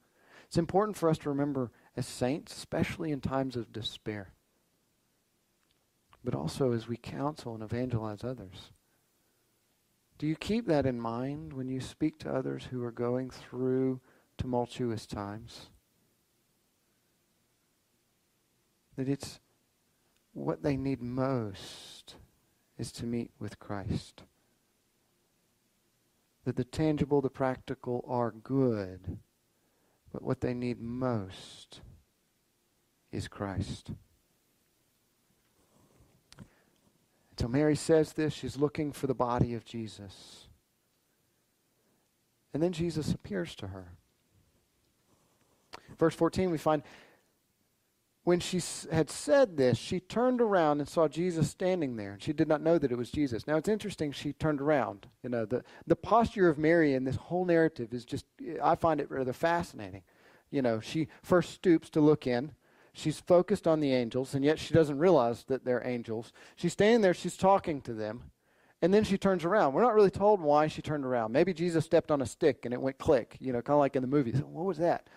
It's 0.47 0.57
important 0.57 0.97
for 0.97 1.11
us 1.11 1.19
to 1.19 1.29
remember 1.29 1.71
as 1.97 2.07
saints, 2.07 2.57
especially 2.57 3.13
in 3.13 3.21
times 3.21 3.57
of 3.57 3.73
despair 3.73 4.33
but 6.25 6.35
also 6.35 6.73
as 6.73 6.89
we 6.89 6.97
counsel 6.97 7.55
and 7.55 7.63
evangelize 7.63 8.25
others. 8.25 8.73
Do 10.19 10.27
you 10.27 10.37
keep 10.37 10.67
that 10.67 10.85
in 10.85 11.01
mind 11.01 11.53
when 11.53 11.69
you 11.69 11.81
speak 11.81 12.19
to 12.21 12.31
others 12.31 12.69
who 12.71 12.83
are 12.83 12.91
going 12.93 13.31
through 13.31 14.01
tumultuous 14.37 15.07
times? 15.07 15.71
That 18.97 19.09
it's 19.09 19.39
what 20.33 20.63
they 20.63 20.77
need 20.77 21.01
most 21.01 22.17
is 22.79 22.93
to 22.93 23.07
meet 23.07 23.31
with 23.39 23.59
Christ. 23.59 24.23
That 26.45 26.57
the 26.57 26.65
tangible, 26.65 27.21
the 27.21 27.29
practical 27.29 28.05
are 28.09 28.31
good, 28.31 29.19
but 30.13 30.23
what 30.23 30.41
they 30.41 30.55
need 30.55 30.81
most 30.81 31.81
is 33.13 33.29
Christ. 33.29 33.91
So 37.39 37.47
Mary 37.47 37.77
says 37.77 38.15
this. 38.15 38.33
She's 38.33 38.57
looking 38.57 38.93
for 38.93 39.07
the 39.07 39.15
body 39.15 39.55
of 39.55 39.65
Jesus. 39.65 40.49
And 42.53 42.63
then 42.63 42.73
Jesus 42.73 43.13
appears 43.13 43.55
to 43.57 43.69
her. 43.69 43.93
Verse 45.99 46.15
14, 46.15 46.51
we 46.51 46.59
find 46.59 46.83
when 48.25 48.41
she 48.41 48.61
had 48.93 49.09
said 49.11 49.57
this, 49.57 49.79
she 49.79 50.01
turned 50.01 50.41
around 50.41 50.81
and 50.81 50.89
saw 50.89 51.09
Jesus 51.09 51.49
standing 51.49 51.97
there. 51.97 52.13
And 52.13 52.23
she 52.23 52.33
did 52.33 52.49
not 52.49 52.61
know 52.61 52.79
that 52.79 52.93
it 52.93 52.99
was 52.99 53.11
Jesus. 53.11 53.47
Now, 53.47 53.57
it's 53.57 53.69
interesting 53.69 54.13
she 54.13 54.35
turned 54.35 54.61
around. 54.61 55.07
You 55.23 55.31
know, 55.31 55.47
the, 55.47 55.65
the 55.87 55.97
posture 55.97 56.49
of 56.49 56.59
Mary 56.59 56.95
in 56.95 57.05
this 57.05 57.17
whole 57.17 57.45
narrative 57.45 57.95
is 57.95 58.05
just, 58.05 58.27
I 58.63 58.75
find 58.75 59.01
it 59.01 59.11
rather 59.11 59.33
fascinating. 59.33 60.03
You 60.51 60.63
know, 60.63 60.81
she 60.81 61.09
first 61.23 61.51
stoops 61.51 61.89
to 61.91 62.01
look 62.01 62.27
in. 62.27 62.53
She's 62.93 63.21
focused 63.21 63.69
on 63.69 63.81
the 63.81 63.93
angels, 63.93 64.35
and 64.35 64.45
yet 64.45 64.59
she 64.59 64.75
doesn't 64.75 64.99
realize 64.99 65.45
that 65.45 65.65
they're 65.65 65.87
angels. 65.87 66.33
She's 66.57 66.73
standing 66.73 67.01
there, 67.01 67.15
she's 67.15 67.37
talking 67.37 67.81
to 67.83 67.95
them, 67.95 68.25
and 68.83 68.93
then 68.93 69.05
she 69.05 69.17
turns 69.17 69.45
around. 69.45 69.73
We're 69.73 69.83
not 69.83 69.95
really 69.95 70.11
told 70.11 70.41
why 70.41 70.67
she 70.67 70.83
turned 70.83 71.05
around. 71.05 71.33
Maybe 71.33 71.55
Jesus 71.55 71.85
stepped 71.85 72.11
on 72.11 72.23
a 72.23 72.27
stick 72.27 72.65
and 72.65 72.75
it 72.75 72.81
went 72.81 72.99
click, 72.99 73.37
you 73.41 73.53
know, 73.53 73.63
kind 73.63 73.75
of 73.75 73.81
like 73.81 73.97
in 73.97 74.03
the 74.03 74.09
movies. 74.09 74.41
What 74.41 74.65
was 74.65 74.79
that? 74.79 75.09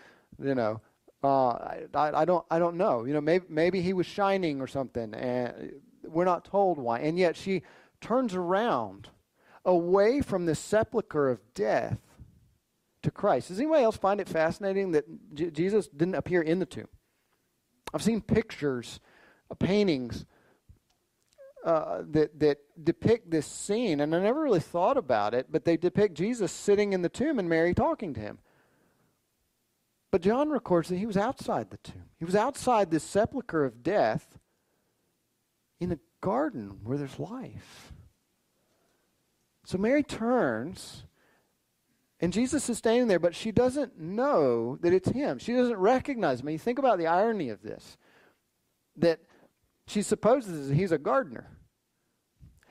You 0.42 0.56
know, 0.56 0.82
uh, 1.24 1.50
I, 1.50 1.88
I, 1.94 2.26
don't, 2.26 2.46
I 2.50 2.60
don't 2.60 2.78
know. 2.78 3.06
You 3.06 3.14
know, 3.14 3.22
maybe, 3.22 3.46
maybe 3.50 3.82
he 3.82 3.94
was 3.94 4.06
shining 4.06 4.62
or 4.62 4.68
something, 4.68 5.14
and 5.14 5.74
we're 6.04 6.26
not 6.26 6.46
told 6.46 6.78
why. 6.78 7.00
And 7.00 7.18
yet 7.18 7.36
she 7.36 7.64
turns 8.00 8.34
around 8.34 9.10
away 9.64 10.22
from 10.22 10.46
the 10.46 10.56
sepulcher 10.56 11.30
of 11.30 11.40
death 11.54 12.00
to 13.04 13.12
Christ. 13.12 13.50
Does 13.50 13.60
anybody 13.60 13.84
else 13.84 13.98
find 13.98 14.20
it 14.20 14.28
fascinating 14.28 14.92
that 14.92 15.06
J- 15.34 15.52
Jesus 15.52 15.88
didn't 15.88 16.16
appear 16.16 16.42
in 16.42 16.60
the 16.60 16.66
tomb? 16.66 16.88
I've 17.94 18.04
seen 18.04 18.22
pictures, 18.22 19.00
uh, 19.50 19.56
paintings 19.56 20.26
uh, 21.66 22.02
that 22.10 22.40
that 22.40 22.58
depict 22.84 23.30
this 23.30 23.46
scene, 23.46 24.00
and 24.00 24.16
I 24.16 24.20
never 24.20 24.42
really 24.42 24.60
thought 24.60 24.98
about 24.98 25.34
it, 25.34 25.48
but 25.52 25.66
they 25.66 25.78
depict 25.78 26.16
Jesus 26.16 26.52
sitting 26.52 26.94
in 26.94 27.02
the 27.02 27.10
tomb 27.10 27.38
and 27.38 27.48
Mary 27.48 27.74
talking 27.74 28.14
to 28.16 28.20
him. 28.20 28.40
But 30.12 30.22
John 30.22 30.50
records 30.50 30.90
that 30.90 30.98
he 30.98 31.06
was 31.06 31.18
outside 31.18 31.70
the 31.70 31.78
tomb. 31.78 32.04
He 32.20 32.26
was 32.26 32.36
outside 32.36 32.92
this 32.92 33.04
sepulcher 33.04 33.64
of 33.64 33.82
death 33.82 34.38
in 35.80 35.94
a 35.94 36.00
garden 36.20 36.80
where 36.84 36.98
there's 36.98 37.18
life. 37.18 37.94
So 39.66 39.78
Mary 39.78 40.04
turns, 40.04 41.06
and 42.20 42.34
Jesus 42.34 42.70
is 42.70 42.78
standing 42.78 43.08
there, 43.08 43.20
but 43.20 43.36
she 43.36 43.52
doesn't 43.52 43.98
know 43.98 44.78
that 44.82 44.92
it's 44.92 45.10
him. 45.10 45.40
She 45.40 45.54
doesn't 45.54 45.78
recognize 45.78 46.42
him. 46.42 46.48
Mean, 46.48 46.60
think 46.60 46.78
about 46.78 46.98
the 46.98 47.08
irony 47.08 47.50
of 47.50 47.62
this 47.62 47.98
that 48.98 49.20
she 49.88 50.02
supposes 50.02 50.70
he's 50.70 50.92
a 50.92 50.98
gardener. 50.98 51.48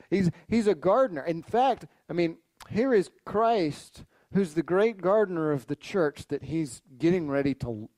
He's, 0.09 0.29
he's 0.47 0.67
a 0.67 0.75
gardener. 0.75 1.23
In 1.23 1.41
fact, 1.41 1.85
I 2.09 2.13
mean, 2.13 2.37
here 2.69 2.93
is 2.93 3.09
Christ, 3.25 4.05
who's 4.33 4.53
the 4.53 4.63
great 4.63 5.01
gardener 5.01 5.51
of 5.51 5.67
the 5.67 5.75
church 5.75 6.27
that 6.27 6.43
he's 6.43 6.81
getting 6.97 7.29
ready 7.29 7.53
to 7.55 7.89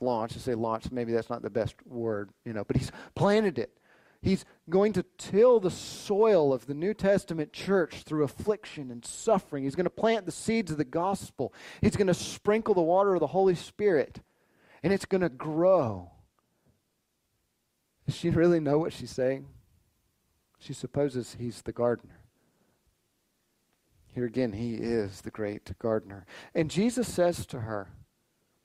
launch. 0.00 0.36
I 0.36 0.38
say 0.38 0.54
launch, 0.54 0.90
maybe 0.90 1.12
that's 1.12 1.30
not 1.30 1.42
the 1.42 1.50
best 1.50 1.74
word, 1.86 2.30
you 2.44 2.52
know, 2.52 2.64
but 2.64 2.76
he's 2.76 2.92
planted 3.14 3.58
it. 3.58 3.72
He's 4.20 4.44
going 4.68 4.92
to 4.94 5.04
till 5.16 5.60
the 5.60 5.70
soil 5.70 6.52
of 6.52 6.66
the 6.66 6.74
New 6.74 6.92
Testament 6.92 7.52
church 7.52 8.02
through 8.02 8.24
affliction 8.24 8.90
and 8.90 9.04
suffering. 9.04 9.62
He's 9.62 9.76
going 9.76 9.84
to 9.84 9.90
plant 9.90 10.26
the 10.26 10.32
seeds 10.32 10.72
of 10.72 10.76
the 10.76 10.84
gospel. 10.84 11.54
He's 11.80 11.96
going 11.96 12.08
to 12.08 12.14
sprinkle 12.14 12.74
the 12.74 12.80
water 12.82 13.14
of 13.14 13.20
the 13.20 13.28
Holy 13.28 13.54
Spirit, 13.54 14.20
and 14.82 14.92
it's 14.92 15.04
going 15.04 15.20
to 15.20 15.28
grow. 15.28 16.10
Does 18.06 18.16
she 18.16 18.30
really 18.30 18.58
know 18.58 18.78
what 18.78 18.92
she's 18.92 19.10
saying? 19.10 19.46
She 20.58 20.72
supposes 20.72 21.36
he's 21.38 21.62
the 21.62 21.72
gardener. 21.72 22.17
Here 24.14 24.24
again, 24.24 24.52
he 24.52 24.74
is 24.74 25.20
the 25.20 25.30
great 25.30 25.78
gardener. 25.78 26.26
And 26.54 26.70
Jesus 26.70 27.06
says 27.12 27.46
to 27.46 27.60
her, 27.60 27.88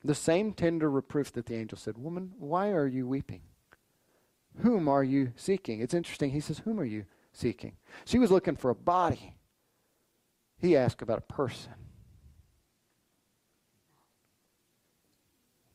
the 0.03 0.15
same 0.15 0.53
tender 0.53 0.89
reproof 0.89 1.31
that 1.33 1.45
the 1.45 1.55
angel 1.55 1.77
said, 1.77 1.97
Woman, 1.97 2.33
why 2.37 2.71
are 2.71 2.87
you 2.87 3.07
weeping? 3.07 3.41
Whom 4.57 4.87
are 4.87 5.03
you 5.03 5.31
seeking? 5.35 5.79
It's 5.79 5.93
interesting. 5.93 6.31
He 6.31 6.41
says, 6.41 6.59
Whom 6.59 6.79
are 6.79 6.85
you 6.85 7.05
seeking? 7.31 7.77
She 8.05 8.19
was 8.19 8.29
looking 8.29 8.55
for 8.55 8.69
a 8.69 8.75
body. 8.75 9.35
He 10.57 10.75
asked 10.75 11.01
about 11.01 11.19
a 11.19 11.33
person. 11.33 11.73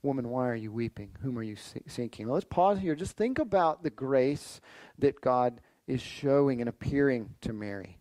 Woman, 0.02 0.28
why 0.28 0.48
are 0.48 0.54
you 0.54 0.70
weeping? 0.70 1.10
Whom 1.22 1.38
are 1.38 1.42
you 1.42 1.56
seeking? 1.86 2.26
Well, 2.26 2.34
let's 2.34 2.46
pause 2.48 2.78
here. 2.78 2.94
Just 2.94 3.16
think 3.16 3.38
about 3.38 3.82
the 3.82 3.90
grace 3.90 4.60
that 4.98 5.20
God 5.20 5.60
is 5.86 6.00
showing 6.00 6.60
and 6.60 6.68
appearing 6.68 7.34
to 7.40 7.52
Mary. 7.52 7.98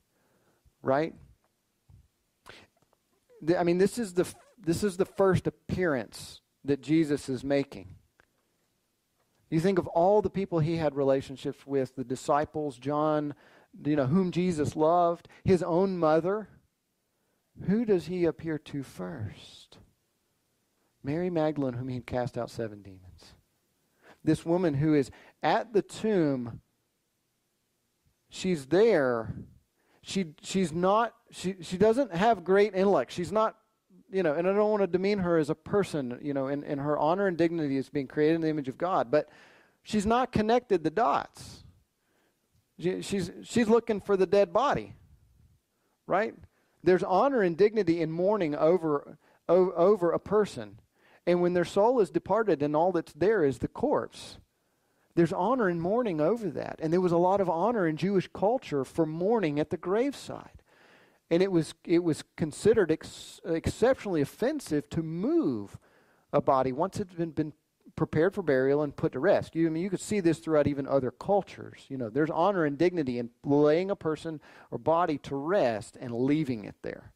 Right? 0.83 1.15
I 3.57 3.63
mean, 3.63 3.77
this 3.77 3.97
is 3.97 4.13
the 4.13 4.27
this 4.57 4.83
is 4.83 4.97
the 4.97 5.05
first 5.05 5.47
appearance 5.47 6.41
that 6.63 6.81
Jesus 6.81 7.29
is 7.29 7.43
making. 7.43 7.95
You 9.49 9.59
think 9.59 9.79
of 9.79 9.87
all 9.87 10.21
the 10.21 10.29
people 10.29 10.59
he 10.59 10.75
had 10.75 10.95
relationships 10.95 11.65
with, 11.65 11.95
the 11.95 12.03
disciples, 12.03 12.77
John, 12.77 13.33
you 13.85 13.95
know, 13.95 14.07
whom 14.07 14.31
Jesus 14.31 14.75
loved, 14.75 15.27
his 15.43 15.63
own 15.63 15.97
mother. 15.97 16.49
Who 17.67 17.85
does 17.85 18.07
he 18.07 18.25
appear 18.25 18.57
to 18.59 18.83
first? 18.83 19.77
Mary 21.03 21.29
Magdalene, 21.29 21.73
whom 21.73 21.87
he 21.87 21.95
had 21.95 22.05
cast 22.05 22.37
out 22.37 22.49
seven 22.49 22.81
demons. 22.81 23.33
This 24.23 24.45
woman 24.45 24.73
who 24.73 24.93
is 24.93 25.09
at 25.41 25.73
the 25.73 25.81
tomb, 25.81 26.61
she's 28.29 28.65
there. 28.65 29.33
She, 30.07 30.27
she's 30.41 30.71
not, 30.71 31.13
she, 31.31 31.57
she 31.59 31.77
doesn't 31.77 32.15
have 32.15 32.45
great 32.45 32.73
intellect. 32.73 33.11
She's 33.11 33.31
not 33.31 33.57
you 34.09 34.23
know, 34.23 34.35
and 34.35 34.47
I 34.47 34.53
don't 34.53 34.71
want 34.71 34.83
to 34.83 34.87
demean 34.87 35.19
her 35.19 35.37
as 35.37 35.49
a 35.49 35.55
person, 35.55 36.17
you 36.21 36.33
know, 36.33 36.47
and, 36.47 36.63
and 36.63 36.79
her 36.79 36.97
honor 36.97 37.27
and 37.27 37.37
dignity 37.37 37.75
is 37.75 37.89
being 37.89 38.07
created 38.07 38.35
in 38.35 38.41
the 38.41 38.47
image 38.47 38.69
of 38.69 38.77
God, 38.77 39.11
but 39.11 39.27
she's 39.83 40.05
not 40.05 40.31
connected 40.31 40.81
the 40.85 40.89
dots. 40.89 41.65
She, 42.79 43.01
she's, 43.01 43.31
she's 43.43 43.67
looking 43.67 43.99
for 43.99 44.15
the 44.15 44.25
dead 44.25 44.53
body, 44.53 44.93
right? 46.05 46.33
There's 46.85 47.03
honor 47.03 47.41
and 47.41 47.57
dignity 47.57 48.01
in 48.01 48.09
mourning 48.09 48.55
over, 48.55 49.17
over 49.49 50.11
a 50.13 50.19
person. 50.19 50.79
And 51.25 51.41
when 51.41 51.53
their 51.53 51.65
soul 51.65 51.99
is 51.99 52.09
departed 52.09 52.63
and 52.63 52.77
all 52.77 52.93
that's 52.93 53.11
there 53.11 53.43
is 53.43 53.57
the 53.57 53.67
corpse, 53.67 54.37
there's 55.17 55.33
honor 55.33 55.67
in 55.67 55.81
mourning 55.81 56.21
over 56.21 56.47
that. 56.51 56.79
And 56.79 56.93
there 56.93 57.01
was 57.01 57.11
a 57.11 57.17
lot 57.17 57.41
of 57.41 57.49
honor 57.49 57.87
in 57.87 57.97
Jewish 57.97 58.29
culture 58.35 58.85
for 58.85 59.03
mourning 59.03 59.59
at 59.59 59.71
the 59.71 59.75
graveside. 59.75 60.61
And 61.31 61.41
it 61.41 61.51
was, 61.51 61.73
it 61.83 62.03
was 62.03 62.23
considered 62.35 62.91
ex- 62.91 63.41
exceptionally 63.43 64.21
offensive 64.21 64.87
to 64.91 65.01
move 65.01 65.79
a 66.31 66.39
body 66.39 66.71
once 66.71 66.99
it's 66.99 67.15
been, 67.15 67.31
been 67.31 67.53
prepared 67.95 68.35
for 68.35 68.43
burial 68.43 68.83
and 68.83 68.95
put 68.95 69.13
to 69.13 69.19
rest. 69.19 69.55
You, 69.55 69.65
I 69.65 69.71
mean, 69.71 69.81
you 69.81 69.89
could 69.89 69.99
see 69.99 70.19
this 70.19 70.37
throughout 70.37 70.67
even 70.67 70.85
other 70.85 71.09
cultures. 71.09 71.85
You 71.89 71.97
know, 71.97 72.11
there's 72.11 72.29
honor 72.29 72.65
and 72.65 72.77
dignity 72.77 73.17
in 73.17 73.31
laying 73.43 73.89
a 73.89 73.95
person 73.95 74.39
or 74.69 74.77
body 74.77 75.17
to 75.23 75.35
rest 75.35 75.97
and 75.99 76.13
leaving 76.13 76.63
it 76.63 76.75
there. 76.83 77.11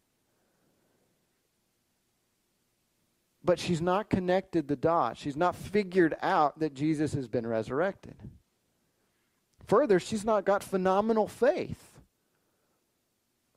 But 3.44 3.60
she's 3.60 3.82
not 3.82 4.10
connected 4.10 4.68
the 4.68 4.76
dots. 4.76 5.20
She's 5.20 5.36
not 5.36 5.56
figured 5.56 6.16
out 6.22 6.60
that 6.60 6.74
Jesus 6.74 7.14
has 7.14 7.28
been 7.28 7.48
resurrected. 7.48 8.16
Further, 9.68 10.00
she's 10.00 10.26
not 10.26 10.46
got 10.46 10.64
phenomenal 10.64 11.28
faith. 11.28 12.00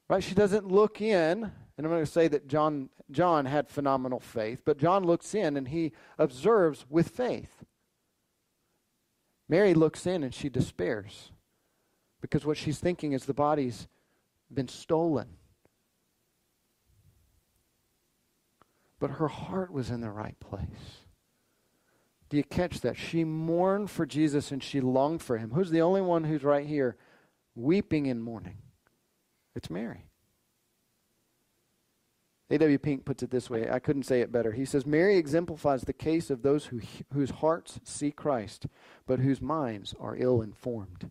Right? 0.09 0.23
She 0.23 0.35
doesn't 0.35 0.69
look 0.69 1.01
in, 1.01 1.43
and 1.43 1.53
I'm 1.87 1.89
going 1.89 2.05
to 2.05 2.11
say 2.11 2.29
that 2.29 2.47
John, 2.47 2.89
John 3.11 3.47
had 3.47 3.69
phenomenal 3.69 4.21
faith, 4.21 4.63
but 4.65 4.79
John 4.79 5.05
looks 5.05 5.35
in 5.35 5.57
and 5.57 5.69
he 5.69 5.93
observes 6.19 6.87
with 6.89 7.09
faith. 7.09 7.65
Mary 9.49 9.75
looks 9.75 10.07
in 10.07 10.23
and 10.23 10.35
she 10.35 10.49
despairs 10.49 11.31
because 12.21 12.47
what 12.47 12.57
she's 12.57 12.79
thinking 12.79 13.13
is 13.13 13.25
the 13.25 13.35
body's 13.35 13.89
been 14.53 14.69
stolen. 14.69 15.29
But 19.05 19.19
her 19.19 19.29
heart 19.29 19.71
was 19.71 19.91
in 19.91 20.01
the 20.01 20.11
right 20.11 20.41
place. 20.41 21.03
Do 22.31 22.39
you 22.39 22.43
catch 22.43 22.81
that? 22.81 22.97
She 22.97 23.23
mourned 23.23 23.91
for 23.91 24.07
Jesus 24.07 24.51
and 24.51 24.63
she 24.63 24.81
longed 24.81 25.21
for 25.21 25.37
him. 25.37 25.51
Who's 25.51 25.69
the 25.69 25.83
only 25.83 26.01
one 26.01 26.25
who's 26.25 26.43
right 26.43 26.67
here 26.67 26.97
weeping 27.55 28.07
and 28.07 28.25
mourning? 28.25 28.57
It's 29.55 29.69
Mary. 29.69 30.07
A.W. 32.49 32.79
Pink 32.79 33.05
puts 33.05 33.23
it 33.23 33.31
this 33.31 33.51
way. 33.51 33.69
I 33.71 33.79
couldn't 33.79 34.05
say 34.05 34.23
it 34.23 34.33
better. 34.33 34.53
He 34.53 34.65
says, 34.65 34.87
Mary 34.87 35.19
exemplifies 35.19 35.83
the 35.83 35.93
case 35.93 36.31
of 36.31 36.41
those 36.41 36.65
who, 36.65 36.81
whose 37.13 37.29
hearts 37.31 37.81
see 37.85 38.11
Christ, 38.11 38.69
but 39.07 39.19
whose 39.19 39.43
minds 39.43 39.95
are 40.01 40.17
ill 40.17 40.41
informed. 40.41 41.11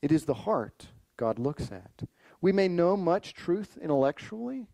It 0.00 0.12
is 0.12 0.26
the 0.26 0.34
heart 0.34 0.90
God 1.16 1.40
looks 1.40 1.72
at. 1.72 2.08
We 2.40 2.52
may 2.52 2.68
know 2.68 2.96
much 2.96 3.34
truth 3.34 3.76
intellectually, 3.82 4.68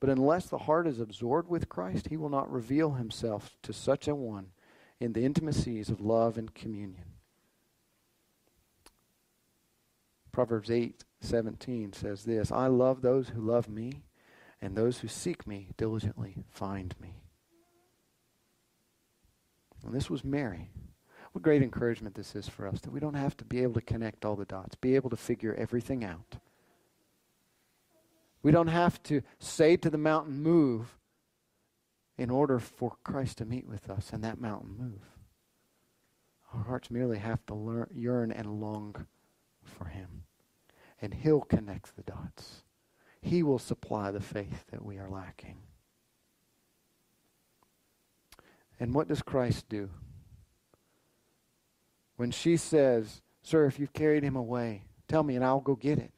but 0.00 0.10
unless 0.10 0.46
the 0.46 0.58
heart 0.58 0.86
is 0.86 1.00
absorbed 1.00 1.48
with 1.48 1.68
Christ, 1.68 2.08
he 2.08 2.16
will 2.16 2.28
not 2.28 2.50
reveal 2.50 2.92
himself 2.92 3.56
to 3.62 3.72
such 3.72 4.06
a 4.06 4.14
one 4.14 4.52
in 5.00 5.12
the 5.12 5.24
intimacies 5.24 5.88
of 5.88 6.00
love 6.00 6.38
and 6.38 6.54
communion. 6.54 7.04
Proverbs 10.32 10.70
8:17 10.70 11.94
says 11.94 12.24
this 12.24 12.52
I 12.52 12.68
love 12.68 13.02
those 13.02 13.30
who 13.30 13.40
love 13.40 13.68
me, 13.68 14.04
and 14.60 14.76
those 14.76 15.00
who 15.00 15.08
seek 15.08 15.46
me 15.46 15.70
diligently 15.76 16.44
find 16.48 16.94
me. 17.00 17.14
And 19.84 19.94
this 19.94 20.10
was 20.10 20.24
Mary. 20.24 20.70
What 21.32 21.42
great 21.42 21.62
encouragement 21.62 22.14
this 22.14 22.34
is 22.34 22.48
for 22.48 22.66
us 22.66 22.80
that 22.80 22.92
we 22.92 23.00
don't 23.00 23.14
have 23.14 23.36
to 23.38 23.44
be 23.44 23.62
able 23.62 23.74
to 23.74 23.80
connect 23.80 24.24
all 24.24 24.36
the 24.36 24.44
dots, 24.44 24.74
be 24.76 24.94
able 24.94 25.10
to 25.10 25.16
figure 25.16 25.54
everything 25.54 26.04
out. 26.04 26.36
We 28.42 28.52
don't 28.52 28.68
have 28.68 29.02
to 29.04 29.22
say 29.38 29.76
to 29.76 29.90
the 29.90 29.98
mountain, 29.98 30.42
move, 30.42 30.98
in 32.16 32.30
order 32.30 32.58
for 32.58 32.96
Christ 33.04 33.38
to 33.38 33.44
meet 33.44 33.66
with 33.66 33.88
us 33.88 34.10
and 34.12 34.22
that 34.24 34.40
mountain 34.40 34.76
move. 34.78 35.02
Our 36.52 36.64
hearts 36.64 36.90
merely 36.90 37.18
have 37.18 37.44
to 37.46 37.54
learn, 37.54 37.88
yearn 37.94 38.32
and 38.32 38.60
long 38.60 39.06
for 39.62 39.86
Him. 39.86 40.24
and 41.00 41.14
He'll 41.14 41.42
connect 41.42 41.94
the 41.94 42.02
dots. 42.02 42.64
He 43.20 43.42
will 43.42 43.58
supply 43.58 44.10
the 44.10 44.20
faith 44.20 44.64
that 44.70 44.84
we 44.84 44.98
are 44.98 45.10
lacking. 45.10 45.58
And 48.80 48.94
what 48.94 49.08
does 49.08 49.22
Christ 49.22 49.68
do? 49.68 49.90
When 52.16 52.30
she 52.30 52.56
says, 52.56 53.22
Sir, 53.42 53.66
if 53.66 53.78
you've 53.78 53.92
carried 53.92 54.22
him 54.22 54.36
away, 54.36 54.82
tell 55.08 55.22
me 55.22 55.36
and 55.36 55.44
I'll 55.44 55.60
go 55.60 55.74
get 55.74 55.98
it. 55.98 56.12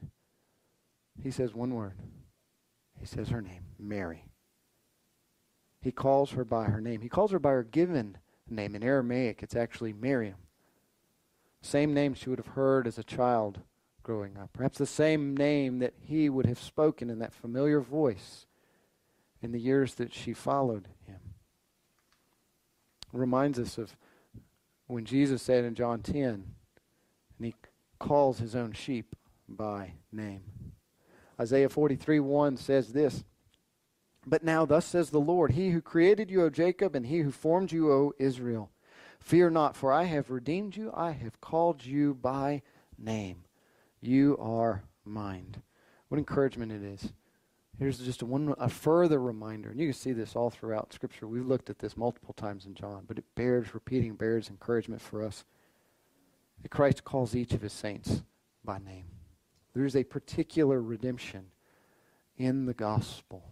He 1.22 1.30
says 1.30 1.55
one 1.55 1.74
word. 1.74 1.94
He 2.98 3.06
says 3.06 3.28
her 3.28 3.40
name, 3.40 3.64
Mary. 3.78 4.26
He 5.80 5.92
calls 5.92 6.32
her 6.32 6.44
by 6.44 6.64
her 6.64 6.80
name. 6.80 7.01
He 7.01 7.09
calls 7.09 7.30
her 7.30 7.38
by 7.38 7.51
her 7.51 7.62
given 7.62 8.18
name. 8.48 8.74
In 8.74 8.82
Aramaic, 8.82 9.42
it's 9.42 9.56
actually 9.56 9.92
Miriam. 9.92 10.36
Same 11.62 11.94
name 11.94 12.14
she 12.14 12.28
would 12.28 12.38
have 12.38 12.55
heard 12.55 12.86
as 12.86 12.98
a 12.98 13.05
child 13.05 13.60
growing 14.02 14.36
up. 14.36 14.52
Perhaps 14.52 14.78
the 14.78 14.86
same 14.86 15.36
name 15.36 15.78
that 15.78 15.94
he 16.01 16.28
would 16.28 16.47
have 16.47 16.59
spoken 16.59 17.10
in 17.10 17.18
that 17.18 17.34
familiar 17.34 17.80
voice 17.80 18.47
in 19.42 19.52
the 19.52 19.60
years 19.60 19.94
that 19.94 20.12
she 20.12 20.32
followed 20.32 20.88
him. 21.06 21.20
Reminds 23.12 23.59
us 23.59 23.78
of 23.78 23.97
when 24.86 25.05
Jesus 25.05 25.42
said 25.42 25.64
in 25.64 25.74
John 25.74 26.01
10, 26.01 26.24
and 26.24 26.44
he 27.40 27.55
calls 27.98 28.38
his 28.38 28.55
own 28.55 28.72
sheep 28.72 29.16
by 29.48 29.94
name. 30.12 30.42
Isaiah 31.40 31.70
43 31.70 32.20
1 32.20 32.56
says 32.58 32.92
this 32.92 33.24
But 34.26 34.44
now, 34.44 34.66
thus 34.66 34.84
says 34.84 35.10
the 35.10 35.20
Lord, 35.20 35.52
He 35.52 35.70
who 35.70 35.80
created 35.80 36.30
you, 36.30 36.42
O 36.42 36.50
Jacob, 36.50 36.94
and 36.94 37.06
He 37.06 37.20
who 37.20 37.30
formed 37.30 37.72
you, 37.72 37.90
O 37.90 38.12
Israel. 38.18 38.70
Fear 39.20 39.50
not, 39.50 39.76
for 39.76 39.92
I 39.92 40.04
have 40.04 40.30
redeemed 40.30 40.76
you. 40.76 40.90
I 40.94 41.12
have 41.12 41.40
called 41.40 41.84
you 41.84 42.14
by 42.14 42.62
name. 42.98 43.44
You 44.00 44.36
are 44.38 44.82
mine. 45.04 45.56
What 46.08 46.18
encouragement 46.18 46.72
it 46.72 46.82
is. 46.82 47.12
Here's 47.78 47.98
just 47.98 48.20
a, 48.20 48.26
one, 48.26 48.54
a 48.58 48.68
further 48.68 49.20
reminder, 49.20 49.70
and 49.70 49.80
you 49.80 49.86
can 49.86 49.94
see 49.94 50.12
this 50.12 50.36
all 50.36 50.50
throughout 50.50 50.92
Scripture. 50.92 51.26
We've 51.26 51.46
looked 51.46 51.70
at 51.70 51.78
this 51.78 51.96
multiple 51.96 52.34
times 52.34 52.66
in 52.66 52.74
John, 52.74 53.04
but 53.06 53.16
it 53.16 53.24
bears 53.34 53.72
repeating, 53.72 54.14
bears 54.16 54.50
encouragement 54.50 55.00
for 55.00 55.24
us. 55.24 55.44
That 56.62 56.70
Christ 56.70 57.04
calls 57.04 57.34
each 57.34 57.54
of 57.54 57.62
his 57.62 57.72
saints 57.72 58.22
by 58.62 58.78
name. 58.78 59.06
There 59.74 59.84
is 59.84 59.97
a 59.97 60.05
particular 60.05 60.80
redemption 60.80 61.47
in 62.36 62.66
the 62.66 62.74
gospel. 62.74 63.44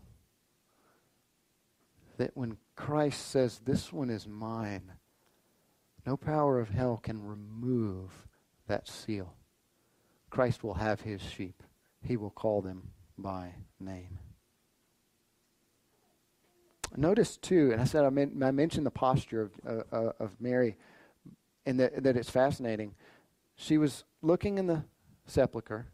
That 2.17 2.33
when 2.35 2.57
Christ 2.75 3.29
says, 3.29 3.61
This 3.65 3.93
one 3.93 4.11
is 4.11 4.27
mine, 4.27 4.93
no 6.05 6.17
power 6.17 6.59
of 6.59 6.71
hell 6.71 6.97
can 6.97 7.23
remove 7.23 8.27
that 8.67 8.89
seal. 8.89 9.35
Christ 10.31 10.65
will 10.65 10.75
have 10.75 11.01
his 11.01 11.23
sheep. 11.23 11.63
He 12.03 12.17
will 12.17 12.31
call 12.31 12.63
them 12.63 12.91
by 13.17 13.55
name. 13.81 14.19
Notice 16.97 17.37
too, 17.37 17.71
and 17.73 17.81
I 17.81 17.85
said 17.85 18.05
I, 18.05 18.07
I 18.07 18.51
mentioned 18.51 18.87
the 18.87 18.91
posture 18.91 19.43
of, 19.43 19.53
uh, 19.67 19.95
uh, 19.95 20.13
of 20.19 20.41
Mary, 20.41 20.77
and 21.67 21.79
that, 21.81 22.03
that 22.03 22.17
it's 22.17 22.31
fascinating. 22.31 22.95
She 23.57 23.77
was 23.77 24.05
looking 24.23 24.59
in 24.59 24.67
the 24.67 24.85
sepulcher. 25.27 25.87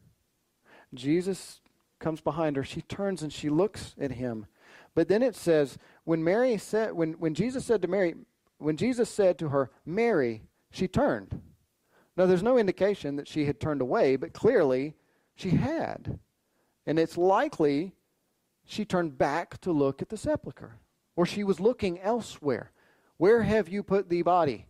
Jesus 0.96 1.60
comes 1.98 2.20
behind 2.20 2.56
her. 2.56 2.64
She 2.64 2.82
turns 2.82 3.22
and 3.22 3.32
she 3.32 3.48
looks 3.48 3.94
at 4.00 4.12
him. 4.12 4.46
But 4.94 5.08
then 5.08 5.22
it 5.22 5.34
says, 5.34 5.78
when 6.04 6.22
Mary 6.22 6.56
said, 6.56 6.92
when, 6.92 7.14
when 7.14 7.34
Jesus 7.34 7.64
said 7.64 7.82
to 7.82 7.88
Mary, 7.88 8.14
when 8.58 8.76
Jesus 8.76 9.08
said 9.10 9.38
to 9.38 9.48
her, 9.48 9.70
Mary, 9.84 10.42
she 10.70 10.86
turned. 10.86 11.40
Now, 12.16 12.26
there's 12.26 12.42
no 12.42 12.58
indication 12.58 13.16
that 13.16 13.26
she 13.26 13.44
had 13.44 13.58
turned 13.58 13.80
away, 13.80 14.16
but 14.16 14.32
clearly 14.32 14.94
she 15.34 15.50
had. 15.50 16.18
And 16.86 16.98
it's 16.98 17.16
likely 17.16 17.92
she 18.64 18.84
turned 18.84 19.18
back 19.18 19.60
to 19.62 19.72
look 19.72 20.00
at 20.00 20.08
the 20.08 20.16
sepulchre, 20.16 20.78
or 21.16 21.26
she 21.26 21.42
was 21.42 21.60
looking 21.60 22.00
elsewhere. 22.00 22.70
Where 23.16 23.42
have 23.42 23.68
you 23.68 23.82
put 23.82 24.08
the 24.08 24.22
body? 24.22 24.66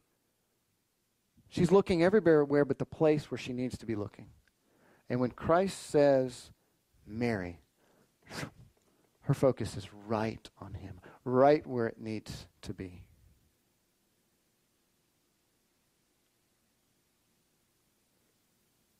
She's 1.49 1.71
looking 1.71 2.03
everywhere 2.03 2.65
but 2.65 2.79
the 2.79 2.87
place 2.87 3.31
where 3.31 3.39
she 3.39 3.53
needs 3.53 3.79
to 3.79 3.87
be 3.87 3.95
looking. 3.95 4.27
And 5.09 5.21
when 5.21 5.31
Christ 5.31 5.91
says, 5.91 6.51
Mary, 7.07 7.61
her 9.23 9.35
focus 9.35 9.77
is 9.77 9.89
right 10.07 10.49
on 10.61 10.75
him, 10.75 11.01
right 11.25 11.67
where 11.67 11.87
it 11.87 12.01
needs 12.01 12.47
to 12.63 12.73
be. 12.73 13.05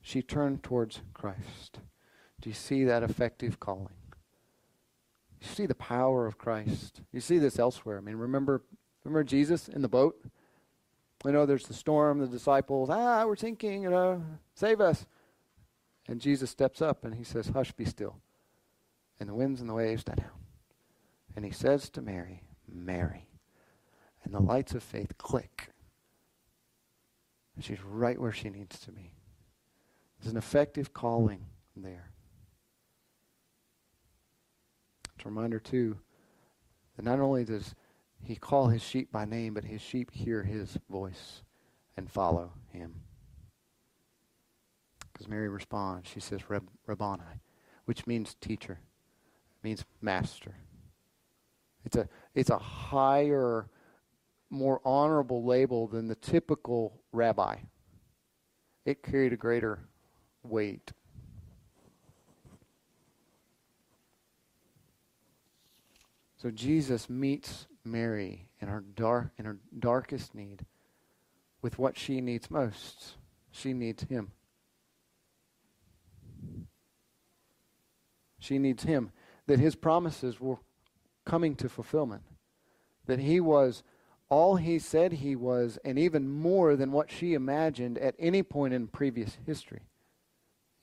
She 0.01 0.21
turned 0.21 0.61
towards 0.61 1.01
Christ. 1.13 1.79
Do 2.39 2.49
you 2.49 2.53
see 2.53 2.83
that 2.83 3.01
effective 3.01 3.59
calling? 3.59 3.89
You 5.41 5.47
see 5.47 5.65
the 5.65 5.73
power 5.73 6.27
of 6.27 6.37
Christ. 6.37 7.01
You 7.11 7.19
see 7.19 7.39
this 7.39 7.57
elsewhere. 7.57 7.97
I 7.97 8.01
mean, 8.01 8.15
remember, 8.15 8.61
remember 9.03 9.23
Jesus 9.23 9.67
in 9.67 9.81
the 9.81 9.89
boat? 9.89 10.23
We 11.23 11.31
know 11.31 11.47
there's 11.47 11.65
the 11.65 11.73
storm, 11.73 12.19
the 12.19 12.27
disciples, 12.27 12.89
ah, 12.91 13.25
we're 13.25 13.35
sinking, 13.35 13.81
you 13.81 13.89
know, 13.89 14.23
save 14.53 14.79
us. 14.79 15.07
And 16.07 16.21
Jesus 16.21 16.51
steps 16.51 16.81
up 16.81 17.03
and 17.03 17.15
he 17.15 17.23
says, 17.23 17.47
Hush, 17.47 17.71
be 17.71 17.85
still. 17.85 18.17
And 19.19 19.29
the 19.29 19.33
winds 19.33 19.61
and 19.61 19.69
the 19.69 19.73
waves 19.73 20.03
die 20.03 20.15
down. 20.15 20.29
And 21.35 21.43
he 21.43 21.51
says 21.51 21.89
to 21.91 22.01
Mary, 22.01 22.43
Mary. 22.71 23.27
And 24.23 24.33
the 24.33 24.39
lights 24.39 24.73
of 24.73 24.83
faith 24.83 25.17
click. 25.17 25.69
And 27.55 27.63
she's 27.63 27.81
right 27.81 28.19
where 28.19 28.31
she 28.31 28.49
needs 28.49 28.79
to 28.79 28.91
be. 28.91 29.13
There's 30.19 30.31
an 30.31 30.37
effective 30.37 30.93
calling 30.93 31.45
there. 31.75 32.11
It's 35.15 35.25
a 35.25 35.29
reminder, 35.29 35.59
too, 35.59 35.97
that 36.95 37.05
not 37.05 37.19
only 37.19 37.45
does 37.45 37.73
he 38.23 38.35
call 38.35 38.67
his 38.67 38.81
sheep 38.81 39.11
by 39.11 39.25
name, 39.25 39.53
but 39.53 39.63
his 39.63 39.81
sheep 39.81 40.11
hear 40.11 40.43
his 40.43 40.77
voice 40.89 41.43
and 41.95 42.09
follow 42.09 42.51
him. 42.71 43.04
Because 45.15 45.29
Mary 45.29 45.47
responds, 45.47 46.09
she 46.09 46.19
says, 46.19 46.49
Rab- 46.49 46.69
Rabboni, 46.87 47.23
which 47.85 48.05
means 48.05 48.35
teacher, 48.41 48.79
means 49.63 49.85
master. 50.01 50.53
It's 51.85 51.95
a, 51.95 52.09
it's 52.33 52.49
a 52.49 52.57
higher, 52.57 53.69
more 54.49 54.81
honorable 54.83 55.45
label 55.45 55.87
than 55.87 56.09
the 56.09 56.15
typical 56.15 56.99
rabbi. 57.13 57.55
It 58.83 59.03
carried 59.03 59.31
a 59.31 59.37
greater 59.37 59.87
weight. 60.43 60.91
So 66.35 66.51
Jesus 66.51 67.09
meets 67.09 67.67
Mary 67.85 68.49
in 68.59 68.67
her 68.67 68.81
dark 68.81 69.31
in 69.37 69.45
her 69.45 69.59
darkest 69.79 70.35
need 70.35 70.65
with 71.61 71.79
what 71.79 71.97
she 71.97 72.19
needs 72.19 72.51
most. 72.51 73.15
She 73.51 73.71
needs 73.71 74.03
him. 74.03 74.33
She 78.45 78.59
needs 78.59 78.83
him 78.83 79.11
that 79.47 79.59
his 79.59 79.75
promises 79.75 80.39
were 80.39 80.57
coming 81.25 81.55
to 81.55 81.69
fulfillment. 81.69 82.23
That 83.07 83.19
he 83.19 83.39
was 83.39 83.83
all 84.29 84.55
he 84.55 84.79
said 84.79 85.13
he 85.13 85.35
was 85.35 85.77
and 85.85 85.99
even 85.99 86.27
more 86.27 86.75
than 86.75 86.91
what 86.91 87.11
she 87.11 87.33
imagined 87.33 87.97
at 87.97 88.15
any 88.17 88.43
point 88.43 88.73
in 88.73 88.87
previous 88.87 89.37
history 89.45 89.83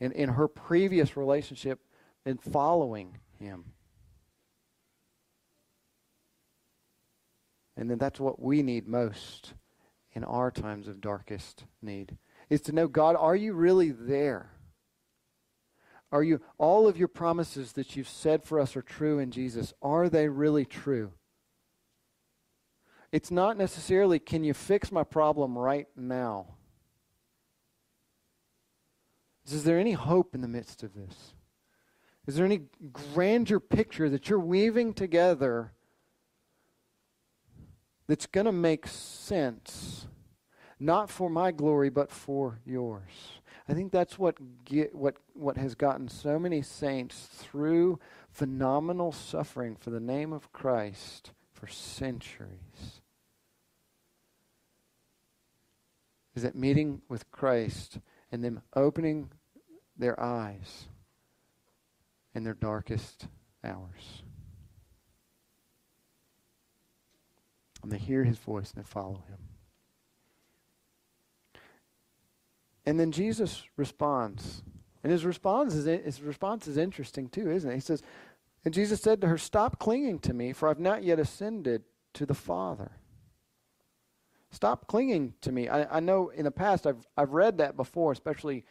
in, 0.01 0.13
in 0.13 0.31
her 0.31 0.49
previous 0.49 1.17
relationship 1.17 1.81
in 2.25 2.39
following 2.39 3.19
him. 3.39 3.65
And 7.77 7.91
then 7.91 7.99
that's 7.99 8.21
what 8.21 8.41
we 8.41 8.63
need 8.63 8.87
most 8.87 9.55
in 10.13 10.25
our 10.25 10.51
times 10.51 10.89
of 10.89 11.01
darkest 11.01 11.65
need 11.81 12.17
is 12.51 12.61
to 12.61 12.73
know 12.73 12.87
God, 12.87 13.17
are 13.17 13.35
you 13.35 13.55
really 13.55 13.91
there? 13.91 14.52
Are 16.13 16.23
you 16.23 16.43
all 16.59 16.87
of 16.87 16.99
your 16.99 17.09
promises 17.09 17.73
that 17.73 17.97
you've 17.97 18.09
said 18.09 18.45
for 18.45 18.61
us 18.61 18.77
are 18.77 18.83
true 18.83 19.19
in 19.19 19.31
Jesus? 19.31 19.73
Are 19.81 20.11
they 20.11 20.29
really 20.29 20.67
true? 20.67 21.13
It's 23.11 23.31
not 23.31 23.57
necessarily 23.57 24.19
can 24.19 24.45
you 24.45 24.53
fix 24.53 24.93
my 24.93 25.05
problem 25.05 25.57
right 25.57 25.89
now? 25.97 26.49
Is 29.47 29.65
there 29.65 29.79
any 29.79 29.93
hope 29.93 30.35
in 30.35 30.43
the 30.43 30.49
midst 30.49 30.83
of 30.83 30.95
this? 30.95 31.35
Is 32.27 32.37
there 32.37 32.45
any 32.45 32.63
grander 32.93 33.59
picture 33.59 34.09
that 34.11 34.29
you're 34.29 34.39
weaving 34.39 34.95
together 34.95 35.73
that's 38.07 38.27
going 38.27 38.47
to 38.47 38.53
make 38.53 38.87
sense, 38.87 40.07
not 40.79 41.11
for 41.11 41.29
my 41.29 41.51
glory, 41.51 41.91
but 41.91 42.11
for 42.11 42.61
yours? 42.65 43.41
I 43.69 43.75
think 43.75 43.93
that's 43.93 44.19
what 44.19 44.65
get, 44.65 44.95
what 44.95 45.17
what 45.35 45.57
has 45.57 45.75
gotten 45.75 46.09
so 46.09 46.39
many 46.39 46.63
saints 46.63 47.29
through 47.33 48.01
phenomenal 48.31 49.13
suffering 49.13 49.77
for 49.77 49.91
the 49.91 50.01
name 50.01 50.33
of 50.33 50.53
Christ 50.53 51.33
for 51.53 51.67
centuries. 51.69 53.01
Is 56.35 56.43
that 56.43 56.55
meeting 56.55 57.03
with 57.09 57.31
Christ 57.31 57.99
and 58.33 58.43
them 58.43 58.63
opening 58.75 59.31
their 59.97 60.19
eyes 60.19 60.87
in 62.35 62.45
their 62.45 62.55
darkest 62.55 63.29
hours. 63.63 64.23
And 67.83 67.93
they 67.93 67.99
hear 67.99 68.25
his 68.25 68.39
voice 68.39 68.73
and 68.75 68.83
they 68.83 68.89
follow 68.89 69.23
him. 69.29 69.52
And 72.85 72.99
then 72.99 73.13
Jesus 73.13 73.65
responds. 73.77 74.63
And 75.03 75.13
his 75.13 75.25
response 75.25 75.75
is 75.75 75.85
his 75.85 76.23
response 76.23 76.67
is 76.67 76.77
interesting 76.77 77.29
too, 77.29 77.51
isn't 77.51 77.71
it? 77.71 77.75
He 77.75 77.81
says, 77.81 78.03
and 78.65 78.73
Jesus 78.73 79.01
said 79.01 79.21
to 79.21 79.29
her, 79.29 79.39
Stop 79.39 79.79
clinging 79.79 80.21
to 80.21 80.35
me, 80.35 80.53
for 80.53 80.69
I've 80.69 80.79
not 80.79 81.03
yet 81.03 81.19
ascended 81.19 81.83
to 82.15 82.27
the 82.27 82.35
Father. 82.35 82.93
Stop 84.51 84.87
clinging 84.87 85.35
to 85.41 85.51
me. 85.51 85.69
I, 85.69 85.97
I 85.97 86.01
know 86.01 86.29
in 86.29 86.45
the 86.45 86.51
past 86.51 86.87
I've 86.87 87.07
I've 87.17 87.33
read 87.33 87.59
that 87.59 87.77
before, 87.77 88.13
especially 88.13 88.65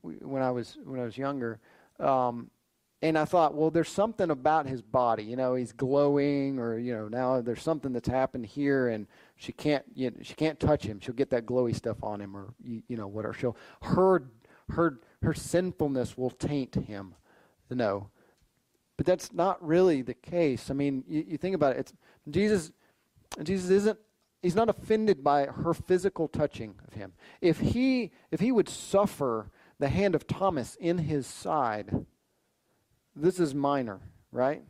when 0.00 0.42
I 0.42 0.50
was 0.50 0.78
when 0.84 1.00
I 1.00 1.04
was 1.04 1.18
younger. 1.18 1.60
Um, 1.98 2.50
and 3.04 3.18
I 3.18 3.26
thought, 3.26 3.54
well, 3.54 3.70
there's 3.70 3.90
something 3.90 4.30
about 4.30 4.66
his 4.66 4.80
body. 4.80 5.24
You 5.24 5.36
know, 5.36 5.56
he's 5.56 5.72
glowing, 5.72 6.58
or 6.58 6.78
you 6.78 6.94
know, 6.94 7.06
now 7.06 7.42
there's 7.42 7.60
something 7.60 7.92
that's 7.92 8.08
happened 8.08 8.46
here, 8.46 8.88
and 8.88 9.06
she 9.36 9.52
can't, 9.52 9.84
you 9.94 10.10
know, 10.10 10.16
she 10.22 10.32
can't 10.32 10.58
touch 10.58 10.84
him. 10.84 11.00
She'll 11.00 11.14
get 11.14 11.28
that 11.28 11.44
glowy 11.44 11.74
stuff 11.74 11.98
on 12.02 12.22
him, 12.22 12.34
or 12.34 12.54
you, 12.64 12.82
you 12.88 12.96
know, 12.96 13.06
whatever. 13.06 13.34
She'll 13.34 13.58
her 13.82 14.22
her 14.70 15.00
her 15.22 15.34
sinfulness 15.34 16.16
will 16.16 16.30
taint 16.30 16.76
him. 16.76 17.14
No, 17.68 18.08
but 18.96 19.04
that's 19.04 19.34
not 19.34 19.62
really 19.62 20.00
the 20.00 20.14
case. 20.14 20.70
I 20.70 20.72
mean, 20.72 21.04
you, 21.06 21.26
you 21.28 21.36
think 21.36 21.54
about 21.54 21.76
it. 21.76 21.80
It's 21.80 21.92
Jesus. 22.30 22.72
Jesus 23.42 23.68
isn't. 23.68 23.98
He's 24.40 24.54
not 24.54 24.70
offended 24.70 25.22
by 25.22 25.44
her 25.44 25.74
physical 25.74 26.26
touching 26.26 26.76
of 26.88 26.94
him. 26.94 27.12
If 27.42 27.60
he 27.60 28.12
if 28.30 28.40
he 28.40 28.50
would 28.50 28.70
suffer 28.70 29.50
the 29.78 29.90
hand 29.90 30.14
of 30.14 30.26
Thomas 30.26 30.74
in 30.80 30.96
his 30.96 31.26
side, 31.26 32.06
this 33.16 33.38
is 33.38 33.54
minor, 33.54 34.00
right? 34.32 34.62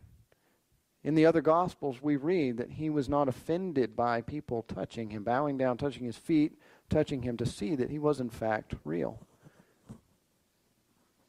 In 1.03 1.15
the 1.15 1.27
other 1.27 1.43
Gospels, 1.43 2.01
we 2.01 2.17
read 2.17 2.57
that 2.57 2.73
he 2.73 2.89
was 2.89 3.09
not 3.09 3.29
offended 3.29 3.95
by 3.95 4.23
people 4.23 4.63
touching 4.63 5.11
him, 5.11 5.23
bowing 5.23 5.59
down, 5.59 5.77
touching 5.77 6.05
his 6.05 6.17
feet, 6.17 6.59
touching 6.89 7.23
him 7.23 7.37
to 7.37 7.47
see 7.47 7.75
that 7.75 7.91
he 7.91 7.99
was, 7.99 8.21
in 8.21 8.31
fact, 8.31 8.75
real. 8.85 9.21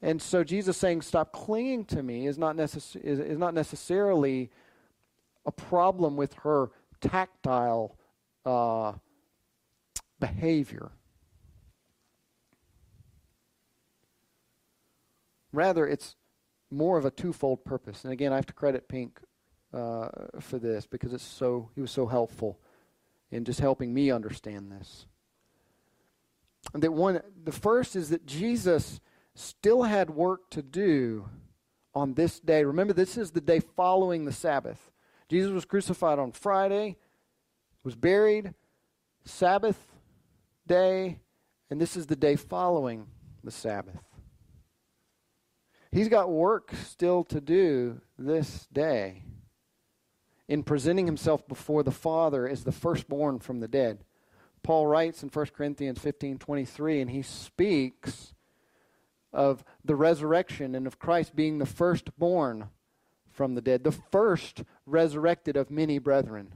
And 0.02 0.22
so 0.22 0.44
Jesus 0.44 0.78
saying, 0.78 1.02
Stop 1.02 1.34
clinging 1.34 1.86
to 1.86 2.04
me, 2.04 2.26
is 2.28 2.38
not, 2.38 2.56
necess- 2.56 2.96
is, 2.96 3.20
is 3.20 3.38
not 3.38 3.54
necessarily 3.54 4.50
a 5.46 5.52
problem 5.52 6.16
with 6.16 6.34
her 6.36 6.70
tactile 7.02 7.98
uh, 8.46 8.94
behavior. 10.20 10.92
Rather, 15.52 15.88
it's 15.88 16.16
more 16.76 16.98
of 16.98 17.06
a 17.06 17.12
twofold 17.12 17.64
purpose. 17.64 18.04
And 18.04 18.14
again, 18.14 18.34
I 18.34 18.36
have 18.36 18.46
to 18.48 18.54
credit 18.54 18.88
Pink 18.88 19.20
uh, 19.74 20.10
for 20.40 20.60
this 20.60 20.86
because 20.86 21.14
it's 21.14 21.24
so 21.24 21.70
he 21.76 21.82
was 21.82 21.92
so 21.92 22.06
helpful 22.06 22.60
in 23.32 23.46
just 23.46 23.60
helping 23.60 23.94
me 23.94 24.12
understand 24.12 24.72
this. 24.72 25.08
And 26.74 26.82
that 26.84 26.92
one, 26.92 27.22
the 27.44 27.52
first 27.52 27.96
is 27.96 28.10
that 28.10 28.26
Jesus 28.26 29.00
still 29.36 29.84
had 29.84 30.10
work 30.10 30.50
to 30.52 30.62
do 30.62 31.30
on 31.94 32.14
this 32.14 32.40
day. 32.40 32.64
Remember, 32.64 32.94
this 32.94 33.18
is 33.18 33.32
the 33.32 33.42
day 33.42 33.60
following 33.60 34.26
the 34.26 34.32
Sabbath. 34.32 34.92
Jesus 35.30 35.52
was 35.52 35.66
crucified 35.66 36.20
on 36.20 36.32
Friday, 36.32 36.98
was 37.84 37.96
buried, 37.96 38.54
Sabbath 39.24 39.80
day, 40.68 41.20
and 41.70 41.82
this 41.82 41.98
is 41.98 42.06
the 42.08 42.16
day 42.16 42.36
following 42.36 43.08
the 43.44 43.52
Sabbath. 43.52 44.05
He's 45.96 46.10
got 46.10 46.30
work 46.30 46.74
still 46.84 47.24
to 47.24 47.40
do 47.40 48.02
this 48.20 48.68
day 48.74 49.24
in 50.46 50.62
presenting 50.62 51.06
himself 51.06 51.48
before 51.48 51.84
the 51.84 51.90
Father 51.90 52.50
as 52.50 52.66
the 52.66 52.74
firstborn 52.74 53.40
from 53.40 53.62
the 53.62 53.70
dead. 53.70 54.04
Paul 54.62 54.88
writes 54.88 55.24
in 55.24 55.30
1 55.30 55.46
Corinthians 55.56 55.98
15 56.00 56.38
23, 56.38 57.00
and 57.00 57.12
he 57.12 57.22
speaks 57.22 58.34
of 59.32 59.64
the 59.86 59.96
resurrection 59.96 60.76
and 60.76 60.86
of 60.86 61.00
Christ 61.00 61.34
being 61.34 61.60
the 61.60 61.66
firstborn 61.66 62.68
from 63.32 63.56
the 63.56 63.62
dead, 63.62 63.86
the 63.86 63.94
first 63.94 64.64
resurrected 64.86 65.56
of 65.56 65.72
many 65.72 65.98
brethren. 65.98 66.56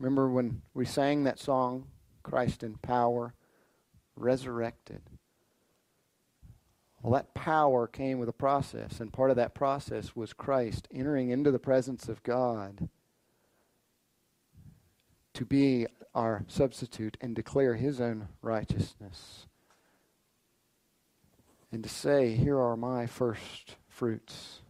Remember 0.00 0.28
when 0.28 0.62
we 0.74 0.84
sang 0.84 1.22
that 1.22 1.38
song, 1.38 1.86
Christ 2.24 2.64
in 2.64 2.74
Power? 2.78 3.34
Resurrected. 4.16 5.02
Well, 7.02 7.14
that 7.14 7.34
power 7.34 7.88
came 7.88 8.18
with 8.20 8.28
a 8.28 8.32
process, 8.32 9.00
and 9.00 9.12
part 9.12 9.30
of 9.30 9.36
that 9.36 9.54
process 9.54 10.14
was 10.14 10.32
Christ 10.32 10.86
entering 10.92 11.30
into 11.30 11.50
the 11.50 11.58
presence 11.58 12.08
of 12.08 12.22
God 12.22 12.88
to 15.34 15.44
be 15.44 15.86
our 16.14 16.44
substitute 16.46 17.16
and 17.20 17.34
declare 17.34 17.74
his 17.74 18.00
own 18.00 18.28
righteousness. 18.40 19.46
And 21.72 21.82
to 21.82 21.88
say, 21.88 22.36
Here 22.36 22.58
are 22.58 22.76
my 22.76 23.06
first 23.06 23.76
fruits. 23.88 24.60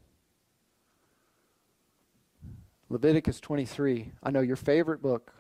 Leviticus 2.89 3.40
23. 3.40 4.12
I 4.23 4.31
know 4.31 4.40
your 4.40 4.56
favorite 4.56 5.02
book 5.02 5.35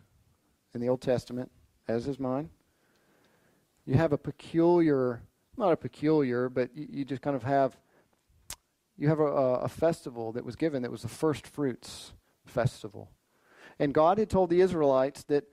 in 0.74 0.80
the 0.80 0.88
Old 0.88 1.00
Testament, 1.00 1.50
as 1.86 2.06
is 2.06 2.18
mine 2.18 2.50
you 3.86 3.94
have 3.94 4.12
a 4.12 4.18
peculiar, 4.18 5.22
not 5.56 5.72
a 5.72 5.76
peculiar, 5.76 6.48
but 6.48 6.70
you, 6.74 6.86
you 6.90 7.04
just 7.04 7.22
kind 7.22 7.36
of 7.36 7.42
have, 7.42 7.76
you 8.96 9.08
have 9.08 9.20
a, 9.20 9.24
a 9.24 9.68
festival 9.68 10.32
that 10.32 10.44
was 10.44 10.56
given 10.56 10.82
that 10.82 10.90
was 10.90 11.02
the 11.02 11.08
first 11.08 11.46
fruits 11.46 12.12
festival. 12.46 13.10
And 13.78 13.94
God 13.94 14.18
had 14.18 14.30
told 14.30 14.50
the 14.50 14.60
Israelites 14.60 15.24
that 15.24 15.44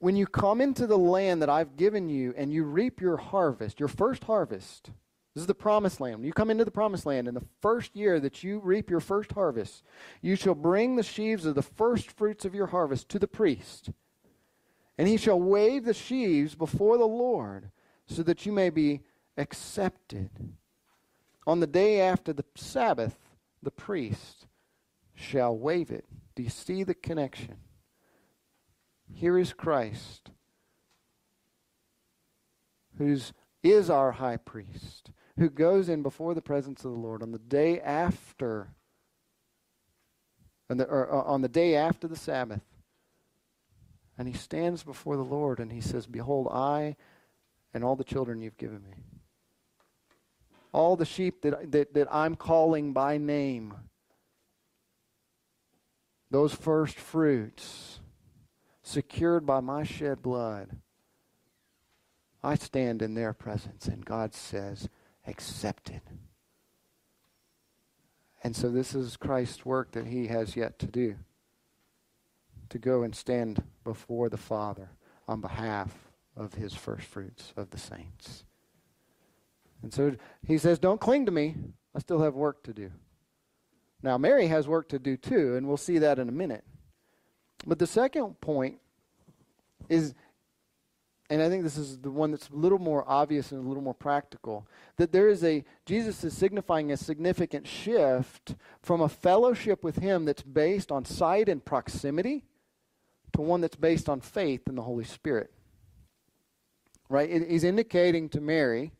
when 0.00 0.16
you 0.16 0.26
come 0.26 0.60
into 0.60 0.86
the 0.86 0.98
land 0.98 1.42
that 1.42 1.50
I've 1.50 1.76
given 1.76 2.08
you 2.08 2.32
and 2.36 2.52
you 2.52 2.64
reap 2.64 3.00
your 3.00 3.16
harvest, 3.16 3.80
your 3.80 3.88
first 3.88 4.24
harvest, 4.24 4.90
this 5.34 5.42
is 5.42 5.46
the 5.46 5.54
promised 5.54 6.00
land. 6.00 6.24
You 6.24 6.32
come 6.32 6.50
into 6.50 6.64
the 6.64 6.70
promised 6.70 7.06
land, 7.06 7.28
in 7.28 7.34
the 7.34 7.44
first 7.60 7.94
year 7.94 8.18
that 8.20 8.42
you 8.42 8.60
reap 8.60 8.90
your 8.90 9.00
first 9.00 9.32
harvest, 9.32 9.84
you 10.22 10.34
shall 10.34 10.54
bring 10.54 10.96
the 10.96 11.02
sheaves 11.02 11.46
of 11.46 11.54
the 11.54 11.62
first 11.62 12.10
fruits 12.10 12.44
of 12.44 12.54
your 12.54 12.68
harvest 12.68 13.08
to 13.10 13.18
the 13.18 13.28
priest. 13.28 13.90
And 14.98 15.06
he 15.06 15.16
shall 15.16 15.40
wave 15.40 15.84
the 15.84 15.94
sheaves 15.94 16.56
before 16.56 16.98
the 16.98 17.06
Lord, 17.06 17.70
so 18.06 18.24
that 18.24 18.44
you 18.44 18.52
may 18.52 18.68
be 18.68 19.02
accepted. 19.36 20.30
On 21.46 21.60
the 21.60 21.68
day 21.68 22.00
after 22.00 22.32
the 22.32 22.44
Sabbath, 22.56 23.16
the 23.62 23.70
priest 23.70 24.46
shall 25.14 25.56
wave 25.56 25.92
it. 25.92 26.04
Do 26.34 26.42
you 26.42 26.50
see 26.50 26.82
the 26.82 26.94
connection? 26.94 27.58
Here 29.12 29.38
is 29.38 29.52
Christ, 29.52 30.30
who 32.98 33.16
is 33.62 33.90
our 33.90 34.12
high 34.12 34.36
priest, 34.36 35.12
who 35.38 35.48
goes 35.48 35.88
in 35.88 36.02
before 36.02 36.34
the 36.34 36.42
presence 36.42 36.84
of 36.84 36.90
the 36.90 36.98
Lord 36.98 37.22
on 37.22 37.32
the 37.32 37.38
day 37.38 37.80
after, 37.80 38.68
on 40.68 40.76
the, 40.76 40.88
uh, 40.88 41.22
on 41.24 41.40
the 41.40 41.48
day 41.48 41.76
after 41.76 42.08
the 42.08 42.16
Sabbath 42.16 42.62
and 44.18 44.26
he 44.26 44.34
stands 44.34 44.82
before 44.82 45.16
the 45.16 45.22
Lord 45.22 45.60
and 45.60 45.72
he 45.72 45.80
says, 45.80 46.06
Behold, 46.06 46.48
I 46.50 46.96
and 47.72 47.84
all 47.84 47.94
the 47.94 48.04
children 48.04 48.42
you've 48.42 48.56
given 48.56 48.82
me. 48.82 48.96
All 50.72 50.96
the 50.96 51.04
sheep 51.04 51.42
that, 51.42 51.70
that, 51.70 51.94
that 51.94 52.08
I'm 52.12 52.34
calling 52.34 52.92
by 52.92 53.16
name. 53.16 53.74
Those 56.30 56.52
first 56.52 56.98
fruits, 56.98 58.00
secured 58.82 59.46
by 59.46 59.60
my 59.60 59.84
shed 59.84 60.20
blood. 60.20 60.76
I 62.42 62.56
stand 62.56 63.00
in 63.00 63.14
their 63.14 63.32
presence, 63.32 63.86
and 63.86 64.04
God 64.04 64.34
says, 64.34 64.88
accepted. 65.26 66.02
And 68.42 68.54
so 68.54 68.68
this 68.68 68.94
is 68.94 69.16
Christ's 69.16 69.64
work 69.64 69.92
that 69.92 70.06
he 70.06 70.26
has 70.26 70.56
yet 70.56 70.78
to 70.80 70.86
do 70.86 71.16
to 72.70 72.78
go 72.78 73.02
and 73.02 73.14
stand 73.14 73.62
before 73.84 74.28
the 74.28 74.36
Father 74.36 74.90
on 75.26 75.40
behalf 75.40 76.08
of 76.36 76.54
his 76.54 76.74
first 76.74 77.06
fruits 77.06 77.52
of 77.56 77.70
the 77.70 77.78
saints. 77.78 78.44
And 79.82 79.92
so 79.92 80.16
he 80.46 80.58
says, 80.58 80.78
Don't 80.78 81.00
cling 81.00 81.26
to 81.26 81.32
me. 81.32 81.56
I 81.94 81.98
still 82.00 82.20
have 82.20 82.34
work 82.34 82.62
to 82.64 82.72
do. 82.72 82.90
Now, 84.02 84.18
Mary 84.18 84.46
has 84.46 84.68
work 84.68 84.88
to 84.90 84.98
do 84.98 85.16
too, 85.16 85.56
and 85.56 85.66
we'll 85.66 85.76
see 85.76 85.98
that 85.98 86.18
in 86.18 86.28
a 86.28 86.32
minute. 86.32 86.64
But 87.66 87.78
the 87.78 87.86
second 87.86 88.40
point 88.40 88.78
is, 89.88 90.14
and 91.28 91.42
I 91.42 91.48
think 91.48 91.64
this 91.64 91.76
is 91.76 91.98
the 91.98 92.10
one 92.10 92.30
that's 92.30 92.48
a 92.48 92.54
little 92.54 92.78
more 92.78 93.04
obvious 93.06 93.50
and 93.50 93.64
a 93.64 93.68
little 93.68 93.82
more 93.82 93.94
practical, 93.94 94.66
that 94.96 95.10
there 95.10 95.28
is 95.28 95.42
a, 95.42 95.64
Jesus 95.84 96.22
is 96.22 96.36
signifying 96.36 96.92
a 96.92 96.96
significant 96.96 97.66
shift 97.66 98.54
from 98.80 99.00
a 99.00 99.08
fellowship 99.08 99.82
with 99.82 99.96
Him 99.96 100.24
that's 100.24 100.42
based 100.42 100.92
on 100.92 101.04
sight 101.04 101.48
and 101.48 101.64
proximity 101.64 102.44
to 103.34 103.40
one 103.40 103.60
that's 103.60 103.76
based 103.76 104.08
on 104.08 104.20
faith 104.20 104.62
in 104.66 104.74
the 104.74 104.82
Holy 104.82 105.04
Spirit. 105.04 105.50
Right? 107.08 107.30
He's 107.48 107.64
indicating 107.64 108.28
to 108.30 108.40
Mary 108.40 108.92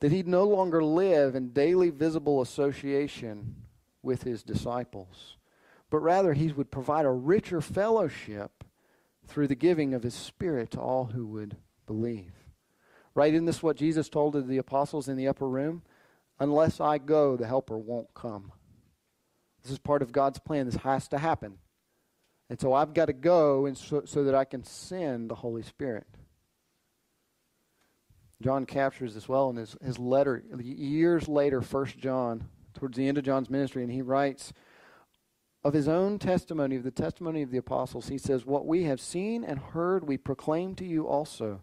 that 0.00 0.12
he'd 0.12 0.28
no 0.28 0.44
longer 0.44 0.82
live 0.82 1.34
in 1.34 1.50
daily 1.50 1.90
visible 1.90 2.40
association 2.40 3.56
with 4.02 4.22
his 4.22 4.42
disciples, 4.42 5.36
but 5.90 5.98
rather 5.98 6.32
he 6.32 6.52
would 6.52 6.70
provide 6.70 7.04
a 7.04 7.10
richer 7.10 7.60
fellowship 7.60 8.64
through 9.26 9.48
the 9.48 9.54
giving 9.54 9.94
of 9.94 10.02
his 10.02 10.14
Spirit 10.14 10.70
to 10.72 10.80
all 10.80 11.06
who 11.06 11.26
would 11.26 11.56
believe. 11.86 12.32
Right? 13.14 13.34
Isn't 13.34 13.46
this 13.46 13.62
what 13.62 13.76
Jesus 13.76 14.08
told 14.08 14.32
to 14.34 14.42
the 14.42 14.58
apostles 14.58 15.08
in 15.08 15.16
the 15.16 15.28
upper 15.28 15.48
room? 15.48 15.82
Unless 16.40 16.80
I 16.80 16.98
go, 16.98 17.36
the 17.36 17.46
Helper 17.46 17.76
won't 17.76 18.14
come. 18.14 18.52
This 19.62 19.72
is 19.72 19.78
part 19.78 20.02
of 20.02 20.12
God's 20.12 20.38
plan. 20.38 20.66
This 20.66 20.76
has 20.76 21.08
to 21.08 21.18
happen. 21.18 21.58
And 22.50 22.58
so 22.60 22.72
I've 22.72 22.94
got 22.94 23.06
to 23.06 23.12
go 23.12 23.66
and 23.66 23.76
so, 23.76 24.02
so 24.04 24.24
that 24.24 24.34
I 24.34 24.44
can 24.44 24.64
send 24.64 25.30
the 25.30 25.34
Holy 25.34 25.62
Spirit. 25.62 26.06
John 28.40 28.66
captures 28.66 29.14
this 29.14 29.28
well 29.28 29.50
in 29.50 29.56
his, 29.56 29.76
his 29.84 29.98
letter, 29.98 30.42
years 30.60 31.28
later, 31.28 31.60
First 31.60 31.98
John, 31.98 32.48
towards 32.74 32.96
the 32.96 33.08
end 33.08 33.18
of 33.18 33.24
John's 33.24 33.50
ministry, 33.50 33.82
and 33.82 33.92
he 33.92 34.02
writes 34.02 34.52
of 35.64 35.74
his 35.74 35.88
own 35.88 36.18
testimony, 36.18 36.76
of 36.76 36.84
the 36.84 36.90
testimony 36.92 37.42
of 37.42 37.50
the 37.50 37.58
apostles, 37.58 38.08
he 38.08 38.18
says, 38.18 38.46
What 38.46 38.64
we 38.64 38.84
have 38.84 39.00
seen 39.00 39.42
and 39.42 39.58
heard, 39.58 40.06
we 40.06 40.16
proclaim 40.16 40.76
to 40.76 40.84
you 40.84 41.06
also, 41.06 41.62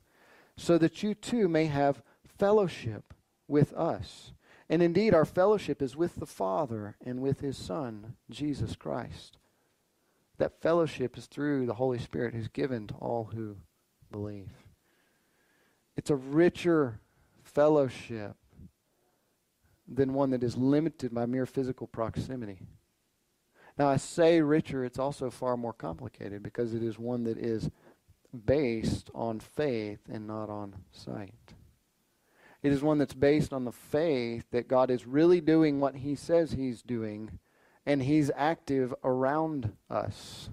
so 0.58 0.78
that 0.78 1.02
you 1.02 1.14
too 1.14 1.48
may 1.48 1.68
have 1.68 2.04
fellowship 2.38 3.14
with 3.48 3.74
us. 3.74 4.34
And 4.70 4.82
indeed, 4.82 5.14
our 5.14 5.26
fellowship 5.26 5.82
is 5.82 5.96
with 5.96 6.16
the 6.16 6.26
Father 6.26 6.98
and 7.06 7.22
with 7.22 7.40
his 7.40 7.58
Son, 7.58 8.16
Jesus 8.30 8.76
Christ. 8.76 9.38
That 10.38 10.62
fellowship 10.62 11.18
is 11.18 11.28
through 11.28 11.66
the 11.66 11.76
Holy 11.76 12.00
Spirit 12.00 12.34
who's 12.34 12.48
given 12.48 12.88
to 12.88 12.94
all 12.96 13.30
who 13.34 13.58
believe. 14.12 14.50
It's 15.96 16.10
a 16.10 16.16
richer 16.16 17.00
fellowship 17.44 18.36
than 19.88 20.14
one 20.14 20.32
that 20.32 20.44
is 20.44 20.58
limited 20.58 21.14
by 21.14 21.26
mere 21.26 21.46
physical 21.46 21.88
proximity. 21.88 22.60
Now, 23.78 23.90
I 23.90 23.98
say 23.98 24.42
richer, 24.42 24.84
it's 24.86 25.00
also 25.00 25.30
far 25.30 25.58
more 25.58 25.74
complicated 25.74 26.42
because 26.42 26.74
it 26.74 26.82
is 26.82 26.98
one 26.98 27.24
that 27.26 27.38
is 27.38 27.70
based 28.46 29.10
on 29.14 29.40
faith 29.40 30.00
and 30.10 30.28
not 30.28 30.50
on 30.50 30.76
sight. 30.92 31.54
It 32.64 32.72
is 32.72 32.82
one 32.82 32.98
that's 32.98 33.14
based 33.14 33.54
on 33.54 33.66
the 33.66 33.72
faith 33.72 34.46
that 34.52 34.68
God 34.68 34.90
is 34.90 35.06
really 35.06 35.40
doing 35.40 35.80
what 35.80 35.98
He 35.98 36.16
says 36.16 36.54
He's 36.54 36.82
doing, 36.82 37.40
and 37.86 38.04
He's 38.04 38.32
active 38.36 38.94
around 39.04 39.74
us, 39.90 40.50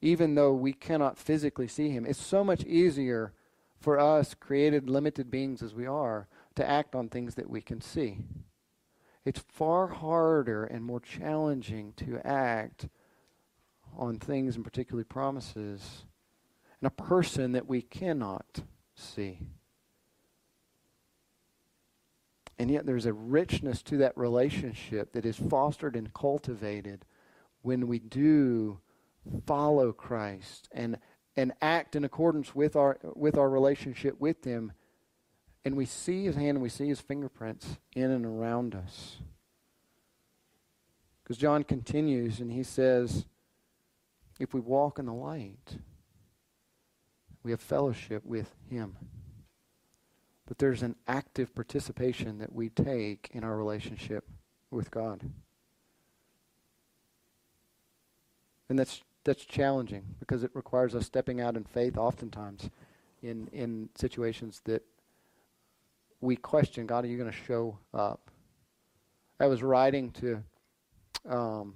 even 0.00 0.34
though 0.34 0.52
we 0.52 0.72
cannot 0.72 1.18
physically 1.18 1.68
see 1.68 1.90
Him. 1.90 2.04
It's 2.06 2.20
so 2.20 2.44
much 2.44 2.64
easier 2.64 3.32
for 3.78 3.98
us, 3.98 4.34
created, 4.34 4.88
limited 4.88 5.30
beings 5.30 5.62
as 5.62 5.74
we 5.74 5.86
are, 5.86 6.28
to 6.54 6.68
act 6.68 6.94
on 6.94 7.08
things 7.08 7.34
that 7.34 7.50
we 7.50 7.60
can 7.60 7.80
see. 7.80 8.18
It's 9.24 9.40
far 9.40 9.88
harder 9.88 10.64
and 10.64 10.84
more 10.84 11.00
challenging 11.00 11.92
to 11.96 12.20
act 12.26 12.88
on 13.96 14.18
things, 14.18 14.56
and 14.56 14.64
particularly 14.64 15.04
promises, 15.04 16.04
in 16.80 16.86
a 16.86 16.90
person 16.90 17.52
that 17.52 17.66
we 17.66 17.82
cannot 17.82 18.60
see. 18.94 19.40
And 22.58 22.70
yet, 22.70 22.86
there's 22.86 23.06
a 23.06 23.12
richness 23.12 23.82
to 23.82 23.98
that 23.98 24.16
relationship 24.16 25.12
that 25.12 25.26
is 25.26 25.36
fostered 25.36 25.94
and 25.94 26.12
cultivated 26.14 27.04
when 27.62 27.86
we 27.86 27.98
do 27.98 28.80
follow 29.46 29.92
Christ 29.92 30.68
and 30.72 30.98
and 31.36 31.52
act 31.60 31.94
in 31.94 32.04
accordance 32.04 32.54
with 32.54 32.76
our 32.76 32.98
with 33.14 33.36
our 33.36 33.50
relationship 33.50 34.18
with 34.18 34.44
him. 34.44 34.72
And 35.64 35.76
we 35.76 35.84
see 35.84 36.24
his 36.24 36.36
hand 36.36 36.50
and 36.50 36.62
we 36.62 36.68
see 36.68 36.88
his 36.88 37.00
fingerprints 37.00 37.78
in 37.94 38.10
and 38.10 38.24
around 38.24 38.74
us. 38.74 39.16
Because 41.22 41.38
john 41.38 41.64
continues 41.64 42.38
and 42.38 42.52
he 42.52 42.62
says 42.62 43.26
if 44.38 44.54
we 44.54 44.60
walk 44.60 45.00
in 45.00 45.06
the 45.06 45.12
light 45.12 45.78
we 47.42 47.50
have 47.50 47.60
fellowship 47.60 48.24
with 48.24 48.54
him 48.70 48.96
but 50.46 50.58
there's 50.58 50.82
an 50.82 50.96
active 51.06 51.54
participation 51.54 52.38
that 52.38 52.52
we 52.52 52.68
take 52.68 53.28
in 53.32 53.44
our 53.44 53.56
relationship 53.56 54.24
with 54.70 54.90
god. 54.90 55.28
And 58.68 58.78
that's 58.78 59.02
that's 59.24 59.44
challenging 59.44 60.04
because 60.20 60.44
it 60.44 60.50
requires 60.54 60.94
us 60.94 61.06
stepping 61.06 61.40
out 61.40 61.56
in 61.56 61.64
faith 61.64 61.96
oftentimes 61.98 62.70
in 63.22 63.48
in 63.48 63.88
situations 63.96 64.60
that 64.64 64.82
we 66.20 66.36
question 66.36 66.86
God 66.86 67.04
are 67.04 67.08
you 67.08 67.18
going 67.18 67.30
to 67.30 67.36
show 67.36 67.78
up? 67.92 68.30
I 69.38 69.46
was 69.46 69.62
riding 69.62 70.10
to 70.12 70.42
um, 71.28 71.74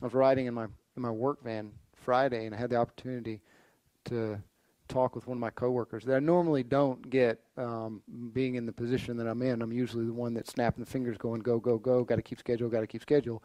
I 0.00 0.06
was 0.06 0.14
riding 0.14 0.46
in 0.46 0.54
my 0.54 0.64
in 0.64 1.02
my 1.02 1.10
work 1.10 1.42
van 1.42 1.72
Friday 1.94 2.46
and 2.46 2.54
I 2.54 2.58
had 2.58 2.70
the 2.70 2.76
opportunity 2.76 3.40
to 4.06 4.38
talk 4.88 5.14
with 5.14 5.26
one 5.26 5.36
of 5.36 5.40
my 5.40 5.50
coworkers 5.50 6.04
that 6.04 6.16
I 6.16 6.20
normally 6.20 6.62
don't 6.62 7.08
get 7.08 7.40
um, 7.56 8.02
being 8.32 8.56
in 8.56 8.66
the 8.66 8.72
position 8.72 9.16
that 9.16 9.26
I'm 9.26 9.42
in. 9.42 9.62
I'm 9.62 9.72
usually 9.72 10.04
the 10.04 10.12
one 10.12 10.34
that's 10.34 10.52
snapping 10.52 10.84
the 10.84 10.90
fingers 10.90 11.16
going 11.16 11.40
go 11.40 11.58
go 11.58 11.78
go 11.78 12.04
got 12.04 12.16
to 12.16 12.22
keep 12.22 12.38
schedule 12.38 12.68
got 12.68 12.80
to 12.80 12.86
keep 12.86 13.02
schedule 13.02 13.42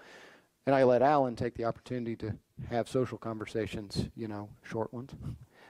and 0.67 0.75
I 0.75 0.83
let 0.83 1.01
Alan 1.01 1.35
take 1.35 1.55
the 1.55 1.63
opportunity 1.63 2.15
to 2.17 2.33
have 2.69 2.89
social 2.89 3.17
conversations, 3.17 4.09
you 4.15 4.27
know, 4.27 4.49
short 4.63 4.93
ones, 4.93 5.11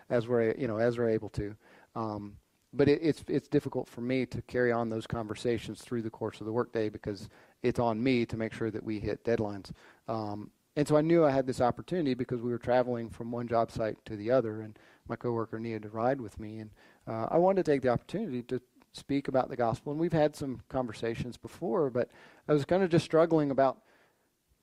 as 0.09 0.27
we're 0.27 0.55
you 0.57 0.67
know 0.67 0.77
as 0.77 0.97
we're 0.97 1.09
able 1.09 1.29
to. 1.29 1.55
Um, 1.95 2.33
but 2.73 2.89
it, 2.89 2.99
it's 3.03 3.23
it's 3.27 3.47
difficult 3.47 3.87
for 3.87 4.01
me 4.01 4.25
to 4.25 4.41
carry 4.41 4.71
on 4.71 4.89
those 4.89 5.05
conversations 5.05 5.81
through 5.81 6.01
the 6.01 6.09
course 6.09 6.41
of 6.41 6.47
the 6.47 6.51
workday 6.51 6.89
because 6.89 7.29
it's 7.61 7.79
on 7.79 8.01
me 8.01 8.25
to 8.25 8.37
make 8.37 8.53
sure 8.53 8.71
that 8.71 8.83
we 8.83 8.99
hit 8.99 9.23
deadlines. 9.23 9.69
Um, 10.07 10.49
and 10.75 10.87
so 10.87 10.97
I 10.97 11.01
knew 11.01 11.23
I 11.23 11.31
had 11.31 11.45
this 11.45 11.61
opportunity 11.61 12.15
because 12.15 12.41
we 12.41 12.51
were 12.51 12.57
traveling 12.57 13.09
from 13.09 13.31
one 13.31 13.47
job 13.47 13.71
site 13.71 14.03
to 14.05 14.15
the 14.15 14.31
other, 14.31 14.61
and 14.61 14.77
my 15.09 15.15
coworker 15.15 15.59
needed 15.59 15.83
to 15.83 15.89
ride 15.89 16.21
with 16.21 16.39
me, 16.39 16.59
and 16.59 16.71
uh, 17.07 17.27
I 17.29 17.37
wanted 17.37 17.65
to 17.65 17.71
take 17.71 17.81
the 17.81 17.89
opportunity 17.89 18.43
to 18.43 18.61
speak 18.93 19.27
about 19.27 19.49
the 19.49 19.55
gospel. 19.55 19.91
And 19.91 20.01
we've 20.01 20.13
had 20.13 20.35
some 20.35 20.61
conversations 20.69 21.37
before, 21.37 21.89
but 21.89 22.09
I 22.47 22.53
was 22.53 22.65
kind 22.65 22.83
of 22.83 22.89
just 22.89 23.05
struggling 23.05 23.51
about 23.51 23.79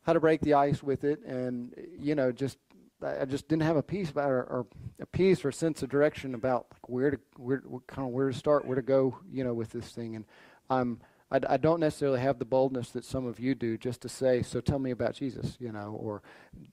how 0.03 0.13
to 0.13 0.21
break 0.21 0.41
the 0.41 0.55
ice 0.55 0.83
with 0.83 1.05
it, 1.05 1.23
and 1.25 1.75
you 1.99 2.15
know, 2.15 2.33
just 2.33 2.59
I 3.03 3.25
just 3.25 3.49
didn't 3.49 3.63
have 3.63 3.77
a 3.77 3.83
peace 3.83 4.11
about 4.11 4.31
or, 4.31 4.43
or 4.43 4.67
a 5.01 5.07
peace 5.07 5.45
or 5.45 5.49
a 5.49 5.53
sense 5.53 5.83
of 5.83 5.91
direction 5.91 6.35
about 6.35 6.67
like 6.73 6.89
where 6.89 7.11
to 7.11 7.19
where 7.37 7.63
kind 7.87 8.09
of 8.09 8.15
where 8.15 8.31
to 8.31 8.37
start, 8.37 8.67
where 8.67 8.77
to 8.77 8.83
go, 8.83 9.19
you 9.31 9.45
know, 9.45 9.55
with 9.55 9.71
this 9.71 9.91
thing. 9.91 10.17
And 10.17 10.25
I'm 10.71 11.01
I, 11.35 11.55
I 11.55 11.57
don't 11.57 11.81
necessarily 11.81 12.21
have 12.21 12.39
the 12.39 12.45
boldness 12.45 12.91
that 12.91 13.05
some 13.05 13.27
of 13.27 13.41
you 13.41 13.57
do, 13.57 13.77
just 13.77 14.01
to 14.03 14.09
say, 14.09 14.43
so 14.43 14.61
tell 14.61 14.79
me 14.79 14.93
about 14.93 15.15
Jesus, 15.15 15.57
you 15.59 15.73
know, 15.73 15.99
or 16.01 16.23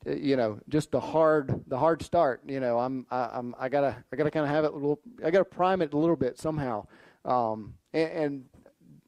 uh, 0.05 0.11
you 0.11 0.35
know, 0.35 0.59
just 0.69 0.91
the 0.91 0.99
hard 0.99 1.63
the 1.67 1.79
hard 1.79 2.03
start. 2.03 2.41
You 2.45 2.59
know, 2.59 2.77
I'm 2.77 3.07
I, 3.09 3.29
I'm 3.33 3.55
I 3.59 3.69
gotta 3.69 3.95
I 4.13 4.15
gotta 4.15 4.29
kind 4.29 4.45
of 4.45 4.51
have 4.51 4.63
it 4.63 4.71
a 4.71 4.75
little. 4.75 4.99
I 5.25 5.31
gotta 5.31 5.45
prime 5.45 5.81
it 5.81 5.93
a 5.93 5.97
little 5.97 6.15
bit 6.15 6.37
somehow. 6.37 6.85
Um, 7.25 7.73
and, 7.91 8.11
and 8.11 8.45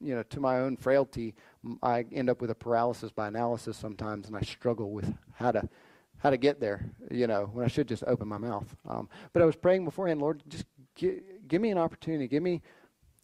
you 0.01 0.15
know, 0.15 0.23
to 0.23 0.39
my 0.39 0.59
own 0.59 0.75
frailty, 0.75 1.35
I 1.84 2.05
end 2.11 2.31
up 2.31 2.41
with 2.41 2.49
a 2.49 2.55
paralysis 2.55 3.11
by 3.11 3.27
analysis 3.27 3.77
sometimes, 3.77 4.27
and 4.27 4.35
I 4.35 4.41
struggle 4.41 4.91
with 4.91 5.13
how 5.35 5.51
to 5.51 5.69
how 6.17 6.31
to 6.31 6.38
get 6.38 6.59
there. 6.61 6.89
You 7.11 7.27
know, 7.27 7.51
when 7.53 7.63
I 7.63 7.67
should 7.67 7.88
just 7.88 8.03
open 8.07 8.27
my 8.27 8.39
mouth. 8.39 8.75
Um, 8.88 9.07
but 9.34 9.43
I 9.43 9.45
was 9.45 9.55
praying 9.55 9.85
beforehand, 9.85 10.19
Lord, 10.19 10.41
just 10.47 10.65
give, 10.95 11.19
give 11.47 11.61
me 11.61 11.69
an 11.69 11.77
opportunity. 11.77 12.27
Give 12.27 12.41
me, 12.41 12.63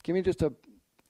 give 0.04 0.14
me 0.14 0.22
just 0.22 0.44
a 0.44 0.54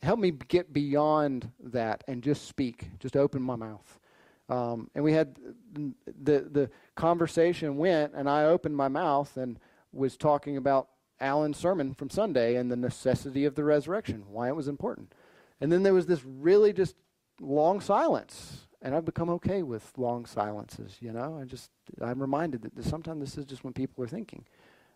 help 0.02 0.20
me 0.20 0.32
get 0.32 0.74
beyond 0.74 1.52
that 1.60 2.04
and 2.08 2.24
just 2.24 2.48
speak. 2.48 2.90
Just 3.00 3.16
open 3.16 3.42
my 3.42 3.56
mouth. 3.56 4.00
Um, 4.48 4.90
and 4.96 5.04
we 5.04 5.14
had 5.14 5.38
the 5.74 6.40
the 6.52 6.70
conversation 6.96 7.78
went, 7.78 8.14
and 8.16 8.28
I 8.30 8.46
opened 8.46 8.76
my 8.76 8.88
mouth 8.88 9.38
and 9.38 9.60
was 9.92 10.18
talking 10.18 10.58
about 10.58 10.88
Alan's 11.20 11.58
sermon 11.58 11.94
from 11.94 12.10
Sunday 12.10 12.56
and 12.56 12.72
the 12.72 12.76
necessity 12.76 13.46
of 13.46 13.56
the 13.56 13.64
resurrection, 13.64 14.24
why 14.30 14.48
it 14.48 14.56
was 14.56 14.68
important. 14.68 15.14
And 15.62 15.72
then 15.72 15.84
there 15.84 15.94
was 15.94 16.06
this 16.06 16.24
really 16.24 16.74
just 16.74 16.96
long 17.40 17.82
silence. 17.82 18.66
And 18.82 18.96
I've 18.96 19.04
become 19.04 19.30
okay 19.32 19.62
with 19.62 19.92
long 19.98 20.26
silences, 20.26 20.96
you 21.02 21.12
know. 21.12 21.38
I 21.40 21.44
just, 21.44 21.70
I'm 22.02 22.22
reminded 22.22 22.62
that 22.62 22.86
sometimes 22.86 23.20
this 23.20 23.38
is 23.38 23.46
just 23.46 23.66
when 23.66 23.74
people 23.74 24.04
are 24.04 24.08
thinking. 24.08 24.46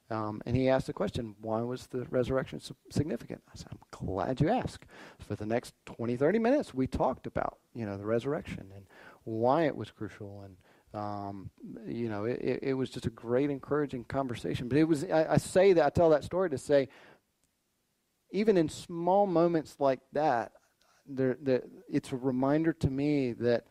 Um, 0.10 0.42
and 0.46 0.56
he 0.56 0.70
asked 0.70 0.88
the 0.88 0.94
question, 0.94 1.36
why 1.42 1.62
was 1.62 1.88
the 1.88 2.06
resurrection 2.10 2.62
significant? 2.92 3.42
I 3.52 3.56
said, 3.56 3.70
I'm 3.72 3.80
glad 3.92 4.42
you 4.42 4.50
asked. 4.50 4.86
For 5.20 5.36
the 5.36 5.46
next 5.46 5.74
20, 5.86 6.18
30 6.18 6.40
minutes, 6.40 6.74
we 6.74 6.88
talked 6.88 7.26
about, 7.26 7.58
you 7.74 7.86
know, 7.86 7.98
the 7.98 8.06
resurrection 8.06 8.72
and 8.76 8.86
why 9.24 9.64
it 9.64 9.76
was 9.76 9.92
crucial. 9.92 10.44
And, 10.44 10.58
um, 10.94 11.50
you 11.88 12.10
know, 12.10 12.26
it, 12.26 12.60
it, 12.62 12.74
was 12.74 12.90
just 12.90 13.06
a 13.06 13.10
great, 13.10 13.50
encouraging 13.50 14.04
conversation. 14.04 14.68
But 14.68 14.78
it 14.78 14.84
was, 14.84 15.06
I, 15.06 15.34
I 15.34 15.38
say 15.38 15.74
that, 15.74 15.86
I 15.86 15.90
tell 15.90 16.10
that 16.10 16.24
story 16.24 16.50
to 16.50 16.58
say, 16.58 16.90
even 18.32 18.58
in 18.58 18.68
small 18.68 19.26
moments 19.26 19.78
like 19.80 20.02
that, 20.12 20.52
there, 21.08 21.38
there, 21.42 21.64
it's 21.90 22.12
a 22.12 22.18
reminder 22.18 22.74
to 22.74 22.90
me 22.90 23.34
that 23.34 23.66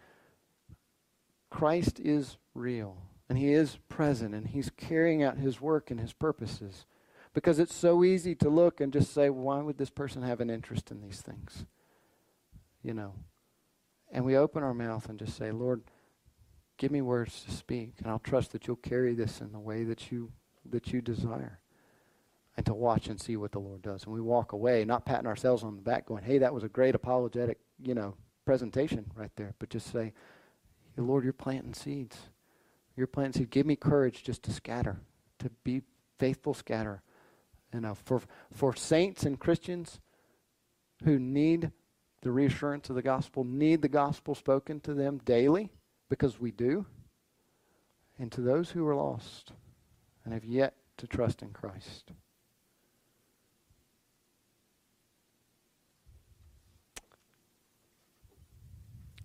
Christ 1.50 2.00
is 2.00 2.38
real 2.54 2.96
And 3.32 3.38
He 3.38 3.54
is 3.54 3.78
present 3.88 4.34
and 4.34 4.46
He's 4.46 4.68
carrying 4.76 5.22
out 5.22 5.38
His 5.38 5.58
work 5.58 5.90
and 5.90 5.98
His 5.98 6.12
purposes. 6.12 6.84
Because 7.32 7.58
it's 7.58 7.74
so 7.74 8.04
easy 8.04 8.34
to 8.34 8.50
look 8.50 8.78
and 8.78 8.92
just 8.92 9.14
say, 9.14 9.30
why 9.30 9.62
would 9.62 9.78
this 9.78 9.88
person 9.88 10.20
have 10.22 10.42
an 10.42 10.50
interest 10.50 10.90
in 10.90 11.00
these 11.00 11.22
things? 11.22 11.64
You 12.82 12.92
know. 12.92 13.14
And 14.10 14.26
we 14.26 14.36
open 14.36 14.62
our 14.62 14.74
mouth 14.74 15.08
and 15.08 15.18
just 15.18 15.34
say, 15.34 15.50
Lord, 15.50 15.80
give 16.76 16.90
me 16.90 17.00
words 17.00 17.42
to 17.44 17.52
speak, 17.52 17.94
and 18.00 18.08
I'll 18.10 18.18
trust 18.18 18.52
that 18.52 18.66
you'll 18.66 18.76
carry 18.76 19.14
this 19.14 19.40
in 19.40 19.52
the 19.52 19.58
way 19.58 19.84
that 19.84 20.12
you 20.12 20.30
that 20.68 20.92
you 20.92 21.00
desire. 21.00 21.58
And 22.54 22.66
to 22.66 22.74
watch 22.74 23.06
and 23.06 23.18
see 23.18 23.38
what 23.38 23.52
the 23.52 23.60
Lord 23.60 23.80
does. 23.80 24.04
And 24.04 24.12
we 24.12 24.20
walk 24.20 24.52
away, 24.52 24.84
not 24.84 25.06
patting 25.06 25.26
ourselves 25.26 25.62
on 25.62 25.76
the 25.76 25.80
back, 25.80 26.04
going, 26.04 26.24
Hey, 26.24 26.36
that 26.36 26.52
was 26.52 26.64
a 26.64 26.68
great 26.68 26.94
apologetic, 26.94 27.60
you 27.82 27.94
know, 27.94 28.14
presentation 28.44 29.10
right 29.14 29.32
there. 29.36 29.54
But 29.58 29.70
just 29.70 29.90
say, 29.90 30.12
Lord, 30.98 31.24
you're 31.24 31.32
planting 31.32 31.72
seeds. 31.72 32.18
You're 32.96 33.06
planting 33.06 33.40
seeds. 33.42 33.50
Give 33.50 33.66
me 33.66 33.76
courage 33.76 34.22
just 34.22 34.42
to 34.44 34.52
scatter, 34.52 35.00
to 35.38 35.50
be 35.64 35.82
faithful 36.18 36.54
scatter 36.54 37.02
you 37.72 37.80
know, 37.80 37.94
for, 37.94 38.20
for 38.52 38.76
saints 38.76 39.24
and 39.24 39.38
Christians 39.38 40.00
who 41.04 41.18
need 41.18 41.72
the 42.22 42.30
reassurance 42.30 42.88
of 42.90 42.96
the 42.96 43.02
gospel, 43.02 43.44
need 43.44 43.82
the 43.82 43.88
gospel 43.88 44.34
spoken 44.34 44.78
to 44.80 44.94
them 44.94 45.20
daily, 45.24 45.70
because 46.08 46.38
we 46.38 46.50
do, 46.50 46.86
and 48.18 48.30
to 48.30 48.40
those 48.40 48.70
who 48.70 48.86
are 48.86 48.94
lost 48.94 49.52
and 50.24 50.32
have 50.34 50.44
yet 50.44 50.74
to 50.98 51.06
trust 51.06 51.42
in 51.42 51.50
Christ. 51.50 52.12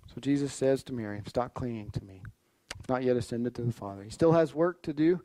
So 0.07 0.21
Jesus 0.21 0.53
says 0.53 0.81
to 0.83 0.93
Mary, 0.93 1.21
Stop 1.27 1.53
clinging 1.53 1.91
to 1.91 2.03
me. 2.03 2.23
Not 2.87 3.03
yet 3.03 3.17
ascended 3.17 3.55
to 3.55 3.61
the 3.61 3.73
Father. 3.73 4.03
He 4.03 4.09
still 4.09 4.31
has 4.31 4.55
work 4.55 4.81
to 4.83 4.93
do 4.93 5.21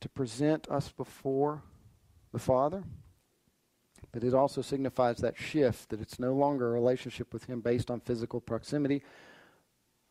to 0.00 0.08
present 0.08 0.68
us 0.68 0.90
before 0.90 1.62
the 2.32 2.38
Father. 2.38 2.82
But 4.10 4.24
it 4.24 4.34
also 4.34 4.60
signifies 4.60 5.18
that 5.18 5.38
shift, 5.38 5.88
that 5.88 6.00
it's 6.00 6.18
no 6.18 6.34
longer 6.34 6.68
a 6.68 6.72
relationship 6.72 7.32
with 7.32 7.44
Him 7.44 7.60
based 7.60 7.90
on 7.90 8.00
physical 8.00 8.40
proximity, 8.40 9.02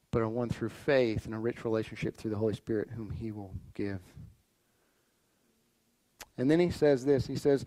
but 0.10 0.23
a 0.23 0.30
one 0.30 0.49
through 0.49 0.69
faith 0.69 1.26
and 1.26 1.36
a 1.36 1.38
rich 1.38 1.64
relationship 1.65 2.18
through 2.18 2.32
the 2.32 2.38
Holy 2.38 2.56
Spirit, 2.56 2.90
whom 2.95 3.11
He 3.11 3.32
will 3.32 3.53
give. 3.73 3.99
And 6.38 6.49
then 6.49 6.60
He 6.60 6.72
says 6.72 7.06
this 7.06 7.28
He 7.28 7.36
says, 7.36 7.65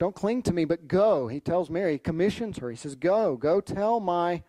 Don't 0.00 0.16
cling 0.16 0.42
to 0.42 0.52
me, 0.52 0.64
but 0.64 0.88
go. 0.88 1.28
He 1.28 1.38
tells 1.38 1.70
Mary, 1.70 1.92
he 1.92 1.98
commissions 1.98 2.58
her. 2.58 2.70
He 2.70 2.76
says, 2.76 2.96
Go, 2.96 3.36
go 3.36 3.60
tell 3.60 4.00
my 4.00 4.42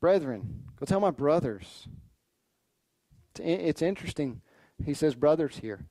brethren, 0.00 0.64
go 0.78 0.86
tell 0.86 1.00
my 1.00 1.10
brothers. 1.10 1.88
It's 3.38 3.82
interesting 3.82 4.40
he 4.84 4.94
says 4.94 5.14
brothers 5.14 5.58
here. 5.58 5.86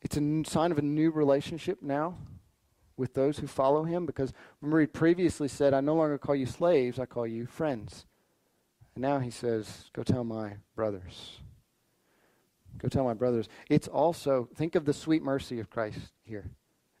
It's 0.00 0.16
a 0.16 0.42
sign 0.46 0.72
of 0.72 0.78
a 0.78 0.82
new 0.82 1.10
relationship 1.10 1.82
now 1.82 2.16
with 2.96 3.14
those 3.14 3.38
who 3.38 3.46
follow 3.46 3.84
him 3.84 4.06
because 4.06 4.32
remember 4.60 4.80
he 4.80 4.86
previously 4.86 5.48
said, 5.48 5.74
I 5.74 5.80
no 5.80 5.94
longer 5.94 6.18
call 6.18 6.34
you 6.34 6.46
slaves, 6.46 6.98
I 6.98 7.06
call 7.06 7.26
you 7.26 7.46
friends. 7.46 8.06
And 8.94 9.02
now 9.02 9.18
he 9.18 9.30
says, 9.30 9.90
Go 9.92 10.02
tell 10.02 10.24
my 10.24 10.54
brothers. 10.74 11.38
Go 12.78 12.88
tell 12.88 13.04
my 13.04 13.14
brothers. 13.14 13.48
It's 13.68 13.88
also, 13.88 14.48
think 14.54 14.76
of 14.76 14.84
the 14.84 14.92
sweet 14.92 15.22
mercy 15.22 15.58
of 15.58 15.68
Christ 15.68 15.98
here. 16.22 16.50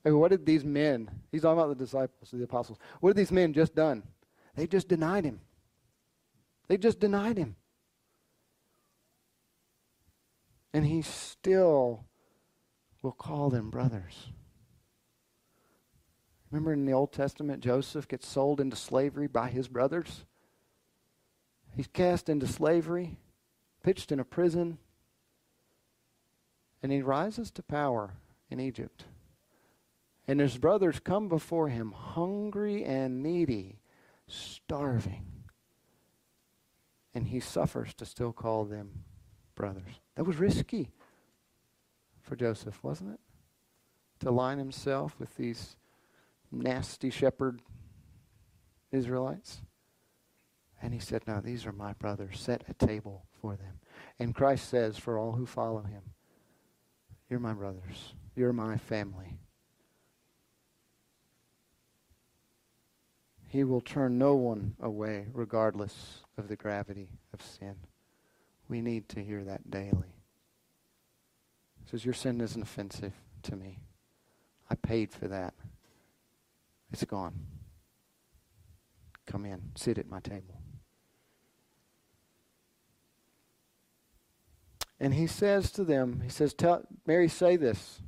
And 0.04 0.18
what 0.18 0.30
did 0.30 0.44
these 0.44 0.64
men, 0.64 1.10
he's 1.30 1.42
talking 1.42 1.58
about 1.58 1.68
the 1.68 1.84
disciples, 1.84 2.30
the 2.32 2.42
apostles, 2.42 2.78
what 3.00 3.10
have 3.10 3.16
these 3.16 3.32
men 3.32 3.52
just 3.52 3.74
done? 3.74 4.02
They 4.58 4.66
just 4.66 4.88
denied 4.88 5.24
him. 5.24 5.38
They 6.66 6.78
just 6.78 6.98
denied 6.98 7.38
him. 7.38 7.54
And 10.74 10.84
he 10.84 11.00
still 11.02 12.06
will 13.00 13.12
call 13.12 13.50
them 13.50 13.70
brothers. 13.70 14.32
Remember 16.50 16.72
in 16.72 16.86
the 16.86 16.92
Old 16.92 17.12
Testament, 17.12 17.62
Joseph 17.62 18.08
gets 18.08 18.26
sold 18.26 18.60
into 18.60 18.74
slavery 18.74 19.28
by 19.28 19.48
his 19.48 19.68
brothers? 19.68 20.24
He's 21.76 21.86
cast 21.86 22.28
into 22.28 22.48
slavery, 22.48 23.16
pitched 23.84 24.10
in 24.10 24.18
a 24.18 24.24
prison, 24.24 24.78
and 26.82 26.90
he 26.90 27.00
rises 27.00 27.52
to 27.52 27.62
power 27.62 28.14
in 28.50 28.58
Egypt. 28.58 29.04
And 30.26 30.40
his 30.40 30.58
brothers 30.58 30.98
come 30.98 31.28
before 31.28 31.68
him 31.68 31.92
hungry 31.92 32.84
and 32.84 33.22
needy, 33.22 33.77
starving. 34.28 35.26
And 37.14 37.26
he 37.26 37.40
suffers 37.40 37.94
to 37.94 38.04
still 38.04 38.32
call 38.32 38.64
them 38.64 39.04
brothers. 39.54 40.00
That 40.14 40.24
was 40.24 40.36
risky 40.36 40.90
for 42.22 42.36
Joseph, 42.36 42.82
wasn't 42.84 43.14
it? 43.14 43.20
To 44.20 44.30
line 44.30 44.58
himself 44.58 45.16
with 45.18 45.36
these 45.36 45.76
nasty 46.52 47.10
shepherd 47.10 47.60
Israelites. 48.92 49.62
And 50.80 50.92
he 50.92 51.00
said, 51.00 51.22
No, 51.26 51.40
these 51.40 51.66
are 51.66 51.72
my 51.72 51.92
brothers. 51.94 52.38
Set 52.38 52.64
a 52.68 52.74
table 52.74 53.26
for 53.40 53.56
them. 53.56 53.80
And 54.18 54.34
Christ 54.34 54.68
says, 54.68 54.96
For 54.96 55.18
all 55.18 55.32
who 55.32 55.46
follow 55.46 55.82
him, 55.82 56.02
You're 57.28 57.40
my 57.40 57.54
brothers. 57.54 58.14
You're 58.36 58.52
my 58.52 58.76
family. 58.76 59.38
He 63.48 63.64
will 63.64 63.80
turn 63.80 64.18
no 64.18 64.34
one 64.34 64.76
away, 64.78 65.26
regardless 65.32 66.22
of 66.36 66.48
the 66.48 66.56
gravity 66.56 67.08
of 67.32 67.40
sin. 67.42 67.76
We 68.68 68.82
need 68.82 69.08
to 69.10 69.24
hear 69.24 69.42
that 69.44 69.70
daily. 69.70 70.14
He 71.82 71.90
says, 71.90 72.04
Your 72.04 72.14
sin 72.14 72.40
isn't 72.42 72.60
offensive 72.60 73.14
to 73.44 73.56
me. 73.56 73.78
I 74.70 74.74
paid 74.74 75.12
for 75.12 75.28
that. 75.28 75.54
It's 76.92 77.04
gone. 77.04 77.46
Come 79.26 79.46
in, 79.46 79.72
sit 79.76 79.98
at 79.98 80.08
my 80.08 80.20
table. 80.20 80.60
And 85.00 85.14
he 85.14 85.26
says 85.26 85.70
to 85.72 85.84
them, 85.84 86.20
He 86.22 86.28
says, 86.28 86.52
Tell 86.52 86.82
Mary, 87.06 87.28
say 87.28 87.56
this. 87.56 88.00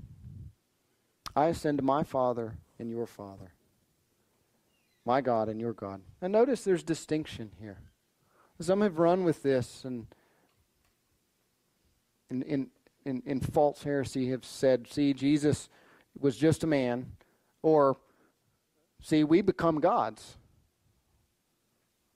I 1.34 1.46
ascend 1.46 1.78
to 1.78 1.84
my 1.84 2.02
Father 2.02 2.58
and 2.78 2.90
your 2.90 3.06
Father, 3.06 3.52
my 5.04 5.20
God 5.20 5.48
and 5.48 5.60
your 5.60 5.72
God. 5.72 6.00
And 6.20 6.32
notice 6.32 6.64
there's 6.64 6.82
distinction 6.82 7.50
here. 7.60 7.78
Some 8.60 8.82
have 8.82 8.98
run 8.98 9.24
with 9.24 9.42
this 9.42 9.84
and 9.84 10.06
in, 12.30 12.42
in, 12.42 12.66
in, 13.04 13.22
in 13.26 13.40
false 13.40 13.82
heresy 13.82 14.30
have 14.30 14.44
said, 14.44 14.86
see, 14.88 15.12
Jesus 15.12 15.68
was 16.18 16.36
just 16.36 16.64
a 16.64 16.66
man, 16.66 17.12
or 17.62 17.96
see, 19.02 19.24
we 19.24 19.42
become 19.42 19.80
gods. 19.80 20.36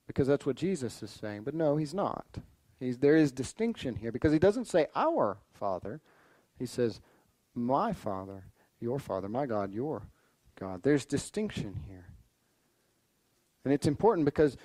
Because 0.07 0.27
that's 0.27 0.45
what 0.45 0.55
Jesus 0.55 1.01
is 1.01 1.09
saying. 1.09 1.43
But 1.43 1.55
no, 1.55 1.77
he's 1.77 1.93
not. 1.93 2.25
He's, 2.79 2.99
there 2.99 3.15
is 3.15 3.31
distinction 3.31 3.95
here 3.95 4.11
because 4.11 4.31
he 4.31 4.39
doesn't 4.39 4.65
say 4.67 4.87
our 4.95 5.37
Father. 5.53 5.99
He 6.59 6.65
says, 6.65 7.01
my 7.55 7.91
Father, 7.91 8.43
your 8.79 8.99
Father, 8.99 9.27
my 9.27 9.45
God, 9.45 9.73
your 9.73 10.03
God. 10.59 10.83
There's 10.83 11.05
distinction 11.05 11.81
here. 11.87 12.05
And 13.65 13.73
it's 13.73 13.87
important 13.87 14.25
because 14.25 14.55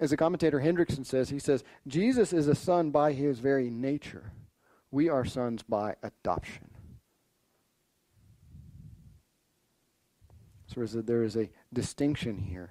as 0.00 0.10
the 0.10 0.16
commentator 0.16 0.58
Hendriksen 0.58 1.06
says, 1.06 1.28
he 1.28 1.38
says, 1.38 1.62
Jesus 1.86 2.32
is 2.32 2.48
a 2.48 2.54
son 2.54 2.90
by 2.90 3.12
his 3.12 3.38
very 3.38 3.70
nature. 3.70 4.32
We 4.90 5.08
are 5.08 5.24
sons 5.24 5.62
by 5.62 5.94
adoption. 6.02 6.70
So 10.66 10.84
there 10.86 11.22
is 11.22 11.36
a 11.36 11.50
distinction 11.72 12.38
here 12.38 12.70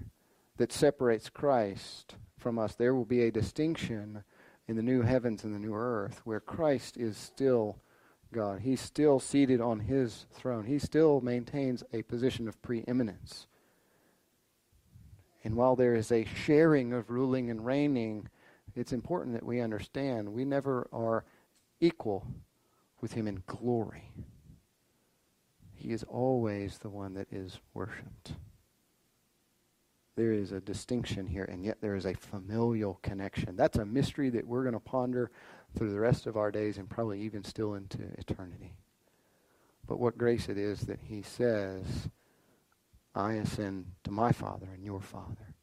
that 0.57 0.73
separates 0.73 1.29
Christ 1.29 2.15
from 2.37 2.57
us. 2.57 2.75
There 2.75 2.95
will 2.95 3.05
be 3.05 3.21
a 3.21 3.31
distinction 3.31 4.23
in 4.67 4.75
the 4.75 4.81
new 4.81 5.03
heavens 5.03 5.43
and 5.43 5.53
the 5.53 5.59
new 5.59 5.75
earth 5.75 6.21
where 6.23 6.39
Christ 6.39 6.97
is 6.97 7.15
still 7.15 7.77
God. 8.33 8.61
He's 8.61 8.81
still 8.81 9.19
seated 9.19 9.61
on 9.61 9.81
his 9.81 10.25
throne. 10.33 10.65
He 10.65 10.79
still 10.79 11.21
maintains 11.21 11.83
a 11.93 12.01
position 12.01 12.47
of 12.47 12.61
preeminence. 12.61 13.47
And 15.43 15.55
while 15.55 15.75
there 15.75 15.95
is 15.95 16.11
a 16.11 16.25
sharing 16.25 16.93
of 16.93 17.09
ruling 17.09 17.49
and 17.49 17.65
reigning, 17.65 18.27
it's 18.75 18.93
important 18.93 19.33
that 19.33 19.45
we 19.45 19.59
understand 19.59 20.33
we 20.33 20.45
never 20.45 20.87
are 20.93 21.25
equal 21.79 22.27
with 23.01 23.13
him 23.13 23.27
in 23.27 23.43
glory. 23.47 24.11
He 25.73 25.91
is 25.91 26.03
always 26.03 26.77
the 26.77 26.89
one 26.89 27.15
that 27.15 27.27
is 27.31 27.59
worshiped. 27.73 28.33
There 30.15 30.31
is 30.31 30.51
a 30.51 30.61
distinction 30.61 31.25
here, 31.25 31.45
and 31.45 31.63
yet 31.65 31.81
there 31.81 31.95
is 31.95 32.05
a 32.05 32.13
familial 32.13 32.99
connection. 33.01 33.55
That's 33.55 33.77
a 33.77 33.85
mystery 33.85 34.29
that 34.29 34.45
we're 34.45 34.61
going 34.61 34.73
to 34.73 34.79
ponder 34.79 35.31
through 35.75 35.91
the 35.91 35.99
rest 35.99 36.27
of 36.27 36.37
our 36.37 36.51
days 36.51 36.77
and 36.77 36.89
probably 36.89 37.21
even 37.21 37.43
still 37.43 37.73
into 37.73 37.99
eternity. 38.17 38.75
But 39.87 39.99
what 39.99 40.17
grace 40.17 40.49
it 40.49 40.57
is 40.57 40.81
that 40.81 40.99
he 41.01 41.23
says, 41.23 42.09
I 43.13 43.33
ascend 43.33 43.85
to 44.03 44.11
my 44.11 44.31
Father 44.31 44.67
and 44.73 44.83
your 44.83 45.01
Father, 45.01 45.53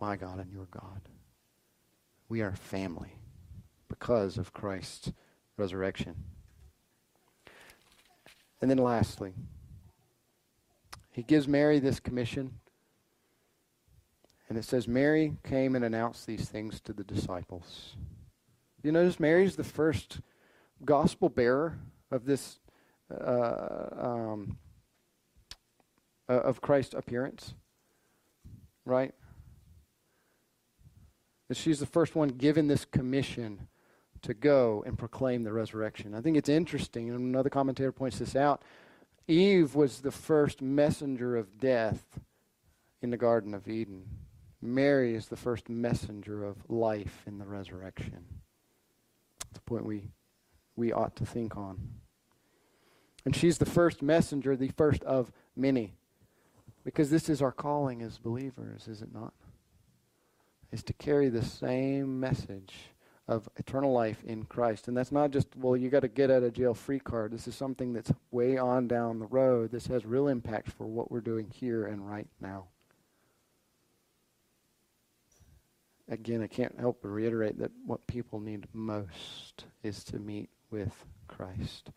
my 0.00 0.16
God 0.16 0.38
and 0.38 0.52
your 0.52 0.68
God. 0.70 1.00
We 2.28 2.42
are 2.42 2.52
family 2.52 3.16
because 3.88 4.38
of 4.38 4.52
Christ's 4.52 5.12
resurrection. 5.56 6.14
And 8.60 8.70
then 8.70 8.78
lastly, 8.78 9.34
he 11.12 11.22
gives 11.22 11.48
Mary 11.48 11.78
this 11.78 12.00
commission. 12.00 12.58
And 14.48 14.56
it 14.56 14.64
says, 14.64 14.86
Mary 14.86 15.34
came 15.44 15.74
and 15.74 15.84
announced 15.84 16.26
these 16.26 16.48
things 16.48 16.80
to 16.82 16.92
the 16.92 17.04
disciples. 17.04 17.96
You 18.82 18.92
notice 18.92 19.18
Mary's 19.18 19.56
the 19.56 19.64
first 19.64 20.20
gospel 20.84 21.28
bearer 21.28 21.78
of 22.10 22.26
this, 22.26 22.58
uh, 23.10 23.88
um, 23.98 24.58
uh, 26.28 26.34
of 26.34 26.60
Christ's 26.60 26.94
appearance, 26.94 27.54
right? 28.84 29.14
That 31.48 31.56
she's 31.56 31.80
the 31.80 31.86
first 31.86 32.14
one 32.14 32.28
given 32.28 32.66
this 32.66 32.84
commission 32.84 33.68
to 34.22 34.34
go 34.34 34.82
and 34.86 34.98
proclaim 34.98 35.44
the 35.44 35.52
resurrection. 35.52 36.14
I 36.14 36.20
think 36.20 36.36
it's 36.36 36.48
interesting, 36.48 37.10
and 37.10 37.18
another 37.18 37.50
commentator 37.50 37.92
points 37.92 38.18
this 38.18 38.34
out. 38.34 38.62
Eve 39.28 39.74
was 39.74 40.00
the 40.00 40.10
first 40.10 40.62
messenger 40.62 41.36
of 41.36 41.58
death 41.58 42.18
in 43.02 43.10
the 43.10 43.16
Garden 43.16 43.54
of 43.54 43.68
Eden. 43.68 44.04
Mary 44.62 45.14
is 45.14 45.28
the 45.28 45.36
first 45.36 45.68
messenger 45.68 46.44
of 46.44 46.56
life 46.68 47.22
in 47.26 47.38
the 47.38 47.44
resurrection. 47.44 48.24
It's 49.50 49.58
a 49.58 49.62
point 49.62 49.84
we, 49.84 50.10
we 50.74 50.92
ought 50.92 51.16
to 51.16 51.26
think 51.26 51.56
on. 51.56 51.78
And 53.24 53.34
she's 53.34 53.58
the 53.58 53.66
first 53.66 54.02
messenger, 54.02 54.56
the 54.56 54.70
first 54.76 55.02
of 55.04 55.32
many. 55.56 55.94
Because 56.86 57.10
this 57.10 57.28
is 57.28 57.42
our 57.42 57.50
calling 57.50 58.00
as 58.00 58.16
believers, 58.16 58.86
is 58.86 59.02
it 59.02 59.12
not? 59.12 59.34
Is 60.70 60.84
to 60.84 60.92
carry 60.92 61.28
the 61.28 61.44
same 61.44 62.20
message 62.20 62.74
of 63.26 63.48
eternal 63.56 63.92
life 63.92 64.22
in 64.24 64.44
Christ. 64.44 64.86
And 64.86 64.96
that's 64.96 65.10
not 65.10 65.32
just, 65.32 65.48
well, 65.56 65.76
you 65.76 65.90
got 65.90 66.00
to 66.00 66.08
get 66.08 66.30
out 66.30 66.44
of 66.44 66.52
jail 66.52 66.74
free 66.74 67.00
card. 67.00 67.32
This 67.32 67.48
is 67.48 67.56
something 67.56 67.92
that's 67.92 68.12
way 68.30 68.56
on 68.56 68.86
down 68.86 69.18
the 69.18 69.26
road. 69.26 69.72
This 69.72 69.88
has 69.88 70.06
real 70.06 70.28
impact 70.28 70.70
for 70.70 70.86
what 70.86 71.10
we're 71.10 71.20
doing 71.20 71.50
here 71.52 71.86
and 71.86 72.08
right 72.08 72.28
now. 72.40 72.66
Again, 76.08 76.40
I 76.40 76.46
can't 76.46 76.78
help 76.78 77.00
but 77.02 77.08
reiterate 77.08 77.58
that 77.58 77.72
what 77.84 78.06
people 78.06 78.38
need 78.38 78.68
most 78.72 79.64
is 79.82 80.04
to 80.04 80.20
meet 80.20 80.50
with 80.70 81.04
Christ. 81.26 81.90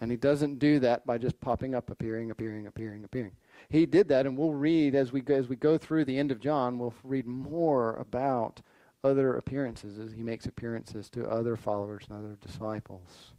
And 0.00 0.10
he 0.10 0.16
doesn't 0.16 0.58
do 0.58 0.78
that 0.80 1.04
by 1.06 1.18
just 1.18 1.40
popping 1.40 1.74
up, 1.74 1.90
appearing, 1.90 2.30
appearing, 2.30 2.66
appearing, 2.66 3.04
appearing. 3.04 3.32
He 3.68 3.84
did 3.84 4.08
that, 4.08 4.26
and 4.26 4.38
we'll 4.38 4.54
read 4.54 4.94
as 4.94 5.12
we 5.12 5.20
go, 5.20 5.34
as 5.34 5.48
we 5.48 5.56
go 5.56 5.76
through 5.76 6.04
the 6.04 6.18
end 6.18 6.30
of 6.30 6.40
John, 6.40 6.78
we'll 6.78 6.94
read 7.02 7.26
more 7.26 7.96
about 7.96 8.62
other 9.02 9.36
appearances 9.36 9.98
as 9.98 10.12
he 10.12 10.22
makes 10.22 10.46
appearances 10.46 11.10
to 11.10 11.28
other 11.28 11.56
followers 11.56 12.04
and 12.08 12.18
other 12.18 12.36
disciples. 12.40 13.32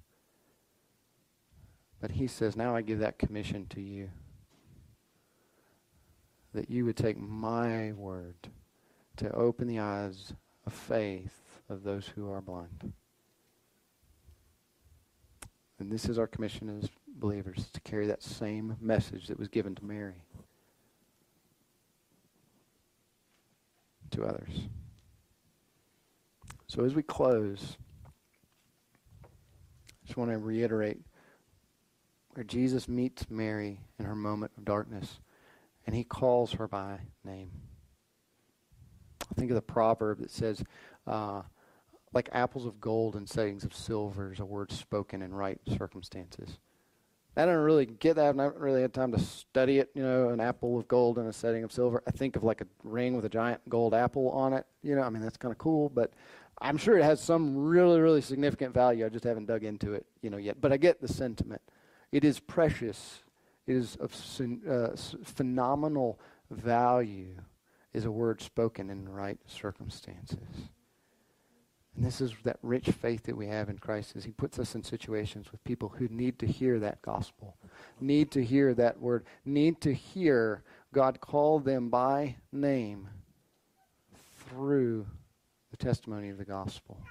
But 2.02 2.11
he 2.11 2.27
says, 2.27 2.56
Now 2.56 2.76
I 2.76 2.81
give 2.81 2.99
that 2.99 3.19
commission 3.19 3.65
to 3.68 3.81
you. 3.81 4.10
That 6.53 6.69
you 6.69 6.86
would 6.86 6.98
take 6.98 7.18
my 7.18 7.91
word 7.94 8.36
to 9.18 9.31
open 9.31 9.68
the 9.68 9.80
eyes 9.80 10.34
of 10.65 10.73
faith 10.73 11.61
of 11.69 11.84
those 11.84 12.07
who 12.07 12.30
are 12.31 12.41
blind. 12.41 12.94
And 15.80 15.91
this 15.91 16.10
is 16.10 16.19
our 16.19 16.27
commission 16.27 16.77
as 16.77 16.89
believers 17.07 17.68
to 17.73 17.81
carry 17.81 18.07
that 18.07 18.22
same 18.22 18.76
message 18.81 19.27
that 19.27 19.39
was 19.39 19.47
given 19.47 19.76
to 19.76 19.85
Mary 19.85 20.23
to 24.11 24.26
others. 24.26 24.68
So 26.68 26.84
as 26.84 26.93
we 26.93 27.01
close, 27.01 27.77
I 29.23 29.27
just 30.06 30.18
want 30.18 30.31
to 30.31 30.38
reiterate 30.38 30.99
where 32.34 32.43
Jesus 32.43 32.88
meets 32.88 33.30
Mary 33.30 33.80
in 33.97 34.06
her 34.06 34.15
moment 34.15 34.51
of 34.57 34.65
darkness, 34.65 35.19
and 35.85 35.95
he 35.95 36.03
calls 36.03 36.53
her 36.53 36.68
by 36.68 36.99
name. 37.23 37.51
I 39.31 39.35
Think 39.35 39.51
of 39.51 39.56
the 39.56 39.61
proverb 39.61 40.19
that 40.19 40.31
says, 40.31 40.64
uh, 41.07 41.43
like 42.14 42.30
apples 42.31 42.65
of 42.65 42.81
gold 42.81 43.15
and 43.15 43.30
settings 43.30 43.64
of 43.64 43.73
silver 43.73 44.31
is 44.31 44.40
a 44.40 44.45
word 44.45 44.72
spoken 44.72 45.22
in 45.22 45.34
right 45.34 45.60
circumstances. 45.77 46.57
I 47.38 47.45
don't 47.45 47.57
really 47.57 47.86
get 47.86 48.15
that. 48.15 48.30
And 48.31 48.41
I've 48.41 48.53
not 48.53 48.60
really 48.60 48.81
had 48.81 48.94
time 48.94 49.11
to 49.11 49.19
study 49.19 49.80
it. 49.80 49.91
You 49.94 50.03
know, 50.03 50.30
an 50.30 50.40
apple 50.40 50.77
of 50.77 50.88
gold 50.88 51.18
in 51.19 51.26
a 51.26 51.34
setting 51.34 51.64
of 51.64 51.72
silver. 51.72 52.03
I 52.07 52.11
think 52.11 52.36
of 52.36 52.44
like 52.44 52.61
a 52.61 52.68
ring 52.84 53.15
with 53.15 53.26
a 53.26 53.30
giant 53.30 53.61
gold 53.69 53.94
apple 53.94 54.30
on 54.31 54.53
it. 54.53 54.65
You 54.81 54.95
know, 54.95 55.03
I 55.03 55.10
mean 55.10 55.22
that's 55.22 55.38
kind 55.38 55.52
of 55.52 55.57
cool, 55.57 55.90
but 55.90 56.14
I'm 56.61 56.77
sure 56.77 56.98
it 56.98 57.03
has 57.03 57.22
some 57.22 57.56
really, 57.56 58.02
really 58.02 58.22
significant 58.22 58.73
value. 58.73 59.06
I 59.06 59.10
just 59.10 59.23
haven't 59.23 59.45
dug 59.45 59.64
into 59.64 59.94
it, 59.94 60.06
you 60.22 60.30
know, 60.30 60.38
yet. 60.38 60.60
But 60.60 60.73
I 60.73 60.77
get 60.77 61.02
the 61.02 61.07
sentiment. 61.07 61.61
It 62.11 62.26
is 62.26 62.40
precious. 62.40 63.23
It 63.68 63.76
is 63.76 63.95
of 63.98 64.11
uh, 64.69 64.95
phenomenal 65.23 66.19
value. 66.49 67.36
Is 67.91 68.06
a 68.06 68.11
word 68.11 68.40
spoken 68.40 68.91
in 68.91 69.03
the 69.03 69.10
right 69.10 69.40
circumstances. 69.48 70.38
And 72.00 72.08
this 72.08 72.22
is 72.22 72.34
that 72.46 72.60
rich 72.64 72.92
faith 72.92 73.24
that 73.24 73.36
we 73.36 73.48
have 73.48 73.68
in 73.68 73.78
Christ 73.78 74.16
as 74.16 74.24
he 74.24 74.32
puts 74.32 74.58
us 74.58 74.74
in 74.74 74.86
situations 74.86 75.52
with 75.52 75.62
people 75.66 75.90
who 75.90 76.08
need 76.08 76.40
to 76.40 76.48
hear 76.48 76.80
that 76.80 77.02
gospel, 77.02 77.58
need 78.00 78.32
to 78.32 78.42
hear 78.42 78.74
that 78.76 79.02
word, 79.02 79.26
need 79.44 79.82
to 79.82 79.94
hear 79.94 80.64
God 80.94 81.20
call 81.20 81.60
them 81.60 81.90
by 81.90 82.38
name 82.54 83.10
through 84.48 85.08
the 85.72 85.76
testimony 85.76 86.30
of 86.30 86.38
the 86.38 86.46
gospel. 86.46 87.02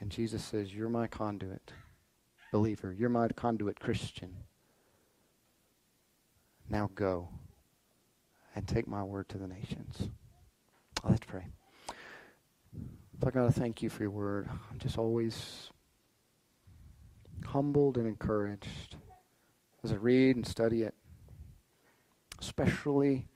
And 0.00 0.10
Jesus 0.10 0.42
says, 0.42 0.72
You're 0.72 0.88
my 0.88 1.08
conduit, 1.08 1.74
believer. 2.52 2.96
You're 2.98 3.10
my 3.10 3.28
conduit, 3.28 3.80
Christian. 3.80 4.34
Now 6.70 6.88
go 6.94 7.28
and 8.56 8.66
take 8.66 8.88
my 8.88 9.02
word 9.02 9.28
to 9.28 9.36
the 9.36 9.46
nations. 9.46 10.08
Let's 11.04 11.26
pray. 11.26 11.44
Father 13.22 13.38
God, 13.38 13.46
I 13.46 13.52
thank 13.52 13.82
you 13.82 13.88
for 13.88 14.02
your 14.02 14.10
word. 14.10 14.48
I'm 14.50 14.80
just 14.80 14.98
always 14.98 15.70
humbled 17.46 17.96
and 17.96 18.04
encouraged 18.04 18.96
as 19.84 19.92
I 19.92 19.94
read 19.94 20.34
and 20.34 20.44
study 20.44 20.82
it, 20.82 20.92
especially 22.40 23.28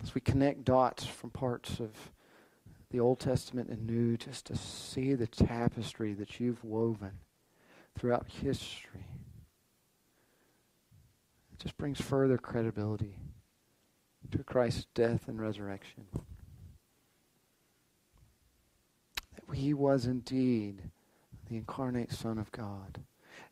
as 0.00 0.14
we 0.14 0.20
connect 0.20 0.64
dots 0.64 1.04
from 1.04 1.30
parts 1.30 1.80
of 1.80 1.90
the 2.92 3.00
Old 3.00 3.18
Testament 3.18 3.68
and 3.68 3.84
New, 3.84 4.16
just 4.16 4.46
to 4.46 4.56
see 4.56 5.14
the 5.14 5.26
tapestry 5.26 6.14
that 6.14 6.38
you've 6.38 6.62
woven 6.62 7.18
throughout 7.98 8.28
history. 8.28 9.08
It 11.52 11.58
just 11.58 11.76
brings 11.76 12.00
further 12.00 12.38
credibility 12.38 13.16
to 14.30 14.44
Christ's 14.44 14.86
death 14.94 15.26
and 15.26 15.40
resurrection. 15.40 16.04
That 19.36 19.39
he 19.50 19.74
was 19.74 20.06
indeed 20.06 20.82
the 21.48 21.56
incarnate 21.56 22.12
Son 22.12 22.38
of 22.38 22.52
God, 22.52 23.00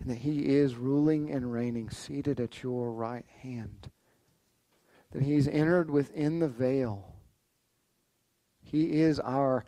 and 0.00 0.10
that 0.10 0.18
he 0.18 0.46
is 0.46 0.76
ruling 0.76 1.30
and 1.30 1.52
reigning, 1.52 1.90
seated 1.90 2.40
at 2.40 2.62
your 2.62 2.92
right 2.92 3.26
hand 3.42 3.90
that 5.12 5.22
he's 5.22 5.48
entered 5.48 5.90
within 5.90 6.38
the 6.38 6.48
veil. 6.48 7.14
He 8.60 9.00
is 9.00 9.18
our 9.20 9.64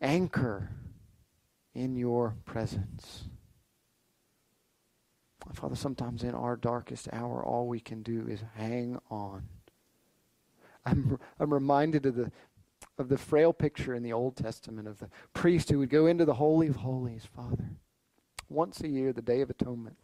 anchor 0.00 0.70
in 1.74 1.96
your 1.96 2.36
presence. 2.44 3.24
Father, 5.52 5.76
sometimes 5.76 6.24
in 6.24 6.34
our 6.34 6.56
darkest 6.56 7.08
hour, 7.12 7.44
all 7.44 7.68
we 7.68 7.80
can 7.80 8.02
do 8.02 8.26
is 8.28 8.42
hang 8.54 8.98
on. 9.10 9.44
I'm, 10.84 11.18
I'm 11.38 11.52
reminded 11.52 12.06
of 12.06 12.16
the, 12.16 12.32
of 12.98 13.08
the 13.08 13.18
frail 13.18 13.52
picture 13.52 13.94
in 13.94 14.02
the 14.02 14.12
Old 14.12 14.36
Testament 14.36 14.88
of 14.88 14.98
the 14.98 15.10
priest 15.34 15.70
who 15.70 15.78
would 15.78 15.90
go 15.90 16.06
into 16.06 16.24
the 16.24 16.34
Holy 16.34 16.68
of 16.68 16.76
Holies, 16.76 17.26
Father, 17.34 17.70
once 18.48 18.80
a 18.80 18.88
year, 18.88 19.12
the 19.12 19.22
Day 19.22 19.40
of 19.40 19.50
Atonement. 19.50 19.96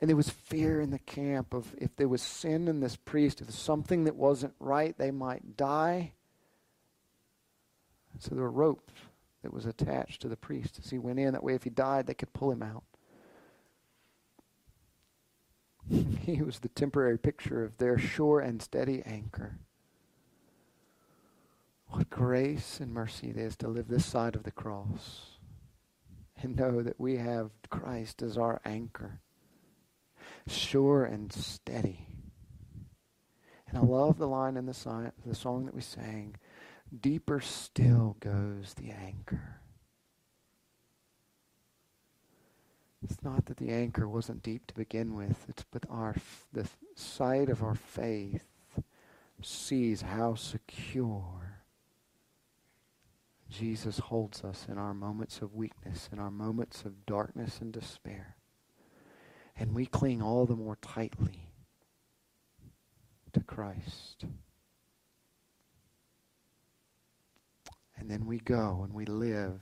And 0.00 0.08
there 0.08 0.16
was 0.16 0.30
fear 0.30 0.80
in 0.80 0.90
the 0.90 0.98
camp 0.98 1.52
of 1.54 1.74
if 1.78 1.94
there 1.96 2.08
was 2.08 2.22
sin 2.22 2.68
in 2.68 2.80
this 2.80 2.96
priest, 2.96 3.40
if 3.40 3.50
something 3.50 4.04
that 4.04 4.16
wasn't 4.16 4.54
right, 4.60 4.96
they 4.96 5.10
might 5.10 5.56
die. 5.56 6.12
So 8.18 8.34
there 8.34 8.44
were 8.44 8.50
ropes 8.50 8.92
that 9.42 9.52
was 9.52 9.66
attached 9.66 10.22
to 10.22 10.28
the 10.28 10.36
priest 10.36 10.78
as 10.82 10.90
he 10.90 10.98
went 10.98 11.18
in. 11.18 11.32
That 11.32 11.42
way, 11.42 11.54
if 11.54 11.64
he 11.64 11.70
died, 11.70 12.06
they 12.06 12.14
could 12.14 12.32
pull 12.32 12.52
him 12.52 12.62
out. 12.62 12.84
he 16.20 16.42
was 16.42 16.60
the 16.60 16.68
temporary 16.68 17.18
picture 17.18 17.64
of 17.64 17.76
their 17.78 17.98
sure 17.98 18.40
and 18.40 18.62
steady 18.62 19.02
anchor. 19.04 19.58
What 22.02 22.10
grace 22.10 22.80
and 22.80 22.92
mercy 22.92 23.30
it 23.30 23.36
is 23.36 23.54
to 23.58 23.68
live 23.68 23.86
this 23.86 24.04
side 24.04 24.34
of 24.34 24.42
the 24.42 24.50
cross 24.50 25.38
and 26.42 26.56
know 26.56 26.82
that 26.82 26.98
we 26.98 27.18
have 27.18 27.52
Christ 27.70 28.22
as 28.22 28.36
our 28.36 28.60
anchor 28.64 29.20
sure 30.48 31.04
and 31.04 31.32
steady. 31.32 32.08
And 33.68 33.78
I 33.78 33.82
love 33.82 34.18
the 34.18 34.26
line 34.26 34.56
in 34.56 34.66
the, 34.66 34.74
si- 34.74 35.12
the 35.24 35.36
song 35.36 35.64
that 35.66 35.76
we 35.76 35.80
sang 35.80 36.34
Deeper 37.00 37.38
still 37.38 38.16
goes 38.18 38.74
the 38.74 38.90
anchor. 38.90 39.60
It's 43.04 43.22
not 43.22 43.46
that 43.46 43.58
the 43.58 43.70
anchor 43.70 44.08
wasn't 44.08 44.42
deep 44.42 44.66
to 44.66 44.74
begin 44.74 45.14
with, 45.14 45.46
it's 45.48 45.64
but 45.70 45.86
our 45.88 46.16
the 46.52 46.68
sight 46.96 47.48
of 47.48 47.62
our 47.62 47.76
faith 47.76 48.42
sees 49.40 50.02
how 50.02 50.34
secure 50.34 51.51
Jesus 53.52 53.98
holds 53.98 54.42
us 54.44 54.66
in 54.68 54.78
our 54.78 54.94
moments 54.94 55.42
of 55.42 55.54
weakness, 55.54 56.08
in 56.10 56.18
our 56.18 56.30
moments 56.30 56.84
of 56.84 57.04
darkness 57.04 57.58
and 57.60 57.72
despair. 57.72 58.36
And 59.56 59.74
we 59.74 59.84
cling 59.84 60.22
all 60.22 60.46
the 60.46 60.56
more 60.56 60.78
tightly 60.80 61.50
to 63.34 63.40
Christ. 63.40 64.24
And 67.96 68.10
then 68.10 68.26
we 68.26 68.38
go 68.38 68.80
and 68.84 68.94
we 68.94 69.04
live 69.04 69.60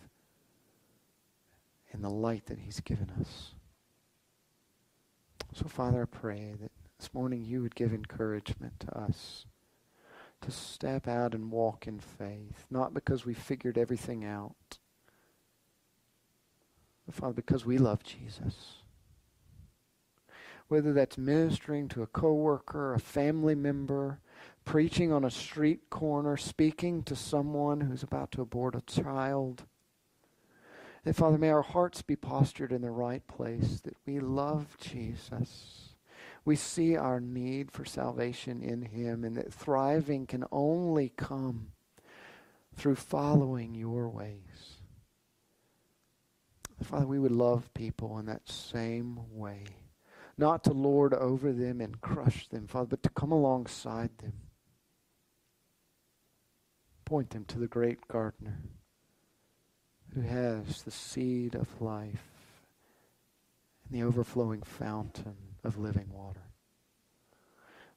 in 1.92 2.00
the 2.00 2.10
light 2.10 2.46
that 2.46 2.60
He's 2.60 2.80
given 2.80 3.12
us. 3.20 3.54
So, 5.52 5.66
Father, 5.66 6.02
I 6.02 6.16
pray 6.16 6.54
that 6.60 6.70
this 6.98 7.12
morning 7.12 7.44
you 7.44 7.60
would 7.62 7.74
give 7.74 7.92
encouragement 7.92 8.78
to 8.80 8.96
us 8.96 9.46
to 10.42 10.50
step 10.50 11.06
out 11.06 11.34
and 11.34 11.50
walk 11.50 11.86
in 11.86 11.98
faith, 11.98 12.66
not 12.70 12.94
because 12.94 13.24
we 13.24 13.34
figured 13.34 13.76
everything 13.76 14.24
out, 14.24 14.78
but, 17.06 17.14
Father, 17.14 17.34
because 17.34 17.66
we 17.66 17.78
love 17.78 18.02
Jesus. 18.02 18.82
Whether 20.68 20.92
that's 20.92 21.18
ministering 21.18 21.88
to 21.88 22.02
a 22.02 22.06
coworker, 22.06 22.94
a 22.94 23.00
family 23.00 23.56
member, 23.56 24.20
preaching 24.64 25.12
on 25.12 25.24
a 25.24 25.30
street 25.30 25.90
corner, 25.90 26.36
speaking 26.36 27.02
to 27.02 27.16
someone 27.16 27.80
who's 27.80 28.04
about 28.04 28.30
to 28.32 28.42
abort 28.42 28.76
a 28.76 28.80
child. 28.82 29.64
And 31.04 31.16
Father, 31.16 31.38
may 31.38 31.50
our 31.50 31.62
hearts 31.62 32.02
be 32.02 32.14
postured 32.14 32.72
in 32.72 32.82
the 32.82 32.90
right 32.90 33.26
place, 33.26 33.80
that 33.80 33.96
we 34.06 34.20
love 34.20 34.76
Jesus 34.78 35.89
we 36.44 36.56
see 36.56 36.96
our 36.96 37.20
need 37.20 37.70
for 37.70 37.84
salvation 37.84 38.62
in 38.62 38.82
Him 38.82 39.24
and 39.24 39.36
that 39.36 39.52
thriving 39.52 40.26
can 40.26 40.44
only 40.50 41.12
come 41.16 41.72
through 42.74 42.96
following 42.96 43.74
your 43.74 44.08
ways. 44.08 44.80
Father, 46.82 47.06
we 47.06 47.18
would 47.18 47.32
love 47.32 47.72
people 47.74 48.18
in 48.18 48.26
that 48.26 48.48
same 48.48 49.20
way. 49.30 49.64
Not 50.38 50.64
to 50.64 50.72
lord 50.72 51.12
over 51.12 51.52
them 51.52 51.80
and 51.82 52.00
crush 52.00 52.48
them, 52.48 52.66
Father, 52.66 52.86
but 52.86 53.02
to 53.02 53.10
come 53.10 53.32
alongside 53.32 54.16
them. 54.18 54.32
Point 57.04 57.30
them 57.30 57.44
to 57.46 57.58
the 57.58 57.66
great 57.66 58.08
gardener 58.08 58.60
who 60.14 60.22
has 60.22 60.82
the 60.82 60.90
seed 60.90 61.54
of 61.54 61.82
life 61.82 62.24
and 63.84 64.00
the 64.00 64.06
overflowing 64.06 64.62
fountain 64.62 65.49
of 65.64 65.78
living 65.78 66.08
water. 66.12 66.42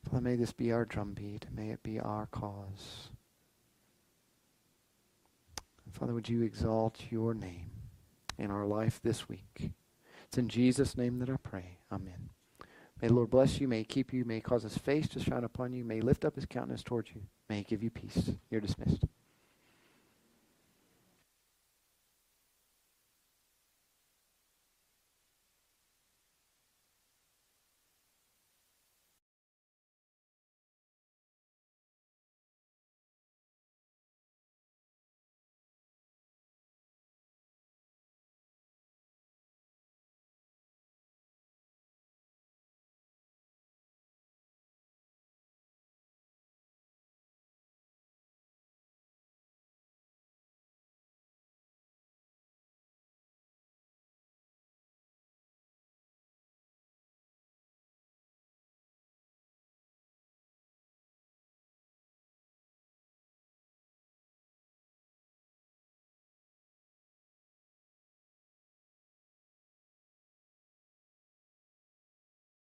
Father, 0.04 0.22
may 0.22 0.36
this 0.36 0.52
be 0.52 0.72
our 0.72 0.86
drumbeat. 0.86 1.48
May 1.56 1.70
it 1.70 1.84
be 1.84 2.00
our 2.00 2.28
cause. 2.28 3.10
Father, 5.92 6.14
would 6.14 6.28
you 6.28 6.42
exalt 6.42 7.12
your 7.12 7.34
name 7.34 7.70
in 8.38 8.50
our 8.50 8.66
life 8.66 9.00
this 9.02 9.30
week? 9.30 9.72
It's 10.28 10.38
in 10.38 10.50
Jesus' 10.50 10.98
name 10.98 11.20
that 11.20 11.30
I 11.30 11.38
pray. 11.38 11.78
Amen. 11.92 12.30
May 13.02 13.10
the 13.10 13.14
Lord 13.14 13.30
bless 13.30 13.62
you. 13.62 13.68
May 13.68 13.80
he 13.80 13.84
keep 13.84 14.12
you. 14.12 14.26
May 14.26 14.36
he 14.36 14.42
cause 14.42 14.64
his 14.64 14.78
face 14.78 15.08
to 15.10 15.20
shine 15.20 15.44
upon 15.44 15.74
you. 15.74 15.84
May 15.84 15.96
he 15.96 16.02
lift 16.02 16.26
up 16.26 16.36
his 16.36 16.46
countenance 16.46 16.84
towards 16.84 17.12
you. 17.14 17.22
May 17.50 17.58
he 17.58 17.64
give 17.64 17.84
you 17.84 17.92
peace. 17.92 18.32
You're 18.50 18.62
dismissed. 18.62 19.04